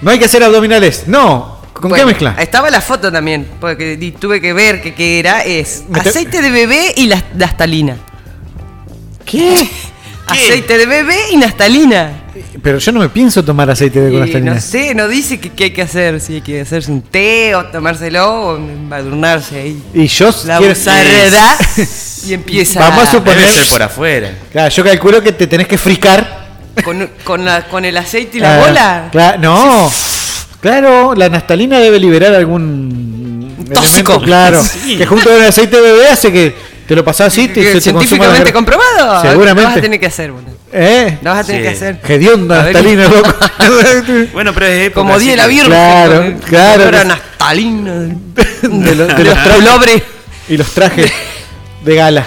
[0.00, 1.04] No hay que hacer abdominales.
[1.06, 1.54] No.
[1.72, 2.36] ¿Con qué mezcla?
[2.38, 5.42] Estaba la foto también, porque tuve que ver que, que era.
[5.44, 7.96] Es aceite de bebé y la- naftalina.
[9.24, 9.68] ¿Qué?
[10.26, 12.22] Aceite de bebé y naftalina.
[12.62, 14.54] Pero yo no me pienso tomar aceite de Y conastalina.
[14.54, 17.54] no sé, no dice que, que hay que hacer, si hay que hacerse un té
[17.54, 19.82] o tomárselo o embadurnarse ahí.
[19.92, 21.56] Y yo La quiero- usareda
[22.26, 24.30] y empieza Vamos a suponer- Debe ser por afuera.
[24.50, 26.42] Claro, yo calculo que te tenés que fricar.
[26.82, 29.10] con, con, la- con el aceite y la bola.
[29.12, 29.92] cla- no.
[30.60, 34.12] Claro, la naftalina debe liberar algún Tóxico.
[34.14, 34.62] elemento, claro.
[34.82, 34.96] Sí.
[34.96, 36.54] Que junto con el aceite de bebé hace que
[36.86, 38.98] te lo pasás así te científicamente comprobado.
[38.98, 39.80] Lo vas a Seguramente.
[39.80, 40.54] tener que hacer, boludo.
[40.72, 41.18] ¿Eh?
[41.22, 41.68] Lo vas a tener Sí.
[41.68, 42.00] que hacer.
[42.06, 43.34] Hedionda A ver, naftalina, loco.
[44.32, 45.66] Bueno, pero es época, Como Día de la Virgen.
[45.70, 46.82] Claro, claro.
[46.82, 47.92] olor a naftalina.
[47.94, 50.02] de, lo- de de los trajes.
[50.48, 51.12] Y los trajes
[51.84, 52.26] de gala.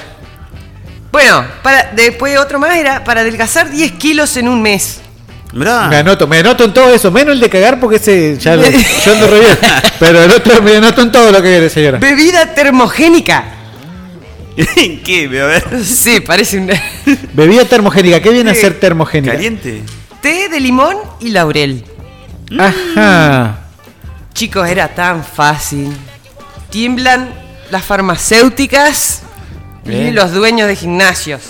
[1.12, 5.02] Bueno, para, después otro más era para adelgazar 10 kilos en un mes.
[5.54, 5.88] Mirá.
[5.88, 8.64] Me anoto, me anoto en todo eso, menos el de cagar porque ese ya lo,
[9.06, 9.58] yo ando re bien.
[10.00, 11.98] Pero el otro me anoto en todo lo que viene, señora.
[12.00, 13.44] Bebida termogénica.
[15.04, 15.30] ¿Qué?
[15.42, 15.84] A ver.
[15.86, 16.68] Sí, parece un
[17.34, 19.34] Bebida termogénica, ¿qué viene a ser termogénica?
[19.34, 19.82] Caliente.
[20.22, 21.84] té de limón y laurel.
[22.60, 23.60] Ajá.
[24.34, 25.96] Chicos, era tan fácil.
[26.70, 27.30] Tiemblan
[27.72, 29.22] las farmacéuticas
[29.86, 31.42] y los dueños de gimnasios.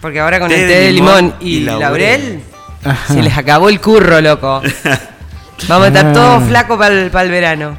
[0.00, 2.42] Porque ahora con Té el té de limón limón y, y laurel,
[3.06, 4.60] se les acabó el curro, loco.
[5.68, 6.12] Vamos a estar Ah.
[6.12, 6.94] todos flacos para
[7.24, 7.78] el, verano.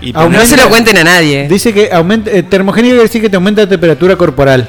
[0.00, 1.48] Y Aumenta- No se lo cuenten a nadie.
[1.48, 4.68] Dice que aumenta, eh, termogénica quiere decir que te aumenta la temperatura corporal.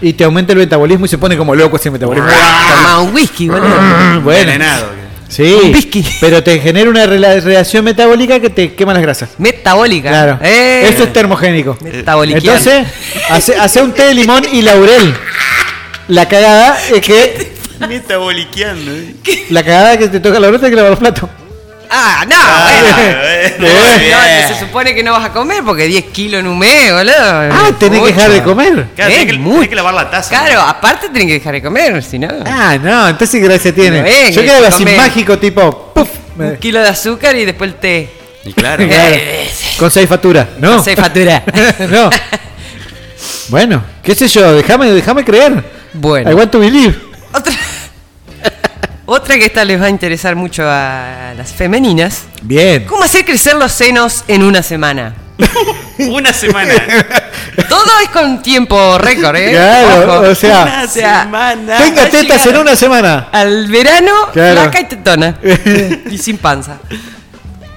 [0.00, 2.28] Y te aumenta el metabolismo y se pone como loco ese metabolismo.
[2.28, 3.68] Tomá un whisky, boludo.
[4.22, 4.86] bueno, Envenenado.
[5.28, 5.54] sí.
[5.64, 6.04] Un whisky.
[6.20, 9.30] Pero te genera una reacción metabólica que te quema las grasas.
[9.38, 10.08] Metabólica.
[10.10, 10.38] Claro.
[10.42, 11.76] Eh, Eso es termogénico.
[11.80, 12.58] metaboliquiano.
[12.58, 12.86] Entonces,
[13.30, 15.14] hace, hace un té de limón y laurel.
[16.08, 17.52] La cagada es que
[17.88, 18.90] Me está boliqueando.
[18.90, 19.14] ¿eh?
[19.50, 21.30] la cagada es que te toca la brota y que lavar los platos.
[21.96, 22.96] Ah, no, Ah, bueno.
[22.98, 23.56] eh.
[23.60, 26.92] Eh, No, se supone que no vas a comer porque 10 kilos en un mes,
[26.92, 27.14] boludo.
[27.16, 28.86] Ah, tenés que dejar de comer.
[28.96, 29.54] Claro, tenés que, mucho.
[29.54, 30.28] tenés que lavar la taza.
[30.30, 32.28] Claro, aparte tenés que dejar de comer, si no.
[32.46, 34.02] Ah, no, entonces qué gracia tiene.
[34.02, 37.76] No, Yo quedaba así mágico, tipo, puff, me- Un kilo de azúcar y después el
[37.76, 38.10] té.
[38.44, 38.84] Y claro.
[38.88, 39.16] Claro.
[39.78, 40.74] Con seis facturas, ¿no?
[40.76, 41.42] Con seis facturas.
[41.90, 42.10] no.
[43.48, 45.62] Bueno, qué sé yo, déjame, déjame creer.
[45.92, 46.30] Bueno.
[46.30, 46.94] I want to believe.
[47.32, 47.52] Otra,
[49.06, 52.22] otra que esta les va a interesar mucho a las femeninas.
[52.42, 52.84] Bien.
[52.86, 55.14] ¿Cómo hacer crecer los senos en una semana?
[55.98, 56.72] Una semana.
[57.68, 59.50] Todo es con tiempo récord, ¿eh?
[59.52, 60.30] Claro, Ojo.
[60.30, 61.78] o sea, Una O sea, semana.
[61.78, 63.28] Tenga tetas en una semana.
[63.32, 64.60] Al verano, Claro.
[64.62, 65.38] flaca y tetona.
[66.10, 66.78] y sin panza.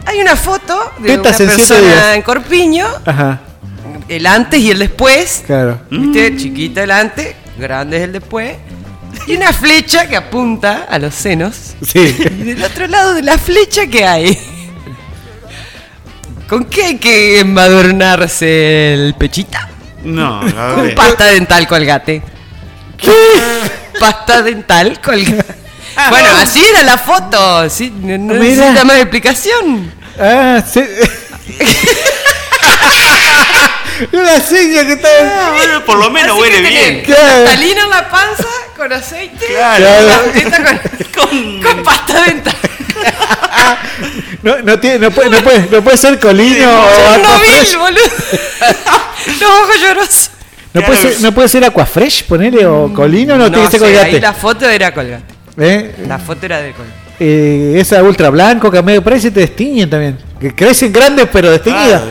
[0.05, 2.15] Hay una foto de Tetas una en persona días.
[2.15, 3.39] en Corpiño, Ajá,
[4.07, 5.43] el antes y el después.
[5.45, 5.81] claro.
[5.89, 6.37] ¿Viste?
[6.37, 8.55] Chiquita el antes, grande es el después.
[9.27, 11.75] Y una flecha que apunta a los senos.
[11.85, 11.99] Sí.
[11.99, 14.39] Y del otro lado de la flecha, ¿qué hay?
[16.47, 19.69] ¿Con qué hay que embadurnarse el pechita?
[20.03, 22.21] No, a Con pasta dental colgate.
[23.99, 25.55] Pasta dental colgate.
[26.09, 27.69] Bueno, así era la foto.
[27.69, 27.91] ¿sí?
[28.01, 29.91] No, no necesita más explicación.
[30.19, 30.81] Ah, sí.
[34.13, 35.09] Una seña que está.
[35.09, 37.03] Ah, bueno, por lo menos Así huele bien.
[37.07, 38.47] Naftalina en la panza
[38.77, 39.45] con aceite.
[39.47, 39.85] Claro.
[40.35, 40.81] y la
[41.15, 42.55] con, con pasta dental.
[44.43, 47.71] No, no, tiene, no, puede, no, puede, no puede ser colino o No aquafresh.
[47.71, 48.01] vi, boludo.
[49.41, 50.29] Los ojos llorosos.
[50.73, 54.05] No puede, ser, no puede ser aquafresh, ponele, o colino, no, tiene que ser colgate.
[54.15, 55.23] ahí la foto era colgate.
[55.59, 55.95] ¿Eh?
[56.07, 56.95] La foto era de colgate.
[57.19, 60.17] Eh, esa ultra blanco que a medio precio te destiñen también.
[60.39, 62.03] Que crecen grandes pero desteñidas.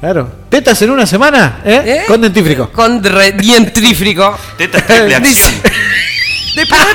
[0.00, 0.30] Claro.
[0.50, 1.82] Tetas en una semana, ¿eh?
[1.86, 2.02] ¿Eh?
[2.06, 2.70] Con dentífrico.
[2.70, 4.36] Con re- dientrífrico.
[4.58, 5.52] Teta triple acción.
[6.54, 6.80] Después.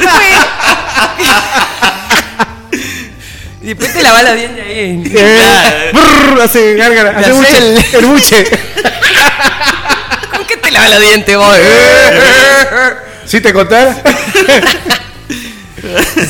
[3.59, 5.03] Y después te lavas los dientes ahí.
[5.13, 8.45] Eh, brrr, hace gárgara, buche, el- el buche.
[10.31, 11.57] ¿Con qué te lavas los dientes vos?
[13.25, 13.93] ¿Sí te contara?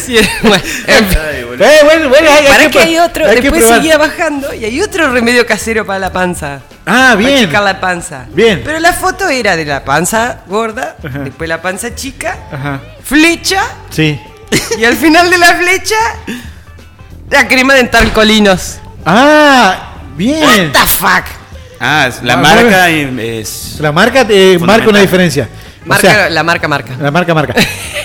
[0.04, 0.64] Sí, bueno.
[0.88, 1.46] Ay.
[1.60, 4.82] Eh, bueno, bueno, hay, Para que que, hay otro, hay después seguía bajando y hay
[4.82, 6.62] otro remedio casero para la panza.
[6.90, 7.40] Ah, Para bien.
[7.46, 8.26] checar la panza.
[8.30, 8.62] Bien.
[8.64, 12.80] Pero la foto era de la panza gorda, después la panza chica, Ajá.
[13.04, 14.18] flecha Sí.
[14.80, 15.96] y al final de la flecha
[17.30, 18.78] la crema dental colinos.
[19.06, 20.42] Ah, bien.
[20.44, 21.24] What the fuck?
[21.80, 23.76] Ah, es- la Ah, marca es.
[23.80, 25.48] La marca eh, marca una diferencia.
[25.86, 26.94] O Marca, sea, la marca marca.
[27.00, 27.54] la marca marca.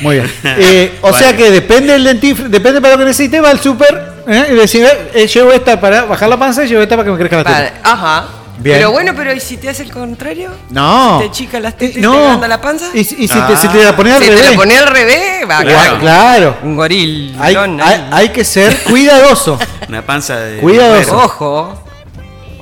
[0.02, 0.30] Muy bien.
[0.44, 1.18] Eh, o Vale.
[1.24, 4.46] sea que depende del dentífrico, depende para lo que necesite, va al súper ¿eh?
[4.50, 7.18] y decir, eh, llevo esta para bajar la panza y llevo esta para que me
[7.18, 7.54] crezca la teta.
[7.56, 8.24] Vale, Ajá.
[8.62, 8.76] Bien.
[8.76, 10.50] Pero bueno, pero ¿y si te hace el contrario?
[10.70, 11.18] No.
[11.20, 12.12] ¿Te chica las tetas y no.
[12.12, 12.86] te agranda la panza?
[12.94, 13.46] Y, si- y si, Ah.
[13.48, 14.50] te, si te la pones al Si te revés.
[14.50, 15.78] la pones al revés, va a Claro.
[15.80, 16.56] quedar claro.
[16.62, 17.36] un goril.
[17.40, 18.08] Hay, hay- ahí.
[18.12, 19.58] hay que ser cuidadoso.
[19.88, 20.58] Una panza de.
[20.60, 21.16] Cuidadoso.
[21.16, 21.82] Ojo.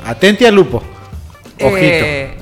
[0.07, 0.83] Atente al lupo.
[1.61, 1.77] Ojito.
[1.83, 2.37] Eh,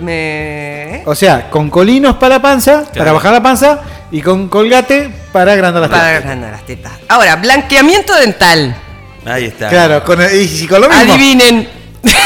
[0.00, 1.02] me...
[1.06, 3.80] O sea, con colinos para la panza, para bajar la panza,
[4.10, 6.22] y con colgate para agrandar las Para tetas.
[6.24, 6.92] agrandar las tetas.
[7.08, 8.76] Ahora, blanqueamiento dental.
[9.24, 9.68] Ahí está.
[9.68, 11.12] Claro, con, y, si con lo mismo.
[11.14, 11.68] Adivinen.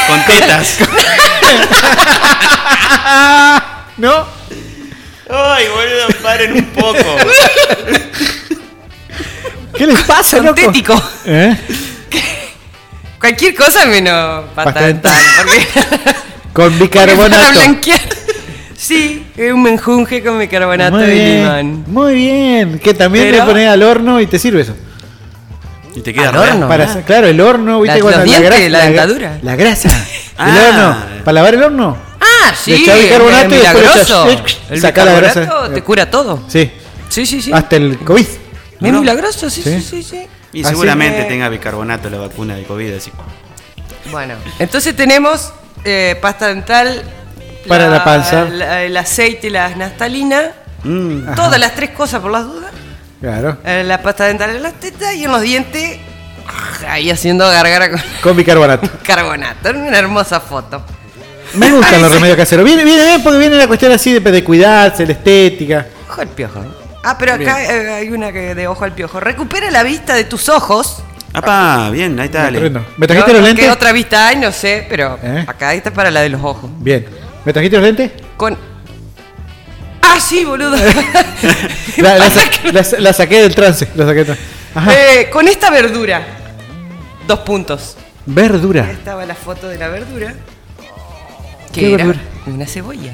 [0.07, 0.79] Con tetas.
[3.97, 4.27] ¿No?
[5.31, 7.17] Ay, boludo, paren un poco.
[9.77, 10.57] ¿Qué les pasa, loco?
[10.57, 11.03] Sintético.
[11.27, 11.57] ¿Eh?
[13.21, 14.45] Cualquier cosa menos.
[14.55, 14.97] Porque
[16.53, 17.53] Con para bicarbonato.
[17.53, 18.01] blanquear.
[18.77, 21.85] Sí, es un menjunje con bicarbonato Muy de bien, limón.
[21.89, 22.79] muy bien.
[22.79, 24.77] Que también Pero- le pones al horno y te sirve eso.
[25.99, 26.69] Y te queda Al horno.
[26.69, 27.03] Para ah.
[27.05, 27.97] claro, el horno, ¿viste?
[27.97, 29.39] La- cuando los dientes, grasa- la dentadura.
[29.43, 29.89] La grasa.
[30.39, 30.49] Ah.
[30.57, 30.97] El horno.
[31.25, 31.97] ¿Para lavar el horno?
[32.21, 33.91] Ah, Le sí, echás bicarbonato es y después le
[34.33, 35.41] echás- El saca la grasa.
[35.41, 36.41] bicarbonato te cura todo.
[36.49, 36.71] Sí.
[37.09, 37.53] Sí, sí, sí.
[37.53, 38.27] Hasta el COVID.
[38.81, 39.81] Es milagroso, sí, Sí.
[39.81, 40.27] sí, sí, sí.
[40.53, 43.11] Y Así seguramente que- tenga bicarbonato la vacuna de COVID, así.
[44.11, 45.53] Bueno, entonces tenemos
[45.85, 47.03] eh, pasta dental.
[47.67, 48.45] Para la panza.
[48.45, 50.53] la- el aceite y la naftalina.
[50.85, 51.35] Mm.
[51.35, 52.71] Todas las tres cosas por las dudas.
[53.21, 53.59] Claro.
[53.65, 55.99] Eh, la pasta dental en las tetas y en los dientes.
[56.47, 58.89] ah, Ahí haciendo gargara con Con bicarbonato.
[59.03, 59.71] carbonato.
[59.71, 60.83] Una hermosa foto.
[61.55, 62.15] Me gustan Ay, los sí.
[62.17, 62.65] remedios caseros.
[62.65, 65.87] Viene, viene bien porque viene la cuestión así de, de cuidarse, la estética.
[66.11, 66.65] Ojo al piojo.
[67.03, 69.19] Ah, pero acá eh, hay una que de ojo al piojo.
[69.19, 71.03] Recupera la vista de tus ojos.
[71.33, 72.47] Apá, bien, ahí está.
[72.47, 72.59] Ale.
[72.59, 72.87] Tremendo.
[72.97, 73.65] ¿Me trajiste No, los no, lentes?
[73.65, 74.37] ¿Qué otra vista hay?
[74.37, 75.45] No sé, pero ¿Eh?
[75.47, 76.71] acá esta es para la de los ojos.
[76.79, 77.07] Bien.
[77.45, 78.13] ¿Me trajiste los lentes?
[78.37, 78.57] Con.
[80.03, 80.77] Ah, sí, boludo.
[81.99, 82.43] La, la sa-
[82.73, 83.89] la sa- la saqué del trance.
[83.95, 84.43] La saqué del trance.
[84.75, 84.93] Ajá.
[84.95, 86.23] Eh, con esta verdura.
[87.27, 87.97] Dos puntos.
[88.27, 88.85] Verdura.
[88.85, 90.35] Ahí estaba la foto de la verdura.
[91.73, 92.21] ¿Qué era verdura?
[92.47, 93.13] una cebolla.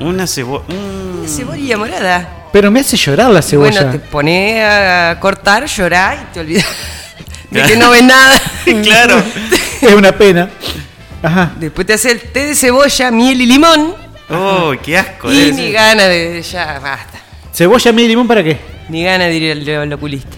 [0.00, 0.64] Una cebolla.
[0.68, 2.28] Una cebolla morada.
[2.52, 3.82] Pero me hace llorar la cebolla.
[3.82, 6.64] Bueno, te pones a cortar, llorar y te olvidas
[7.50, 8.40] de que no ves nada.
[8.82, 9.22] claro.
[9.82, 10.48] es una pena.
[11.22, 11.52] Ajá.
[11.58, 13.94] Después te hace el té de cebolla, miel y limón.
[14.30, 15.32] Oh, qué asco.
[15.32, 16.42] Y ni gana de.
[16.42, 17.18] Ya, basta.
[17.52, 18.58] ¿Cebolla, miel y limón para qué?
[18.88, 20.36] Ni gana de ir al, al oculista.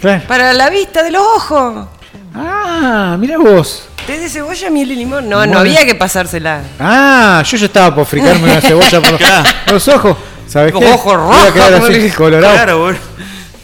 [0.00, 0.22] Claro.
[0.26, 1.86] Para la vista de los ojos.
[2.34, 3.84] Ah, mira vos.
[4.06, 5.28] Té de cebolla, miel y limón.
[5.28, 5.54] No, Bueno.
[5.54, 6.62] no había que pasársela.
[6.80, 9.20] Ah, yo ya estaba por fricarme una cebolla por los,
[9.64, 10.16] por los ojos.
[10.48, 10.90] ¿Sabes Los qué?
[10.92, 12.16] ojos Voy a quedar rojos, así, boludo.
[12.16, 12.54] colorado.
[12.54, 12.98] Claro, boludo.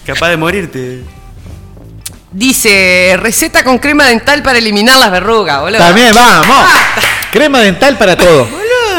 [0.05, 1.03] Capaz de morirte.
[2.31, 5.79] Dice, receta con crema dental para eliminar las verrugas, boludo.
[5.79, 6.67] También, vamos.
[7.33, 8.47] Crema dental para todo.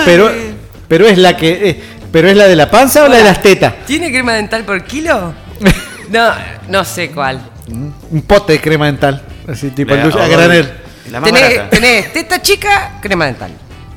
[0.06, 0.32] Pero,
[0.88, 3.42] pero es la que, eh, pero es la de la panza o la de las
[3.42, 3.74] tetas.
[3.86, 5.34] ¿Tiene crema dental por kilo?
[6.10, 6.32] No,
[6.70, 7.42] no sé cuál.
[7.68, 10.72] Un pote de crema dental, así tipo La- el dulce, a o- granel.
[11.10, 13.50] La más Tenés, tenés teta chica, crema dental.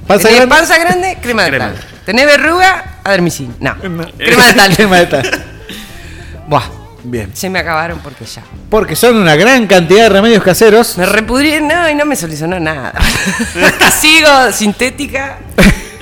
[0.07, 0.55] ¿Panza tenés grande?
[0.57, 1.75] panza grande, crema dental.
[2.07, 3.55] Tenés verruga, adermicin.
[3.61, 4.73] No, crema dental.
[4.77, 5.31] crema dental.
[6.49, 6.63] Buah,
[7.05, 7.31] Bien.
[7.35, 8.43] se me acabaron porque ya.
[8.71, 10.97] Porque son una gran cantidad de remedios caseros.
[10.97, 12.95] Me repudrí, no, y no me solucionó nada.
[14.01, 15.39] Sigo, sintética,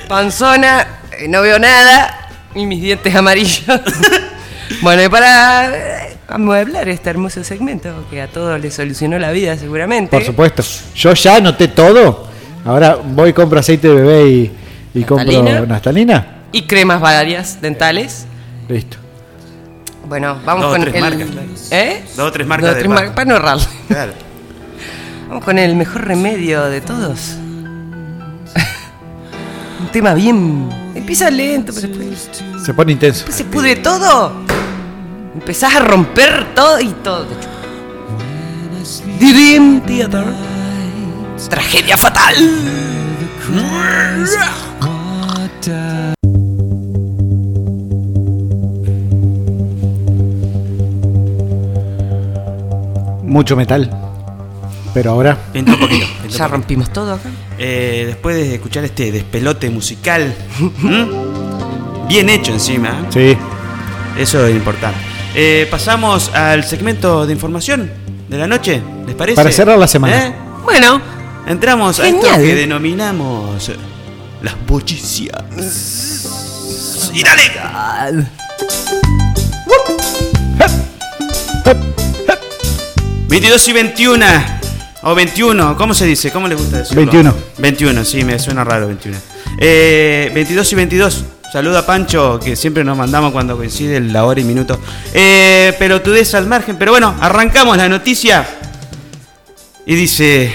[0.07, 0.87] panzona,
[1.19, 3.63] eh, no veo nada, y mis dientes amarillos.
[4.81, 9.57] bueno, y para eh, amueblar este hermoso segmento, que a todos les solucionó la vida
[9.57, 10.11] seguramente.
[10.11, 10.63] Por supuesto.
[10.95, 12.27] Yo ya anoté todo.
[12.65, 14.51] Ahora voy y compro aceite de bebé y,
[14.93, 16.35] y compro naftalina.
[16.51, 18.25] Y cremas varias dentales.
[18.67, 18.97] Listo.
[20.07, 21.01] Bueno, vamos Dos o con tres el.
[21.01, 21.47] marcas, claro.
[21.71, 22.03] ¿Eh?
[22.15, 23.03] Dos o tres marcas Dos o de tres marca.
[23.09, 23.57] marcas, para no errar.
[23.87, 24.11] Claro.
[25.27, 27.35] Vamos con el mejor remedio de todos.
[29.79, 30.69] Un tema bien.
[30.95, 32.29] Empieza lento, pero después,
[32.65, 33.19] Se pone intenso.
[33.19, 34.31] después se pudre todo.
[35.35, 37.25] Empezás a romper todo y todo.
[39.19, 40.25] Dream Theater.
[41.49, 42.35] Tragedia fatal.
[53.23, 53.89] Mucho metal.
[54.97, 55.37] Pero ahora.
[55.53, 56.07] Entra un poquito.
[56.07, 56.47] Ya poquito.
[56.47, 57.29] rompimos todo acá.
[57.59, 60.33] Eh, después de escuchar este despelote musical,
[62.07, 63.37] bien hecho encima, Sí.
[64.17, 64.97] eso es importante.
[65.35, 67.91] Eh, pasamos al segmento de información
[68.27, 69.35] de la noche, ¿les parece?
[69.35, 70.25] Para cerrar la semana.
[70.29, 70.33] ¿Eh?
[70.63, 70.99] Bueno,
[71.45, 73.71] Entramos a esto que denominamos
[74.41, 75.43] las bochicias.
[77.13, 78.25] Y dale.
[83.29, 84.56] 22 y 21.
[85.09, 86.31] O 21, ¿cómo se dice?
[86.31, 86.99] ¿Cómo le gusta decirlo?
[86.99, 87.33] 21.
[87.59, 89.17] 21, sí, me suena raro 21.
[89.57, 91.25] Eh, 22 y 22.
[91.53, 94.77] Saluda a Pancho, que siempre nos mandamos cuando coincide la hora y minuto.
[95.13, 98.45] Eh, pelotudez al margen, pero bueno, arrancamos la noticia.
[99.85, 100.53] Y dice...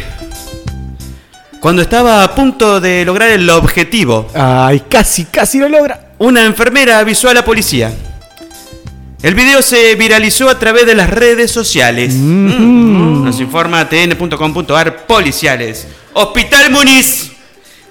[1.58, 6.10] Cuando estaba a punto de lograr el objetivo, Ay, casi, casi lo logra.
[6.18, 7.90] una enfermera avisó a la policía.
[9.22, 12.14] El video se viralizó a través de las redes sociales.
[12.14, 13.24] Mm.
[13.24, 15.86] Nos informa tn.com.ar policiales.
[16.12, 17.30] Hospital Muniz.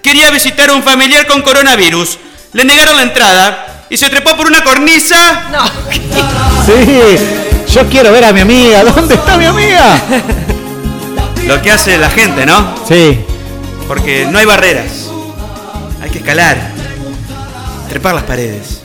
[0.03, 2.17] Quería visitar a un familiar con coronavirus.
[2.51, 5.49] Le negaron la entrada y se trepó por una cornisa.
[5.51, 5.61] no.
[6.65, 7.73] Sí.
[7.73, 8.83] Yo quiero ver a mi amiga.
[8.83, 9.99] ¿Dónde está mi amiga?
[11.47, 12.75] Lo que hace la gente, ¿no?
[12.87, 13.19] Sí.
[13.87, 15.09] Porque no hay barreras.
[16.03, 16.71] Hay que escalar.
[17.89, 18.81] Trepar las paredes.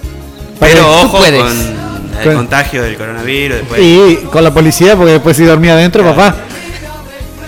[0.58, 1.42] Pero tú ojo puedes.
[1.42, 1.85] con
[2.18, 3.58] el Con- contagio del coronavirus.
[3.58, 6.36] Después Y con la policía, porque después si dormía adentro, papá,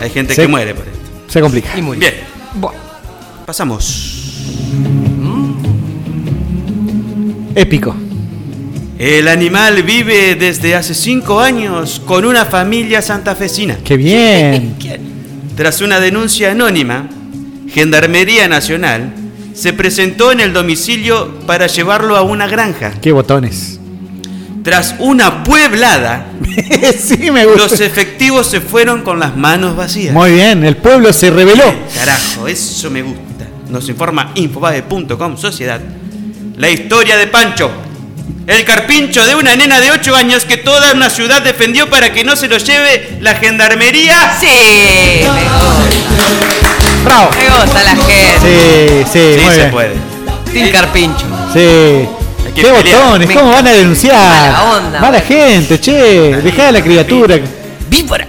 [0.01, 0.99] hay gente que muere por esto.
[1.29, 1.71] se complica.
[1.77, 1.83] Y.
[1.83, 2.15] Bien,
[3.47, 4.15] pasamos.
[7.55, 7.95] Épico.
[8.99, 13.79] El animal vive desde hace cinco años con una familia santafesina.
[13.85, 14.77] Qué bien.
[15.57, 17.09] Tras una denuncia anónima,
[17.69, 19.13] Gendarmería Nacional
[19.55, 22.93] se presentó en el domicilio para llevarlo a una granja.
[23.01, 23.81] Qué botones.
[24.69, 26.27] Tras una pueblada,
[27.01, 27.63] sí, me gusta.
[27.63, 30.13] los efectivos se fueron con las manos vacías.
[30.13, 31.65] Muy bien, el pueblo se rebeló.
[31.95, 33.47] Carajo, eso me gusta.
[33.71, 35.81] Nos informa infobae.com Sociedad.
[36.59, 37.71] La historia de Pancho.
[38.47, 42.23] El carpincho de una nena de 8 años que toda una ciudad defendió para que
[42.23, 44.37] no se lo lleve la gendarmería.
[44.39, 44.47] Sí,
[45.23, 47.05] me gusta.
[47.07, 47.31] Bravo.
[47.31, 49.07] Me gusta la gente.
[49.07, 49.71] Sí, sí, Sí, muy se bien.
[49.71, 49.95] puede.
[50.53, 51.25] Team Carpincho.
[51.55, 52.07] Sí.
[52.63, 53.03] Qué pelear.
[53.05, 54.17] botones, Me- ¿cómo van a denunciar?
[54.17, 56.37] Mala onda, Mala gente, che.
[56.43, 57.39] Dejá a la criatura.
[57.89, 58.27] Víbora.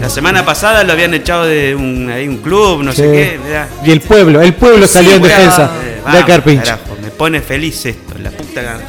[0.00, 3.38] La semana pasada lo habían echado de un, club, no sé qué.
[3.84, 6.64] Y el pueblo, el pueblo salió en defensa Eh, vamos, carpincho.
[6.64, 8.80] carajo, me pone feliz esto, la puta gana.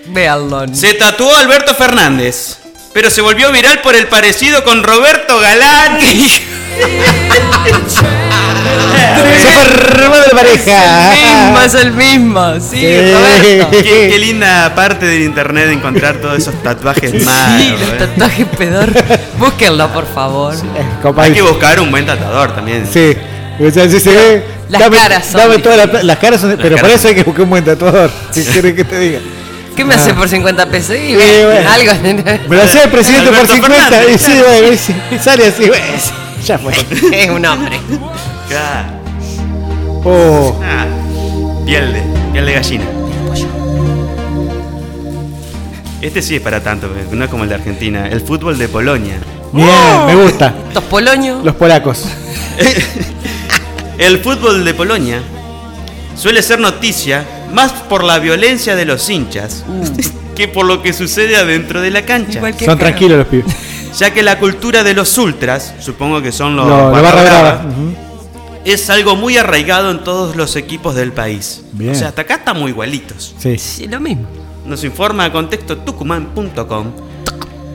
[0.07, 0.67] Véanlo.
[0.73, 2.59] Se tatuó Alberto Fernández,
[2.93, 5.99] pero se volvió viral por el parecido con Roberto Galán.
[10.09, 11.11] Madre pareja.
[11.11, 12.53] mismo, es el mismo.
[12.59, 13.11] Sí, Sí.
[13.13, 13.69] Roberto.
[13.71, 17.79] qué, qué linda parte del internet encontrar todos esos tatuajes Sí, malos.
[17.81, 17.95] los eh.
[17.99, 18.89] tatuajes pedor.
[19.39, 20.53] Búsquenlo, por favor.
[21.17, 22.87] Hay que buscar un buen tatuador también.
[22.91, 23.15] Sí.
[23.59, 24.43] O sea, si se ve.
[24.69, 27.43] Las dame, caras son dame las caras son- pero por caras eso hay que buscar
[27.43, 28.11] un buen tatuador.
[28.33, 29.19] ¿Qué quieres que te diga?
[29.75, 30.95] ¿Qué me hace por 50 pesos?
[30.95, 31.69] Y Sí, bueno.
[31.71, 31.91] algo.
[32.49, 35.47] Me lo hacía el presidente Alberto por 50 y Fernández, sí, bueno, y sí, sale
[35.47, 35.85] así, bueno,
[36.45, 36.73] ya fue.
[37.11, 37.79] es un hombre.
[38.47, 38.89] Claro.
[40.03, 40.85] Oh, Ah,
[41.65, 42.01] piel de,
[42.31, 42.85] piel de gallina.
[46.01, 48.07] Este sí es para tanto, eh, no es como el de Argentina.
[48.07, 49.15] El fútbol de Polonia.
[49.51, 49.67] bien,
[50.05, 50.53] me gusta.
[50.67, 51.43] Estos poloños.
[51.43, 52.05] Los polacos.
[53.97, 55.21] El fútbol de Polonia
[56.15, 59.63] suele ser noticia más por la violencia de los hinchas
[60.35, 62.39] que por lo que sucede adentro de la cancha.
[62.63, 63.55] Son tranquilos los pibes.
[63.97, 67.23] Ya que la cultura de los ultras, supongo que son los Lo, lo barra barra
[67.23, 67.65] brava.
[68.73, 71.61] Es algo muy arraigado en todos los equipos del país.
[71.71, 71.91] Bien.
[71.91, 73.33] O sea, hasta acá estamos igualitos.
[73.37, 73.57] Sí.
[73.57, 74.27] Sí, lo mismo.
[74.65, 76.91] Nos informa a contexto tucumán.com.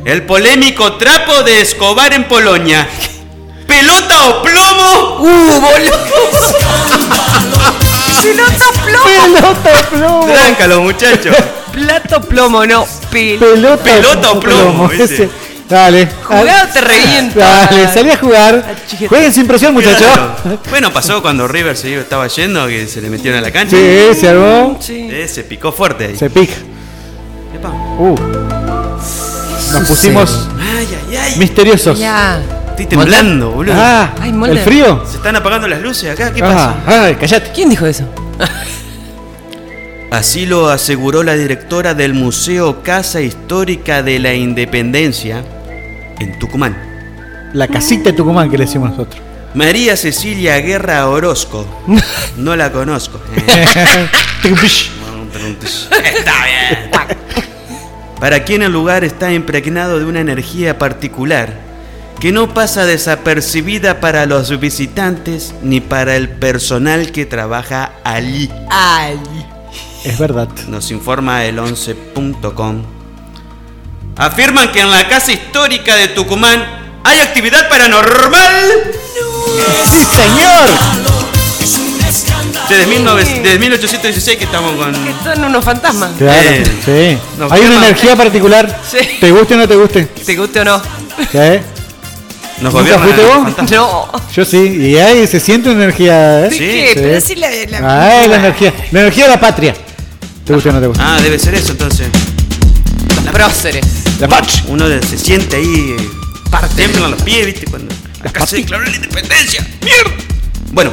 [0.04, 2.86] El polémico trapo de Escobar en Polonia.
[3.66, 5.16] ¿Pelota o plomo?
[5.20, 5.92] ¡Uh, boludo!
[8.22, 9.04] ¡Pelota plomo!
[9.04, 10.26] Pelota plomo.
[10.26, 11.36] Tráncalo, muchachos.
[11.72, 12.86] Plato plomo, no.
[13.10, 15.04] Pel Pelota, Pelota o plomo, ese.
[15.04, 15.30] ese.
[15.72, 16.06] Dale.
[16.22, 17.40] Jugado te revienta.
[17.66, 18.76] Dale, salí a jugar.
[19.08, 20.02] Jueguen sin presión, muchachos.
[20.02, 20.58] Claro.
[20.68, 23.76] Bueno, pasó cuando River se iba- estaba yendo, que se le metieron a la cancha.
[23.76, 24.76] Sí, se armó.
[24.80, 25.08] Sí.
[25.10, 26.16] Eh, se picó fuerte ahí.
[26.16, 26.54] Se pica.
[27.54, 27.70] Epa.
[27.70, 28.14] Uh.
[29.72, 31.36] Nos pusimos Ay, ay, ay.
[31.38, 31.98] misteriosos.
[31.98, 32.42] Ya.
[32.70, 33.74] Estoy temblando, boludo.
[33.76, 35.02] Ah, el frío.
[35.08, 36.32] Se están apagando las luces acá.
[36.32, 36.74] ¿Qué pasa?
[36.86, 37.50] Ah, ay, callate.
[37.54, 38.04] ¿Quién dijo eso?
[40.10, 45.42] Así lo aseguró la directora del Museo Casa Histórica de la Independencia
[46.22, 46.76] en Tucumán.
[47.52, 49.20] La casita de Tucumán que le decimos nosotros.
[49.54, 51.66] María Cecilia Guerra Orozco.
[52.36, 53.20] No la conozco.
[56.04, 56.90] Está bien.
[58.18, 61.60] Para quien el lugar está impregnado de una energía particular
[62.20, 68.48] que no pasa desapercibida para los visitantes ni para el personal que trabaja allí.
[68.70, 69.20] Ay.
[70.04, 70.48] Es verdad.
[70.68, 73.01] Nos informa el 11.com.
[74.16, 76.64] Afirman que en la casa histórica de Tucumán
[77.04, 78.72] hay actividad paranormal.
[79.90, 80.68] ¡Sí, señor!
[82.68, 84.92] Desde, 19 desde 1816 que estamos con...
[84.92, 86.10] Que son unos fantasmas.
[86.18, 87.18] Claro, Eh, sí.
[87.50, 88.80] Hay una energía particular.
[88.90, 88.98] Sí.
[89.20, 90.04] ¿Te guste o no te guste?
[90.04, 90.78] ¿Te guste o no?
[91.30, 91.38] ¿Sí?
[92.60, 93.70] Nos ¿Nunca fuiste vos?
[93.70, 94.12] No.
[94.34, 94.58] Yo sí.
[94.58, 96.46] Y ahí se siente una energía.
[96.46, 96.50] ¿eh?
[96.50, 96.90] Sí, ¿Qué?
[96.94, 97.78] Pero sí la, la,
[98.22, 98.72] Ah, la energía.
[98.92, 99.74] La energía de la patria.
[100.44, 101.02] ¿Te gusta o no te gusta?
[101.16, 102.06] Ah, debe ser eso entonces.
[103.24, 103.84] los próceres.
[104.22, 104.62] La patria.
[104.68, 105.96] Uno de- se siente ahí.
[105.98, 106.08] eh,
[106.76, 107.66] Tiemblan los pies, ¿viste?
[107.66, 107.92] Cuando
[108.24, 109.66] acá se declaró la independencia.
[109.82, 110.12] ¡Mierda!
[110.70, 110.92] Bueno.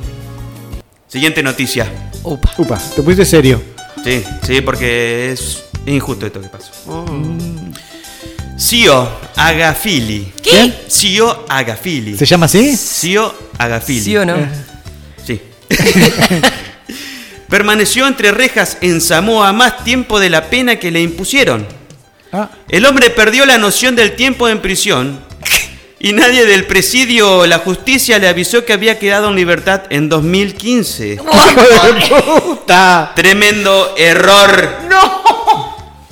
[1.09, 1.87] Siguiente noticia.
[2.23, 2.51] Upa.
[2.59, 3.61] Upa, te pusiste serio.
[4.05, 6.71] Sí, sí, porque es injusto esto que pasó.
[8.57, 10.33] Sio Agafili.
[10.43, 10.73] ¿Qué?
[10.89, 12.17] Sio Agafili.
[12.17, 12.77] ¿Se llama así?
[12.77, 14.01] Sio Agafili.
[14.01, 14.37] ¿Sí o no?
[15.25, 15.41] Sí.
[17.53, 21.67] Permaneció entre rejas en Samoa más tiempo de la pena que le impusieron.
[22.33, 25.21] Ah, El hombre perdió la noción del tiempo en prisión
[26.01, 30.09] y nadie del presidio o la justicia le avisó que había quedado en libertad en
[30.09, 31.13] 2015.
[31.23, 33.13] ¡Hijo de puta!
[33.15, 34.71] Tremendo error.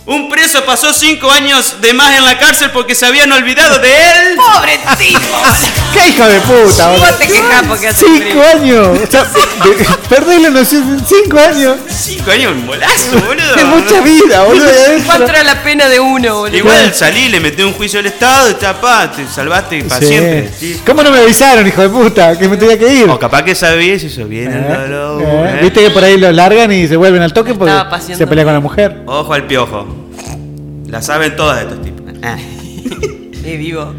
[0.07, 3.89] Un preso pasó cinco años de más en la cárcel porque se habían olvidado de
[3.95, 4.37] él.
[4.37, 5.21] ¡Pobre tipo!
[5.93, 7.07] ¡Qué hijo de puta, boludo!
[7.07, 8.43] Vos te quejás porque hace Cinco frío.
[8.45, 8.99] años.
[9.07, 11.05] O sea, de- perdés la noción.
[11.07, 11.77] Cinco años.
[11.89, 13.55] Cinco años un bolazo, boludo.
[13.55, 14.71] Es mucha vida, boludo.
[15.07, 16.57] ¿Cuánto era la pena de uno, boludo?
[16.57, 20.07] Igual salí, le metí un juicio al Estado y tapá, te salvaste para Sí.
[20.09, 20.51] siempre.
[20.59, 20.81] sí.
[20.85, 22.37] ¿Cómo no me avisaron, hijo de puta?
[22.37, 23.09] Que me tenía que ir.
[23.09, 25.23] O capaz que sabías y eso viene el dolor.
[25.23, 25.59] Eh, eh.
[25.63, 27.73] Viste que por ahí lo largan y se vuelven al toque porque
[28.17, 29.03] se pelea con la mujer.
[29.07, 30.00] Ojo al piojo.
[30.91, 32.01] La saben todas estos tipos.
[32.23, 32.37] Ah.
[33.43, 33.95] Eh, vivo.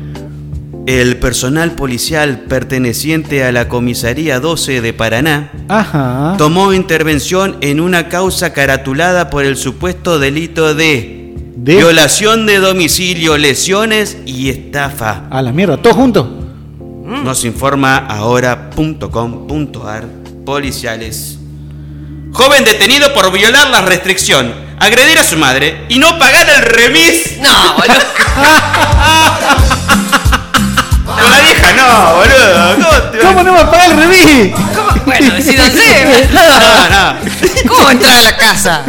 [0.85, 6.35] El personal policial perteneciente a la comisaría 12 de Paraná Ajá.
[6.37, 13.35] tomó intervención en una causa caratulada por el supuesto delito de, De- violación de domicilio,
[13.37, 15.25] lesiones y estafa.
[15.31, 16.27] A la mierda, todos juntos.
[17.03, 20.05] Nos informa ahora.com.ar
[20.45, 21.39] policiales.
[22.33, 27.37] Joven detenido por violar la restricción, agredir a su madre y no pagar el remis.
[27.39, 27.99] No, boludo.
[31.05, 32.75] Con la vieja no, boludo.
[32.75, 34.53] ¿Cómo te ¿Cómo no va a pagar el remis?
[34.53, 34.91] ¿Cómo?
[35.05, 36.29] Bueno, decídanse.
[36.31, 37.15] No, no.
[37.67, 38.83] ¿Cómo entrar a la casa?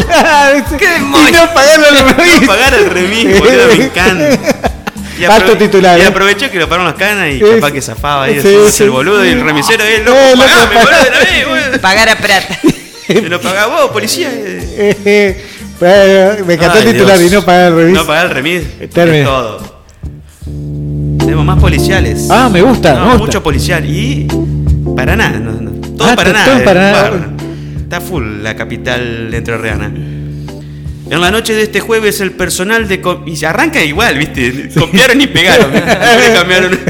[0.79, 2.41] ¿Qué y no pagarlo el remis.
[2.43, 4.39] No pagar el remis, boludo, me encanta.
[5.19, 6.07] Y Alto titular, Y eh.
[6.07, 9.31] aprovechó que lo pararon las canas y capaz que zafaba ahí, Sí, el boludo y
[9.31, 11.81] el remisero, eh, loco, Eh, loco, pagame, boludo, de una vez, boludo.
[11.81, 12.59] Pagar a plata.
[13.15, 14.31] Te lo pagás vos, policía.
[14.33, 14.69] eh.
[14.77, 15.43] Eh, eh,
[15.81, 17.31] eh, me encantó el titular Dios.
[17.33, 17.95] y no pagar el remis.
[17.95, 18.63] No pagar el remis.
[18.91, 19.21] Termine.
[19.21, 19.83] Es todo.
[21.19, 22.29] Tenemos más policiales.
[22.31, 23.19] Ah, me gusta, No, me gusta.
[23.27, 23.85] mucho policial.
[23.89, 24.27] Y
[24.97, 25.31] Paraná.
[25.31, 25.71] No, no.
[25.97, 26.45] Todo Ah, Paraná.
[26.45, 27.25] todo en eh, bárbaro.
[27.83, 29.93] Está full la capital entrerriana.
[31.11, 33.03] En la noche de este jueves el personal de...
[33.27, 34.71] Y se arranca igual, ¿viste?
[34.79, 35.71] Copiaron y pegaron.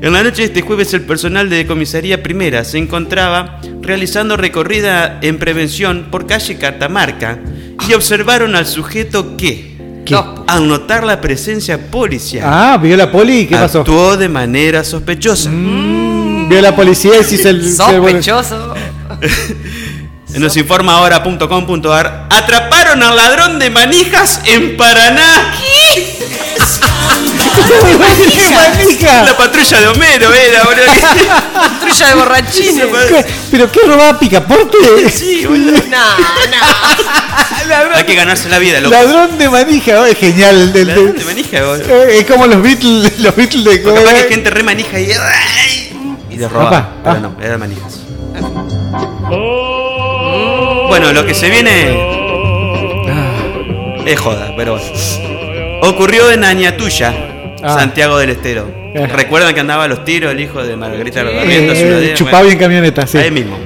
[0.00, 5.18] En la noche de este jueves el personal de comisaría primera se encontraba realizando recorrida
[5.22, 7.40] en prevención por calle Catamarca
[7.88, 10.16] y observaron al sujeto que, ¿Qué?
[10.46, 13.80] al notar la presencia policial, Ah, vio la poli, ¿qué pasó?
[13.80, 15.50] actuó de manera sospechosa.
[15.50, 18.74] Vio la policía y si se, se Sospechoso.
[20.34, 22.26] Nos informa ahora.com.ar.
[22.30, 25.54] Atraparon al ladrón de manijas en Paraná.
[27.66, 29.22] ¡Qué manija!
[29.24, 30.84] La patrulla de Homero era, boludo.
[31.54, 32.86] Patrulla de borrachines.
[33.08, 33.26] ¿Qué?
[33.50, 35.10] ¿Pero qué robaba picaporte?
[35.10, 35.78] Sí, boludo.
[35.88, 37.94] No, no.
[37.96, 38.94] Hay que ganarse la vida, loco.
[38.94, 40.72] Ladrón de manija, oh, es genial.
[40.72, 42.02] del- Ladrón de manija, boludo.
[42.04, 45.00] Eh, es como los Beatles, los Beatles de Porque capaz que hay gente re manija
[45.00, 45.10] y.
[46.30, 46.66] Y de robar.
[46.68, 47.20] Opa, Pero ah.
[47.20, 47.98] no, era de manijas.
[50.88, 52.16] Bueno, lo que se viene.
[54.06, 55.78] Es joda, pero bueno.
[55.82, 57.14] Ocurrió en Añatuya,
[57.62, 57.74] Ah.
[57.74, 58.70] Santiago del Estero.
[58.94, 59.06] Eh.
[59.06, 61.76] ¿Recuerdan que andaba a los tiros el hijo de Margarita Barrientos?
[61.76, 63.18] Eh, chupaba Bueno, bien camioneta, sí.
[63.18, 63.58] Ahí mismo.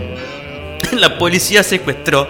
[0.93, 2.27] La policía secuestró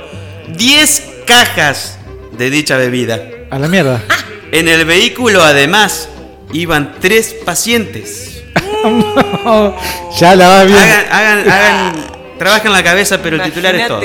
[0.57, 1.99] 10 cajas
[2.37, 3.21] de dicha bebida.
[3.51, 4.03] A la mierda.
[4.51, 6.09] En el vehículo, además,
[6.53, 8.43] iban tres pacientes.
[10.19, 10.79] ya la va bien.
[10.79, 11.95] Hagan, hagan, hagan,
[12.43, 14.03] trabajen la cabeza, pero el titular es todo.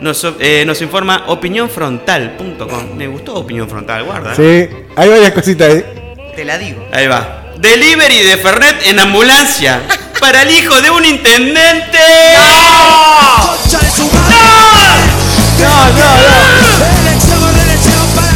[0.00, 2.96] Nos, eh, nos informa opinionfrontal.com.
[2.96, 4.34] Me gustó Opinión Frontal, guarda.
[4.34, 5.84] Sí, hay varias cositas ahí.
[6.34, 6.84] Te la digo.
[6.90, 7.52] Ahí va.
[7.58, 9.80] Delivery de Fernet en ambulancia
[10.20, 11.98] para el hijo de un intendente.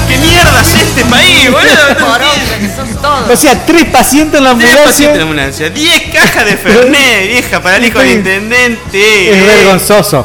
[0.07, 2.07] ¿Qué mierda es este país, boludo?
[3.31, 5.67] O sea, tres pacientes en la Diez pacientes en ambulancia.
[5.67, 6.01] ambulancia.
[6.11, 9.31] 10 cajas de Fernet, vieja, para el hijo del intendente.
[9.31, 10.25] Es vergonzoso.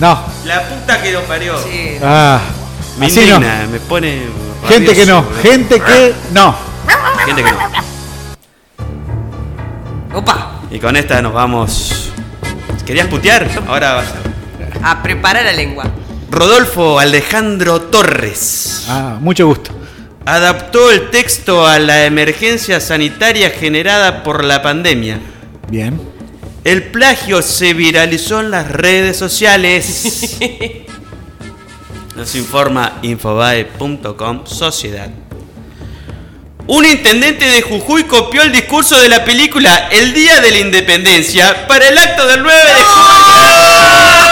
[0.00, 0.18] No.
[0.44, 1.56] La puta que lo parió.
[1.62, 1.98] Sí.
[2.02, 2.40] Ah.
[2.98, 3.40] Me Así no.
[3.40, 4.22] me pone.
[4.68, 5.24] Gente que no.
[5.42, 6.54] Gente que no.
[7.26, 7.58] Gente que no.
[10.18, 10.52] Opa.
[10.70, 12.10] Y con esta nos vamos.
[12.84, 13.48] ¿Querías putear?
[13.68, 14.06] Ahora vas
[14.82, 14.90] a.
[14.90, 15.84] A preparar la lengua.
[16.30, 19.70] Rodolfo Alejandro Torres Ah, mucho gusto.
[20.26, 25.20] Adaptó el texto a la emergencia sanitaria generada por la pandemia.
[25.70, 26.00] Bien.
[26.64, 30.36] El plagio se viralizó en las redes sociales.
[32.16, 35.10] Nos informa infobae.com Sociedad.
[36.66, 41.68] Un intendente de Jujuy copió el discurso de la película El Día de la Independencia
[41.68, 44.25] para el acto del 9 de julio.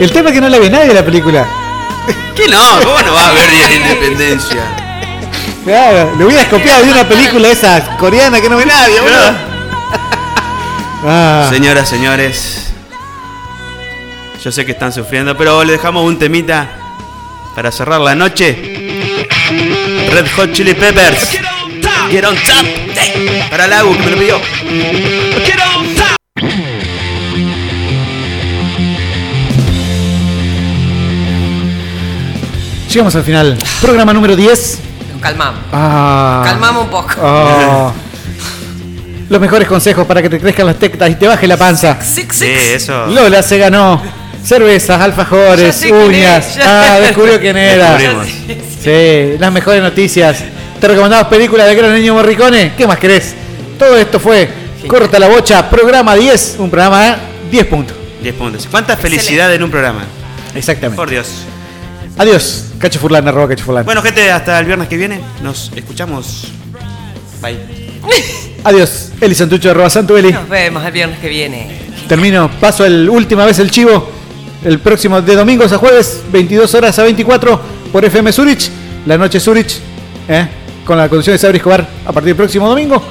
[0.00, 1.46] El tema es que no la ve nadie la película.
[2.36, 2.60] ¿Qué no?
[2.82, 4.60] ¿Cómo no va a haber Día de la Independencia?
[5.64, 9.54] Claro, le hubieras copiado de una película esa coreana que no ve nadie, boludo.
[11.06, 12.72] Ah, Señoras, señores,
[14.42, 16.66] yo sé que están sufriendo, pero le dejamos un temita
[17.54, 18.56] para cerrar la noche.
[20.10, 21.38] Red Hot Chili Peppers.
[22.10, 22.66] Get on top.
[23.50, 24.40] Para Lau, que me lo pidió.
[32.94, 33.58] Llegamos al final.
[33.80, 34.78] Programa número 10.
[35.14, 35.60] Nos calmamos.
[35.72, 36.42] Ah.
[36.44, 37.10] Calmamos un poco.
[37.20, 37.92] Ah.
[39.28, 42.00] Los mejores consejos para que te crezcan las tetas y te baje la panza.
[42.00, 43.06] Six, Sí, eso.
[43.08, 44.00] Lola se ganó.
[44.44, 46.56] Cervezas, alfajores, uñas.
[46.64, 47.98] Ah, descubrió quién era.
[48.80, 50.44] Sí, las mejores noticias.
[50.80, 52.74] Te recomendamos películas de Gran Niño Morricone.
[52.78, 53.34] ¿Qué más querés?
[53.76, 54.48] Todo esto fue
[54.86, 56.56] Corta la Bocha, programa 10.
[56.60, 57.14] Un programa de
[57.50, 57.96] 10 puntos.
[58.22, 58.68] 10 puntos.
[58.70, 60.04] ¿Cuánta felicidad en un programa?
[60.54, 60.94] Exactamente.
[60.96, 61.46] Por Dios.
[62.16, 62.66] Adiós.
[62.78, 63.84] Cacho Furlan, arroba Cacho Furlan.
[63.84, 65.20] Bueno, gente, hasta el viernes que viene.
[65.42, 66.48] Nos escuchamos.
[67.40, 67.58] Bye.
[68.64, 69.10] Adiós.
[69.20, 70.32] Eli Santucho, arroba Santueli.
[70.32, 71.78] Nos vemos el viernes que viene.
[72.08, 74.10] Termino, paso el última vez el chivo.
[74.64, 77.60] El próximo de domingos a jueves, 22 horas a 24
[77.92, 78.70] por FM Zurich.
[79.04, 79.76] La noche Zurich,
[80.28, 80.48] ¿eh?
[80.86, 83.02] con la conducción de Sabri Escobar a partir del próximo domingo.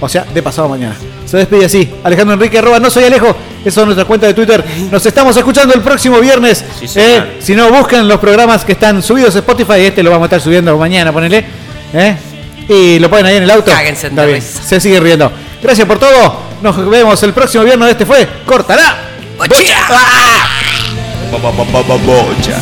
[0.00, 0.94] O sea, de pasado mañana.
[1.32, 1.90] Se despide así.
[2.04, 3.34] Alejandro Enrique, arroba, no soy Alejo.
[3.64, 4.62] Esa es nuestra cuenta de Twitter.
[4.90, 6.62] Nos estamos escuchando el próximo viernes.
[6.78, 7.00] Sí.
[7.00, 7.38] ¿eh?
[7.40, 9.80] Si no, busquen los programas que están subidos a Spotify.
[9.80, 11.42] Este lo vamos a estar subiendo mañana, ponele.
[11.94, 12.16] ¿eh?
[12.68, 13.70] Y lo ponen ahí en el auto.
[13.70, 14.42] Cáguense Está bien.
[14.42, 15.32] Se sigue riendo.
[15.62, 16.38] Gracias por todo.
[16.60, 17.92] Nos vemos el próximo viernes.
[17.92, 18.98] Este fue Cortará.
[19.38, 19.56] ¡Bocha!
[22.04, 22.58] Bocha.